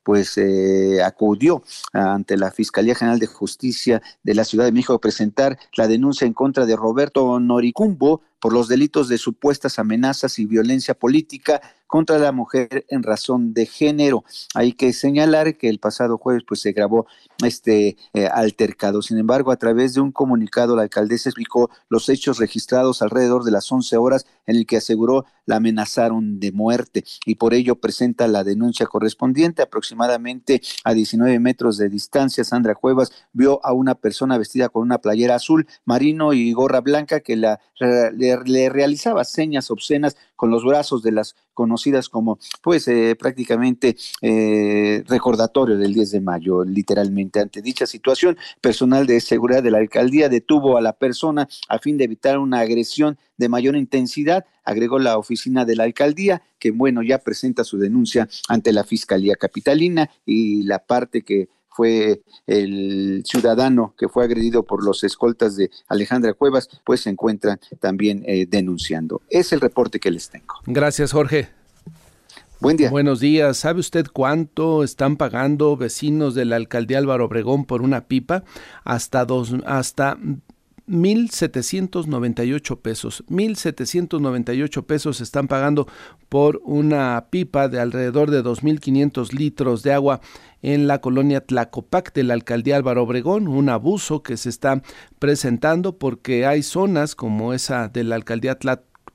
pues 0.03 0.37
eh, 0.37 1.01
acudió 1.03 1.63
ante 1.93 2.37
la 2.37 2.51
Fiscalía 2.51 2.95
General 2.95 3.19
de 3.19 3.27
Justicia 3.27 4.01
de 4.23 4.35
la 4.35 4.43
Ciudad 4.43 4.65
de 4.65 4.71
México 4.71 4.93
a 4.93 5.01
presentar 5.01 5.57
la 5.75 5.87
denuncia 5.87 6.27
en 6.27 6.33
contra 6.33 6.65
de 6.65 6.75
Roberto 6.75 7.39
Noricumbo 7.39 8.21
por 8.43 8.51
los 8.51 8.67
delitos 8.67 9.07
de 9.07 9.17
supuestas 9.17 9.79
amenazas 9.79 10.37
y 10.37 10.45
violencia 10.45 10.93
política 10.93 11.61
contra 11.93 12.17
la 12.17 12.31
mujer 12.31 12.85
en 12.89 13.03
razón 13.03 13.53
de 13.53 13.67
género. 13.67 14.25
Hay 14.55 14.73
que 14.73 14.91
señalar 14.93 15.57
que 15.57 15.69
el 15.69 15.79
pasado 15.79 16.17
jueves 16.17 16.43
pues 16.45 16.59
se 16.59 16.71
grabó 16.71 17.05
este 17.45 17.97
eh, 18.13 18.27
altercado. 18.33 19.03
Sin 19.03 19.19
embargo, 19.19 19.51
a 19.51 19.57
través 19.57 19.93
de 19.93 20.01
un 20.01 20.11
comunicado 20.11 20.75
la 20.75 20.81
alcaldesa 20.81 21.29
explicó 21.29 21.69
los 21.89 22.09
hechos 22.09 22.39
registrados 22.39 23.01
alrededor 23.03 23.43
de 23.43 23.51
las 23.51 23.71
11 23.71 23.95
horas 23.95 24.25
en 24.47 24.55
el 24.57 24.65
que 24.65 24.77
aseguró 24.77 25.25
la 25.45 25.57
amenazaron 25.57 26.39
de 26.39 26.51
muerte 26.51 27.03
y 27.25 27.35
por 27.35 27.53
ello 27.53 27.75
presenta 27.75 28.27
la 28.27 28.43
denuncia 28.43 28.87
correspondiente 28.87 29.61
aproximadamente 29.61 30.61
a 30.83 30.93
19 30.93 31.39
metros 31.39 31.77
de 31.77 31.89
distancia. 31.89 32.43
Sandra 32.43 32.75
Cuevas 32.75 33.11
vio 33.33 33.63
a 33.63 33.73
una 33.73 33.95
persona 33.95 34.37
vestida 34.37 34.69
con 34.69 34.81
una 34.81 34.99
playera 34.99 35.35
azul 35.35 35.67
marino 35.85 36.33
y 36.33 36.53
gorra 36.53 36.81
blanca 36.81 37.19
que 37.19 37.35
la, 37.35 37.59
le, 38.45 38.69
realizaba 38.69 39.23
señas 39.23 39.71
obscenas 39.71 40.15
con 40.35 40.49
los 40.49 40.63
brazos 40.63 41.03
de 41.03 41.11
las 41.11 41.35
conocidas 41.53 42.09
como, 42.09 42.39
pues, 42.61 42.87
eh, 42.87 43.15
prácticamente 43.19 43.95
eh, 44.21 45.03
recordatorio 45.07 45.77
del 45.77 45.93
10 45.93 46.11
de 46.11 46.21
mayo, 46.21 46.63
literalmente. 46.63 47.39
Ante 47.39 47.61
dicha 47.61 47.85
situación, 47.85 48.37
personal 48.61 49.05
de 49.05 49.19
seguridad 49.21 49.63
de 49.63 49.71
la 49.71 49.77
alcaldía 49.77 50.29
detuvo 50.29 50.77
a 50.77 50.81
la 50.81 50.93
persona 50.93 51.47
a 51.69 51.79
fin 51.79 51.97
de 51.97 52.05
evitar 52.05 52.39
una 52.39 52.59
agresión 52.59 53.17
de 53.37 53.49
mayor 53.49 53.75
intensidad, 53.75 54.45
agregó 54.63 54.99
la 54.99 55.17
oficina 55.17 55.65
de 55.65 55.75
la 55.75 55.83
alcaldía, 55.83 56.41
que 56.59 56.71
bueno, 56.71 57.01
ya 57.03 57.19
presenta 57.19 57.63
su 57.63 57.77
denuncia 57.77 58.27
ante 58.47 58.71
la 58.71 58.83
Fiscalía 58.83 59.35
Capitalina 59.35 60.09
y 60.25 60.63
la 60.63 60.79
parte 60.79 61.23
que 61.23 61.49
fue 61.75 62.21
el 62.47 63.23
ciudadano 63.25 63.93
que 63.97 64.07
fue 64.07 64.23
agredido 64.23 64.63
por 64.63 64.83
los 64.83 65.03
escoltas 65.03 65.55
de 65.55 65.69
Alejandra 65.87 66.33
Cuevas, 66.33 66.69
pues 66.83 67.01
se 67.01 67.09
encuentran 67.09 67.59
también 67.79 68.23
eh, 68.25 68.45
denunciando. 68.47 69.21
Es 69.29 69.53
el 69.53 69.61
reporte 69.61 69.99
que 69.99 70.11
les 70.11 70.29
tengo. 70.29 70.55
Gracias, 70.65 71.11
Jorge. 71.11 71.49
Buen 72.59 72.77
día. 72.77 72.89
Buenos 72.89 73.19
días. 73.19 73.57
¿Sabe 73.57 73.81
usted 73.81 74.05
cuánto 74.11 74.85
están 74.85 75.17
pagando 75.17 75.75
vecinos 75.75 76.33
de 76.33 76.45
la 76.45 76.55
alcaldía 76.55 76.97
Álvaro 76.97 77.25
Obregón 77.25 77.65
por 77.65 77.81
una 77.81 78.07
pipa? 78.07 78.45
Hasta 78.85 79.25
dos, 79.25 79.53
hasta 79.65 80.17
1.798 80.87 82.81
pesos. 82.81 83.23
1.798 83.29 84.85
pesos 84.85 85.21
están 85.21 85.47
pagando 85.47 85.87
por 86.29 86.61
una 86.63 87.27
pipa 87.29 87.67
de 87.67 87.79
alrededor 87.79 88.31
de 88.31 88.43
2.500 88.43 89.31
litros 89.31 89.83
de 89.83 89.93
agua 89.93 90.21
en 90.61 90.87
la 90.87 90.99
colonia 90.99 91.41
Tlacopac 91.41 92.13
de 92.13 92.23
la 92.23 92.33
alcaldía 92.33 92.75
Álvaro 92.77 93.03
Obregón, 93.03 93.47
un 93.47 93.69
abuso 93.69 94.23
que 94.23 94.37
se 94.37 94.49
está 94.49 94.81
presentando 95.19 95.97
porque 95.97 96.45
hay 96.45 96.63
zonas 96.63 97.15
como 97.15 97.53
esa 97.53 97.87
de 97.89 98.03
la 98.03 98.15
alcaldía 98.15 98.57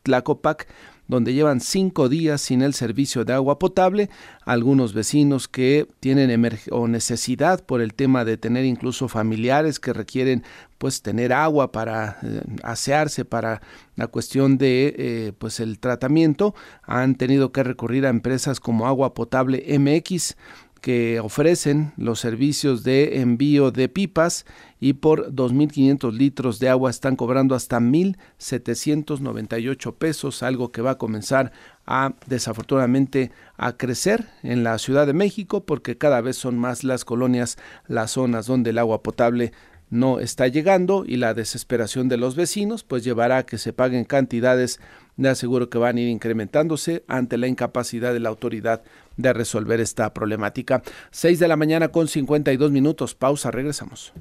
Tlacopac 0.02 0.68
donde 1.08 1.32
llevan 1.32 1.60
cinco 1.60 2.08
días 2.08 2.40
sin 2.42 2.62
el 2.62 2.74
servicio 2.74 3.24
de 3.24 3.32
agua 3.32 3.58
potable, 3.58 4.10
algunos 4.44 4.92
vecinos 4.92 5.48
que 5.48 5.88
tienen 6.00 6.48
o 6.70 6.86
necesidad 6.86 7.64
por 7.64 7.80
el 7.80 7.94
tema 7.94 8.24
de 8.24 8.36
tener 8.36 8.64
incluso 8.64 9.08
familiares 9.08 9.80
que 9.80 9.92
requieren 9.92 10.44
pues 10.76 11.02
tener 11.02 11.32
agua 11.32 11.72
para 11.72 12.18
eh, 12.22 12.42
asearse 12.62 13.24
para 13.24 13.60
la 13.96 14.06
cuestión 14.06 14.58
de 14.58 14.94
eh, 14.96 15.32
pues 15.36 15.58
el 15.58 15.80
tratamiento 15.80 16.54
han 16.82 17.16
tenido 17.16 17.50
que 17.50 17.64
recurrir 17.64 18.06
a 18.06 18.10
empresas 18.10 18.60
como 18.60 18.86
Agua 18.86 19.12
Potable 19.14 19.64
MX 19.78 20.36
que 20.80 21.20
ofrecen 21.20 21.92
los 21.96 22.20
servicios 22.20 22.84
de 22.84 23.20
envío 23.20 23.70
de 23.70 23.88
pipas 23.88 24.44
y 24.80 24.92
por 24.94 25.32
2.500 25.32 26.12
litros 26.12 26.58
de 26.58 26.68
agua 26.68 26.90
están 26.90 27.14
cobrando 27.16 27.54
hasta 27.54 27.78
1.798 27.80 29.94
pesos, 29.94 30.42
algo 30.42 30.72
que 30.72 30.82
va 30.82 30.90
a 30.92 30.98
comenzar 30.98 31.52
a 31.86 32.14
desafortunadamente 32.26 33.30
a 33.56 33.76
crecer 33.76 34.28
en 34.42 34.64
la 34.64 34.78
Ciudad 34.78 35.06
de 35.06 35.14
México 35.14 35.64
porque 35.64 35.98
cada 35.98 36.20
vez 36.20 36.36
son 36.36 36.58
más 36.58 36.84
las 36.84 37.04
colonias, 37.04 37.58
las 37.86 38.10
zonas 38.12 38.46
donde 38.46 38.70
el 38.70 38.78
agua 38.78 39.02
potable 39.02 39.52
no 39.90 40.20
está 40.20 40.46
llegando 40.48 41.04
y 41.06 41.16
la 41.16 41.34
desesperación 41.34 42.08
de 42.08 42.18
los 42.18 42.36
vecinos 42.36 42.84
pues 42.84 43.04
llevará 43.04 43.38
a 43.38 43.46
que 43.46 43.58
se 43.58 43.72
paguen 43.72 44.04
cantidades 44.04 44.80
de 45.16 45.30
aseguro 45.30 45.70
que 45.70 45.78
van 45.78 45.96
a 45.96 46.00
ir 46.00 46.08
incrementándose 46.08 47.04
ante 47.08 47.38
la 47.38 47.48
incapacidad 47.48 48.12
de 48.12 48.20
la 48.20 48.28
autoridad 48.28 48.82
de 49.18 49.34
resolver 49.34 49.80
esta 49.80 50.14
problemática. 50.14 50.82
6 51.10 51.38
de 51.38 51.48
la 51.48 51.56
mañana 51.56 51.88
con 51.88 52.08
52 52.08 52.70
minutos. 52.70 53.14
Pausa, 53.14 53.50
regresamos. 53.50 54.14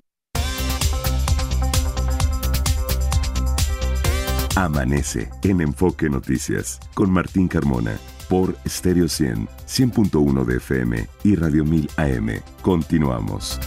Amanece 4.58 5.30
en 5.44 5.62
Enfoque 5.62 6.10
Noticias 6.10 6.80
con 6.96 7.12
Martín 7.12 7.48
Carmona 7.48 7.96
por 8.28 8.58
Stereo 8.68 9.08
100, 9.08 9.48
100.1 9.68 10.46
de 10.46 10.58
FM 10.58 11.08
y 11.24 11.36
Radio 11.36 11.64
1000 11.64 11.90
AM. 11.98 12.30
Continuamos. 12.62 13.60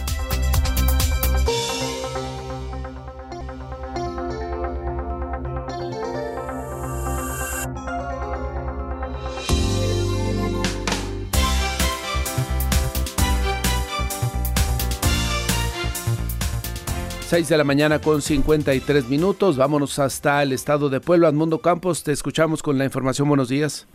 6 17.31 17.47
de 17.47 17.57
la 17.57 17.63
mañana 17.63 18.01
con 18.01 18.21
53 18.21 19.09
minutos. 19.09 19.57
Vámonos 19.57 19.99
hasta 19.99 20.43
el 20.43 20.51
estado 20.51 20.89
de 20.89 20.99
Puebla. 20.99 21.31
Mundo 21.31 21.59
Campos, 21.59 22.03
te 22.03 22.11
escuchamos 22.11 22.61
con 22.61 22.77
la 22.77 22.83
información. 22.83 23.29
Buenos 23.29 23.47
días. 23.47 23.87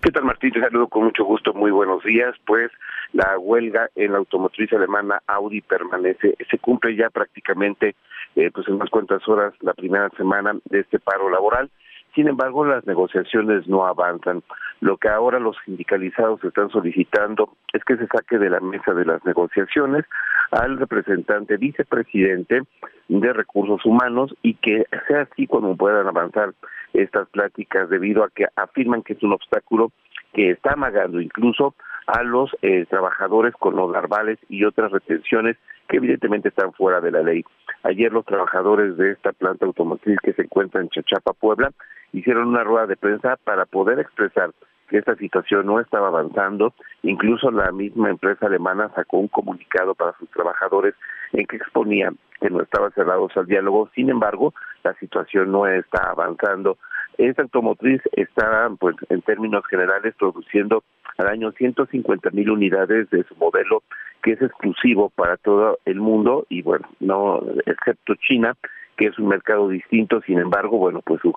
¿Qué 0.00 0.12
tal, 0.12 0.22
Martín? 0.22 0.52
Te 0.52 0.60
saludo 0.60 0.86
con 0.86 1.02
mucho 1.02 1.24
gusto. 1.24 1.52
Muy 1.54 1.72
buenos 1.72 2.04
días. 2.04 2.36
Pues 2.46 2.70
la 3.12 3.36
huelga 3.36 3.88
en 3.96 4.12
la 4.12 4.18
automotriz 4.18 4.72
alemana 4.72 5.20
Audi 5.26 5.60
permanece, 5.60 6.36
se 6.48 6.58
cumple 6.58 6.94
ya 6.94 7.10
prácticamente 7.10 7.96
eh, 8.36 8.52
pues 8.54 8.68
en 8.68 8.74
unas 8.74 8.90
cuantas 8.90 9.26
horas 9.26 9.54
la 9.58 9.74
primera 9.74 10.08
semana 10.10 10.54
de 10.66 10.78
este 10.78 11.00
paro 11.00 11.30
laboral. 11.30 11.70
Sin 12.18 12.26
embargo, 12.26 12.64
las 12.64 12.84
negociaciones 12.84 13.68
no 13.68 13.86
avanzan. 13.86 14.42
Lo 14.80 14.96
que 14.96 15.08
ahora 15.08 15.38
los 15.38 15.56
sindicalizados 15.64 16.42
están 16.42 16.68
solicitando 16.68 17.52
es 17.72 17.84
que 17.84 17.96
se 17.96 18.08
saque 18.08 18.38
de 18.38 18.50
la 18.50 18.58
mesa 18.58 18.92
de 18.92 19.04
las 19.04 19.24
negociaciones 19.24 20.04
al 20.50 20.80
representante 20.80 21.56
vicepresidente 21.58 22.62
de 23.06 23.32
recursos 23.32 23.86
humanos 23.86 24.34
y 24.42 24.54
que 24.54 24.84
sea 25.06 25.28
así 25.30 25.46
cuando 25.46 25.76
puedan 25.76 26.08
avanzar 26.08 26.54
estas 26.92 27.28
pláticas 27.28 27.88
debido 27.88 28.24
a 28.24 28.30
que 28.30 28.46
afirman 28.56 29.04
que 29.04 29.12
es 29.12 29.22
un 29.22 29.34
obstáculo 29.34 29.92
que 30.32 30.50
está 30.50 30.72
amagando 30.72 31.20
incluso 31.20 31.76
a 32.08 32.24
los 32.24 32.50
eh, 32.62 32.84
trabajadores 32.90 33.54
con 33.54 33.76
los 33.76 33.92
larvales 33.92 34.40
y 34.48 34.64
otras 34.64 34.90
retenciones 34.90 35.56
que 35.88 35.96
evidentemente 35.96 36.48
están 36.48 36.72
fuera 36.72 37.00
de 37.00 37.10
la 37.10 37.22
ley. 37.22 37.44
Ayer 37.82 38.12
los 38.12 38.24
trabajadores 38.24 38.96
de 38.96 39.12
esta 39.12 39.32
planta 39.32 39.66
automotriz 39.66 40.18
que 40.22 40.32
se 40.34 40.42
encuentra 40.42 40.80
en 40.80 40.88
Chachapa, 40.90 41.32
Puebla, 41.32 41.72
hicieron 42.12 42.48
una 42.48 42.64
rueda 42.64 42.86
de 42.86 42.96
prensa 42.96 43.36
para 43.44 43.64
poder 43.66 43.98
expresar 43.98 44.50
que 44.88 44.98
esta 44.98 45.14
situación 45.16 45.66
no 45.66 45.80
estaba 45.80 46.08
avanzando. 46.08 46.72
Incluso 47.02 47.50
la 47.50 47.70
misma 47.72 48.10
empresa 48.10 48.46
alemana 48.46 48.90
sacó 48.94 49.18
un 49.18 49.28
comunicado 49.28 49.94
para 49.94 50.16
sus 50.18 50.28
trabajadores 50.30 50.94
en 51.32 51.46
que 51.46 51.56
exponía 51.56 52.12
que 52.40 52.50
no 52.50 52.62
estaban 52.62 52.92
cerrados 52.92 53.36
al 53.36 53.46
diálogo. 53.46 53.90
Sin 53.94 54.10
embargo, 54.10 54.54
la 54.82 54.94
situación 54.94 55.52
no 55.52 55.66
está 55.66 56.10
avanzando. 56.10 56.78
Esta 57.18 57.42
automotriz 57.42 58.00
está, 58.12 58.70
pues, 58.78 58.96
en 59.08 59.22
términos 59.22 59.64
generales, 59.66 60.14
produciendo 60.18 60.84
al 61.18 61.28
año 61.28 61.50
150 61.52 62.30
mil 62.30 62.50
unidades 62.50 63.10
de 63.10 63.24
su 63.24 63.34
modelo, 63.36 63.82
que 64.22 64.32
es 64.32 64.42
exclusivo 64.42 65.10
para 65.10 65.36
todo 65.36 65.78
el 65.84 66.00
mundo 66.00 66.46
y, 66.48 66.62
bueno, 66.62 66.88
no 67.00 67.42
excepto 67.66 68.14
China, 68.14 68.54
que 68.96 69.06
es 69.06 69.18
un 69.18 69.28
mercado 69.28 69.68
distinto. 69.68 70.20
Sin 70.22 70.38
embargo, 70.38 70.78
bueno, 70.78 71.00
pues 71.04 71.20
su, 71.20 71.34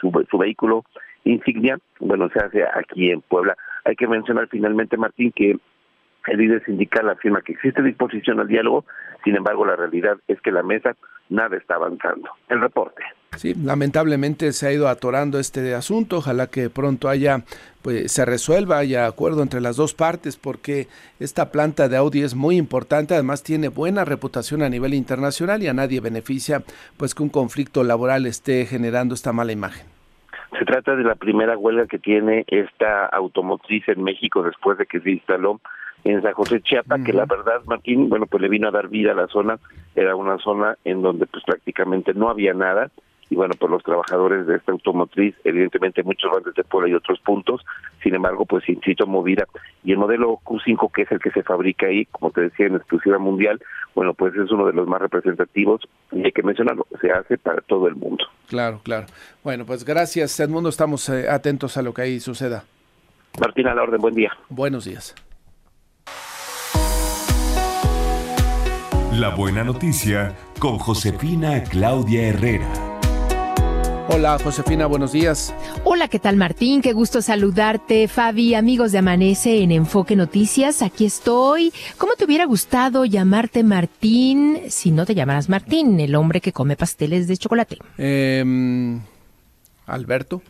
su, 0.00 0.26
su 0.28 0.38
vehículo 0.38 0.84
insignia, 1.24 1.78
bueno, 2.00 2.28
se 2.30 2.40
hace 2.40 2.64
aquí 2.64 3.10
en 3.10 3.20
Puebla. 3.22 3.56
Hay 3.84 3.96
que 3.96 4.06
mencionar 4.06 4.48
finalmente, 4.48 4.96
Martín, 4.96 5.32
que 5.34 5.56
el 6.26 6.38
líder 6.38 6.64
sindical 6.64 7.08
afirma 7.08 7.42
que 7.42 7.52
existe 7.52 7.82
disposición 7.82 8.40
al 8.40 8.48
diálogo, 8.48 8.84
sin 9.24 9.36
embargo 9.36 9.64
la 9.64 9.76
realidad 9.76 10.18
es 10.28 10.40
que 10.40 10.52
la 10.52 10.62
mesa 10.62 10.96
nada 11.28 11.56
está 11.56 11.74
avanzando. 11.74 12.28
El 12.48 12.60
reporte. 12.60 13.02
Sí, 13.36 13.54
lamentablemente 13.54 14.52
se 14.52 14.66
ha 14.66 14.72
ido 14.72 14.88
atorando 14.88 15.38
este 15.38 15.74
asunto, 15.74 16.18
ojalá 16.18 16.48
que 16.48 16.68
pronto 16.68 17.08
haya 17.08 17.44
pues 17.80 18.12
se 18.12 18.24
resuelva, 18.24 18.78
haya 18.78 19.06
acuerdo 19.06 19.42
entre 19.42 19.60
las 19.60 19.76
dos 19.76 19.94
partes 19.94 20.36
porque 20.36 20.86
esta 21.18 21.50
planta 21.50 21.88
de 21.88 21.96
Audi 21.96 22.22
es 22.22 22.34
muy 22.34 22.56
importante, 22.56 23.14
además 23.14 23.42
tiene 23.42 23.68
buena 23.68 24.04
reputación 24.04 24.62
a 24.62 24.68
nivel 24.68 24.92
internacional 24.92 25.62
y 25.62 25.68
a 25.68 25.72
nadie 25.72 26.00
beneficia 26.00 26.62
pues 26.98 27.14
que 27.14 27.22
un 27.22 27.30
conflicto 27.30 27.82
laboral 27.82 28.26
esté 28.26 28.66
generando 28.66 29.14
esta 29.14 29.32
mala 29.32 29.52
imagen. 29.52 29.91
Se 30.58 30.64
trata 30.64 30.94
de 30.96 31.04
la 31.04 31.14
primera 31.14 31.56
huelga 31.56 31.86
que 31.86 31.98
tiene 31.98 32.44
esta 32.46 33.06
automotriz 33.06 33.88
en 33.88 34.02
México 34.02 34.42
después 34.42 34.76
de 34.78 34.86
que 34.86 35.00
se 35.00 35.10
instaló 35.10 35.60
en 36.04 36.20
San 36.20 36.32
José 36.32 36.60
Chiapa, 36.60 36.98
que 37.02 37.12
la 37.12 37.26
verdad, 37.26 37.62
Martín, 37.66 38.08
bueno, 38.08 38.26
pues 38.26 38.42
le 38.42 38.48
vino 38.48 38.68
a 38.68 38.72
dar 38.72 38.88
vida 38.88 39.12
a 39.12 39.14
la 39.14 39.28
zona, 39.28 39.58
era 39.94 40.16
una 40.16 40.38
zona 40.38 40.76
en 40.84 41.00
donde 41.00 41.26
pues 41.26 41.44
prácticamente 41.44 42.12
no 42.12 42.28
había 42.28 42.54
nada, 42.54 42.90
y 43.32 43.34
bueno, 43.34 43.54
pues 43.58 43.70
los 43.70 43.82
trabajadores 43.82 44.46
de 44.46 44.56
esta 44.56 44.72
automotriz, 44.72 45.34
evidentemente 45.42 46.02
muchos 46.02 46.30
van 46.30 46.42
desde 46.42 46.64
Puebla 46.64 46.90
y 46.90 46.94
otros 46.94 47.18
puntos, 47.20 47.62
sin 48.02 48.14
embargo, 48.14 48.44
pues 48.44 48.68
insisto, 48.68 49.06
movida. 49.06 49.46
Y 49.82 49.92
el 49.92 49.96
modelo 49.96 50.38
Q5, 50.44 50.92
que 50.92 51.02
es 51.02 51.12
el 51.12 51.18
que 51.18 51.30
se 51.30 51.42
fabrica 51.42 51.86
ahí, 51.86 52.04
como 52.04 52.30
te 52.30 52.42
decía, 52.42 52.66
en 52.66 52.76
exclusiva 52.76 53.16
mundial, 53.16 53.58
bueno, 53.94 54.12
pues 54.12 54.34
es 54.34 54.50
uno 54.50 54.66
de 54.66 54.74
los 54.74 54.86
más 54.86 55.00
representativos 55.00 55.80
y 56.10 56.22
hay 56.26 56.32
que 56.32 56.42
mencionarlo, 56.42 56.86
se 57.00 57.10
hace 57.10 57.38
para 57.38 57.62
todo 57.62 57.88
el 57.88 57.94
mundo. 57.94 58.22
Claro, 58.48 58.82
claro. 58.84 59.06
Bueno, 59.42 59.64
pues 59.64 59.82
gracias, 59.86 60.38
Edmundo, 60.38 60.68
estamos 60.68 61.08
eh, 61.08 61.30
atentos 61.30 61.78
a 61.78 61.82
lo 61.82 61.94
que 61.94 62.02
ahí 62.02 62.20
suceda. 62.20 62.64
Martín, 63.40 63.66
a 63.66 63.74
la 63.74 63.82
orden, 63.82 63.98
buen 63.98 64.14
día. 64.14 64.30
Buenos 64.50 64.84
días. 64.84 65.14
La 69.10 69.30
buena 69.30 69.64
noticia 69.64 70.36
con 70.58 70.76
Josefina 70.76 71.62
Claudia 71.64 72.28
Herrera. 72.28 72.91
Hola 74.14 74.38
Josefina, 74.38 74.86
buenos 74.86 75.12
días. 75.12 75.54
Hola, 75.84 76.06
¿qué 76.06 76.18
tal 76.18 76.36
Martín? 76.36 76.82
Qué 76.82 76.92
gusto 76.92 77.22
saludarte, 77.22 78.08
Fabi, 78.08 78.54
amigos 78.54 78.92
de 78.92 78.98
Amanece 78.98 79.62
en 79.62 79.72
Enfoque 79.72 80.16
Noticias. 80.16 80.82
Aquí 80.82 81.06
estoy. 81.06 81.72
¿Cómo 81.96 82.12
te 82.14 82.26
hubiera 82.26 82.44
gustado 82.44 83.06
llamarte 83.06 83.62
Martín 83.64 84.60
si 84.68 84.90
no 84.90 85.06
te 85.06 85.14
llamaras 85.14 85.48
Martín, 85.48 85.98
el 85.98 86.14
hombre 86.14 86.42
que 86.42 86.52
come 86.52 86.76
pasteles 86.76 87.26
de 87.26 87.38
chocolate? 87.38 87.78
Eh, 87.96 88.44
Alberto. 89.86 90.42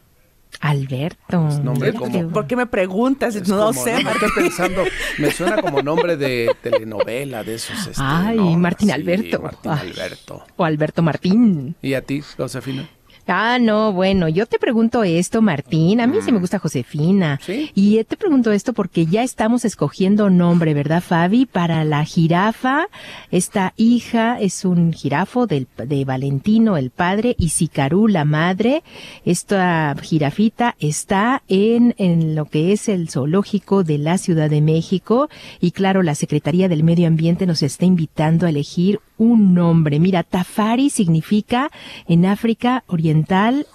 Alberto. 0.60 1.40
Nombre 1.62 1.94
como, 1.94 2.28
¿Por 2.30 2.46
qué 2.46 2.56
me 2.56 2.66
preguntas? 2.66 3.48
no 3.48 3.72
sé. 3.72 3.94
estoy 3.94 4.30
pensando, 4.34 4.82
me 5.18 5.30
suena 5.30 5.62
como 5.62 5.82
nombre 5.82 6.16
de 6.16 6.54
telenovela 6.62 7.42
de 7.44 7.54
esos. 7.54 7.78
Este, 7.86 8.02
Ay, 8.04 8.38
Martín 8.56 8.90
Alberto. 8.90 9.40
Martín 9.40 9.70
Alberto. 9.70 10.44
O 10.56 10.64
Alberto 10.64 11.02
Martín. 11.02 11.76
¿Y 11.80 11.94
a 11.94 12.02
ti, 12.02 12.22
Josefina? 12.36 12.88
Ah, 13.26 13.58
no, 13.60 13.92
bueno, 13.92 14.28
yo 14.28 14.46
te 14.46 14.58
pregunto 14.58 15.04
esto, 15.04 15.42
Martín. 15.42 16.00
A 16.00 16.06
mí 16.06 16.18
sí 16.22 16.32
me 16.32 16.40
gusta 16.40 16.58
Josefina. 16.58 17.38
¿Sí? 17.40 17.70
Y 17.74 18.02
te 18.04 18.16
pregunto 18.16 18.50
esto 18.50 18.72
porque 18.72 19.06
ya 19.06 19.22
estamos 19.22 19.64
escogiendo 19.64 20.28
nombre, 20.28 20.74
¿verdad, 20.74 21.02
Fabi? 21.02 21.46
Para 21.46 21.84
la 21.84 22.04
jirafa. 22.04 22.86
Esta 23.30 23.74
hija 23.76 24.40
es 24.40 24.64
un 24.64 24.92
jirafo 24.92 25.46
del, 25.46 25.68
de 25.76 26.04
Valentino, 26.04 26.76
el 26.76 26.90
padre, 26.90 27.36
y 27.38 27.50
Sicarú, 27.50 28.08
la 28.08 28.24
madre. 28.24 28.82
Esta 29.24 29.94
jirafita 30.02 30.74
está 30.80 31.42
en, 31.46 31.94
en 31.98 32.34
lo 32.34 32.46
que 32.46 32.72
es 32.72 32.88
el 32.88 33.08
zoológico 33.08 33.84
de 33.84 33.98
la 33.98 34.18
Ciudad 34.18 34.50
de 34.50 34.60
México. 34.60 35.28
Y 35.60 35.70
claro, 35.70 36.02
la 36.02 36.16
Secretaría 36.16 36.68
del 36.68 36.82
Medio 36.82 37.06
Ambiente 37.06 37.46
nos 37.46 37.62
está 37.62 37.84
invitando 37.84 38.46
a 38.46 38.50
elegir 38.50 39.00
un 39.16 39.54
nombre. 39.54 40.00
Mira, 40.00 40.24
Tafari 40.24 40.90
significa 40.90 41.70
en 42.08 42.26
África 42.26 42.82
Oriental 42.88 43.21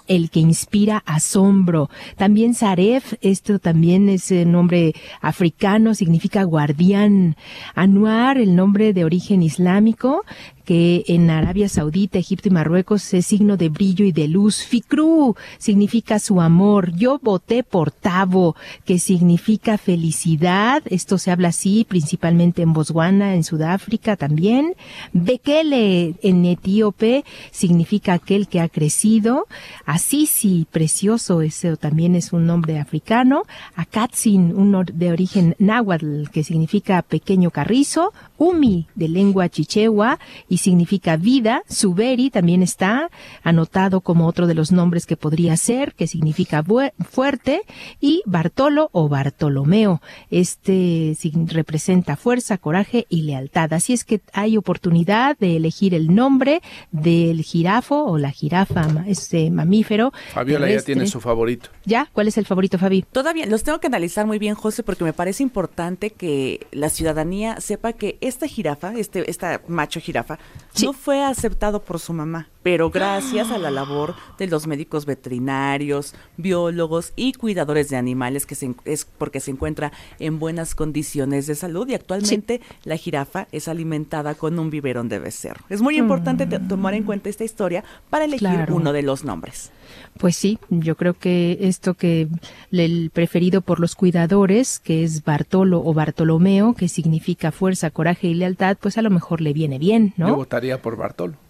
el 0.06 0.30
que 0.30 0.40
inspira 0.40 1.02
asombro. 1.06 1.90
También 2.16 2.54
Saref, 2.54 3.14
esto 3.20 3.58
también 3.58 4.08
es 4.08 4.30
el 4.30 4.50
nombre 4.50 4.94
africano, 5.20 5.94
significa 5.94 6.42
guardián. 6.42 7.36
Anuar, 7.74 8.38
el 8.38 8.54
nombre 8.54 8.92
de 8.92 9.04
origen 9.04 9.42
islámico, 9.42 10.24
que 10.68 11.02
en 11.08 11.30
Arabia 11.30 11.66
Saudita, 11.66 12.18
Egipto 12.18 12.48
y 12.48 12.50
Marruecos 12.50 13.14
es 13.14 13.24
signo 13.24 13.56
de 13.56 13.70
brillo 13.70 14.04
y 14.04 14.12
de 14.12 14.28
luz. 14.28 14.62
Fikru 14.62 15.34
significa 15.56 16.18
su 16.18 16.42
amor. 16.42 16.94
Yo 16.94 17.18
voté 17.22 17.62
por 17.62 17.90
Tavo, 17.90 18.54
que 18.84 18.98
significa 18.98 19.78
felicidad. 19.78 20.82
Esto 20.84 21.16
se 21.16 21.30
habla 21.30 21.48
así 21.48 21.86
principalmente 21.88 22.60
en 22.60 22.74
Botswana, 22.74 23.34
en 23.34 23.44
Sudáfrica 23.44 24.16
también. 24.16 24.74
Bekele 25.14 26.16
en 26.20 26.44
etíope 26.44 27.24
significa 27.50 28.12
aquel 28.12 28.46
que 28.46 28.60
ha 28.60 28.68
crecido. 28.68 29.46
Asisi, 29.86 30.66
precioso, 30.70 31.40
ese 31.40 31.78
también 31.78 32.14
es 32.14 32.34
un 32.34 32.44
nombre 32.44 32.78
africano. 32.78 33.44
Akatsin, 33.74 34.54
un 34.54 34.84
de 34.84 35.12
origen 35.12 35.56
náhuatl, 35.58 36.28
que 36.30 36.44
significa 36.44 37.00
pequeño 37.00 37.50
carrizo. 37.50 38.12
Umi, 38.36 38.86
de 38.94 39.08
lengua 39.08 39.48
chichewa, 39.48 40.18
significa 40.58 41.16
vida. 41.16 41.62
Suberi 41.68 42.30
también 42.30 42.62
está 42.62 43.10
anotado 43.42 44.00
como 44.00 44.26
otro 44.26 44.46
de 44.46 44.54
los 44.54 44.72
nombres 44.72 45.06
que 45.06 45.16
podría 45.16 45.56
ser, 45.56 45.94
que 45.94 46.06
significa 46.06 46.64
fuerte. 47.10 47.62
Y 48.00 48.22
Bartolo 48.26 48.90
o 48.92 49.08
Bartolomeo. 49.08 50.00
Este 50.30 51.16
representa 51.46 52.16
fuerza, 52.16 52.58
coraje 52.58 53.06
y 53.08 53.22
lealtad. 53.22 53.72
Así 53.72 53.92
es 53.92 54.04
que 54.04 54.20
hay 54.32 54.56
oportunidad 54.56 55.36
de 55.38 55.56
elegir 55.56 55.94
el 55.94 56.14
nombre 56.14 56.60
del 56.90 57.42
jirafo 57.42 58.04
o 58.04 58.18
la 58.18 58.30
jirafa, 58.30 59.04
este 59.06 59.50
mamífero. 59.50 60.12
Fabiola 60.32 60.70
ya 60.70 60.82
tiene 60.82 61.06
su 61.06 61.20
favorito. 61.20 61.70
¿Ya? 61.84 62.08
¿Cuál 62.12 62.28
es 62.28 62.38
el 62.38 62.46
favorito, 62.46 62.78
Fabi? 62.78 63.02
Todavía 63.02 63.46
los 63.46 63.62
tengo 63.62 63.80
que 63.80 63.86
analizar 63.86 64.26
muy 64.26 64.38
bien, 64.38 64.54
José, 64.54 64.82
porque 64.82 65.04
me 65.04 65.12
parece 65.12 65.42
importante 65.42 66.10
que 66.10 66.66
la 66.72 66.90
ciudadanía 66.90 67.60
sepa 67.60 67.92
que 67.92 68.18
esta 68.20 68.46
jirafa, 68.46 68.94
este, 68.94 69.30
esta 69.30 69.60
macho 69.68 70.00
jirafa, 70.00 70.38
no 70.82 70.92
fue 70.92 71.22
aceptado 71.24 71.82
por 71.82 71.98
su 71.98 72.12
mamá 72.12 72.48
pero 72.70 72.90
gracias 72.90 73.50
a 73.50 73.56
la 73.56 73.70
labor 73.70 74.14
de 74.36 74.46
los 74.46 74.66
médicos 74.66 75.06
veterinarios, 75.06 76.14
biólogos 76.36 77.14
y 77.16 77.32
cuidadores 77.32 77.88
de 77.88 77.96
animales 77.96 78.44
que 78.44 78.54
se, 78.54 78.74
es 78.84 79.06
porque 79.06 79.40
se 79.40 79.52
encuentra 79.52 79.90
en 80.18 80.38
buenas 80.38 80.74
condiciones 80.74 81.46
de 81.46 81.54
salud 81.54 81.88
y 81.88 81.94
actualmente 81.94 82.60
la 82.84 82.98
jirafa 82.98 83.48
es 83.52 83.68
alimentada 83.68 84.34
con 84.34 84.58
un 84.58 84.68
biberón 84.68 85.08
de 85.08 85.18
becerro. 85.18 85.64
Es 85.70 85.80
muy 85.80 85.96
importante 85.96 86.44
mm. 86.44 86.68
tomar 86.68 86.92
en 86.92 87.04
cuenta 87.04 87.30
esta 87.30 87.42
historia 87.42 87.84
para 88.10 88.26
elegir 88.26 88.66
uno 88.68 88.92
de 88.92 89.00
los 89.00 89.24
nombres. 89.24 89.72
Pues 90.18 90.36
sí, 90.36 90.58
yo 90.68 90.94
creo 90.94 91.14
que 91.14 91.56
esto 91.62 91.94
que 91.94 92.28
el 92.70 93.10
preferido 93.14 93.62
por 93.62 93.80
los 93.80 93.94
cuidadores, 93.94 94.78
que 94.78 95.04
es 95.04 95.24
Bartolo 95.24 95.82
o 95.82 95.94
Bartolomeo, 95.94 96.74
que 96.74 96.88
significa 96.88 97.50
fuerza, 97.50 97.88
coraje 97.88 98.26
y 98.26 98.34
lealtad, 98.34 98.76
pues 98.78 98.98
a 98.98 99.02
lo 99.02 99.08
mejor 99.08 99.40
le 99.40 99.54
viene 99.54 99.78
bien, 99.78 100.12
¿no? 100.18 100.28
Yo 100.28 100.36
votaría 100.36 100.82
por 100.82 100.98
Bartolo 100.98 101.47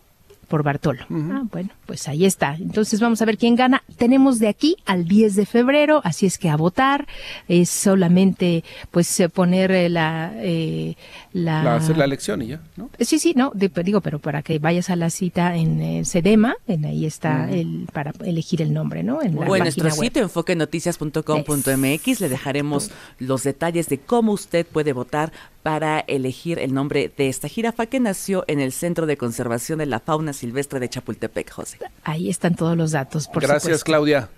por 0.49 0.63
Bartolo. 0.63 1.05
Ah, 1.11 1.43
bueno, 1.53 1.71
pues 1.87 2.09
ahí 2.09 2.25
está. 2.25 2.57
Entonces 2.59 3.01
vamos 3.01 3.23
a 3.23 3.25
ver 3.25 3.39
quién 3.39 3.55
gana. 3.55 3.83
Tenemos 3.97 4.39
de 4.39 4.49
aquí 4.49 4.77
al 4.87 5.07
10 5.07 5.37
de 5.37 5.47
febrero, 5.47 6.01
así 6.05 6.27
es 6.27 6.39
que 6.39 6.49
a 6.49 6.57
votar 6.57 7.07
es 7.47 7.69
solamente 7.71 8.65
pues 8.91 9.21
eh, 9.21 9.29
poner 9.29 9.71
eh, 9.71 9.89
la, 9.89 10.33
eh, 10.37 10.97
la... 11.33 11.77
hacer 11.77 11.97
la 11.97 12.05
elección 12.05 12.43
y 12.43 12.49
ya, 12.49 12.61
¿no? 12.77 12.91
Sí, 12.99 13.19
sí, 13.19 13.35
no, 13.37 13.53
digo, 13.55 14.01
pero 14.01 14.19
para 14.19 14.43
que 14.43 14.59
vayas 14.59 14.91
a 14.91 14.97
la 14.97 15.11
cita 15.11 15.55
en 15.55 15.81
eh, 15.81 16.05
Sedema, 16.05 16.57
en 16.67 16.85
ahí 16.87 17.07
está 17.07 17.49
el 17.51 17.87
para 17.93 18.13
elegir 18.25 18.63
el 18.63 18.73
nombre, 18.73 19.03
¿no? 19.03 19.23
En 19.23 19.37
o 19.39 19.55
en 19.55 19.63
nuestro 19.63 19.91
sitio 19.91 20.23
enfoquenoticias.com.mx 20.23 22.21
le 22.21 22.29
dejaremos 22.29 22.91
los 23.19 23.43
detalles 23.43 23.89
de 23.89 23.99
cómo 23.99 24.33
usted 24.33 24.67
puede 24.67 24.93
votar 24.93 25.33
para 25.63 26.01
elegir 26.01 26.59
el 26.59 26.73
nombre 26.73 27.13
de 27.15 27.29
esta 27.29 27.47
jirafa 27.49 27.87
que 27.87 28.01
nació 28.01 28.45
en 28.47 28.61
el 28.61 28.73
Centro 28.73 29.05
de 29.07 29.19
Conservación 29.19 29.81
de 29.81 29.87
la 29.87 30.01
Fauna 30.01 30.33
Silvestre 30.39 30.81
de 30.81 30.89
Chapultepec, 30.89 31.51
José. 31.51 31.79
Ahí 32.05 32.31
están 32.31 32.55
todos 32.55 32.77
los 32.77 32.93
datos, 32.93 33.29
por 33.29 33.43
Gracias, 33.43 33.85
Claudia. 33.85 34.31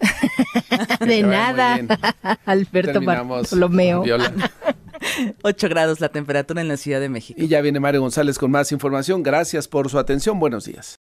de 1.00 1.22
nada, 1.22 1.78
Alberto 2.46 3.00
Bartolomeo. 3.00 4.04
8 5.42 5.68
grados 5.68 6.00
la 6.00 6.08
temperatura 6.08 6.60
en 6.60 6.68
la 6.68 6.76
Ciudad 6.76 7.00
de 7.00 7.08
México. 7.08 7.40
Y 7.42 7.48
ya 7.48 7.60
viene 7.60 7.80
Mario 7.80 8.00
González 8.00 8.38
con 8.38 8.50
más 8.50 8.72
información. 8.72 9.22
Gracias 9.22 9.68
por 9.68 9.90
su 9.90 9.98
atención. 9.98 10.38
Buenos 10.38 10.64
días. 10.64 10.99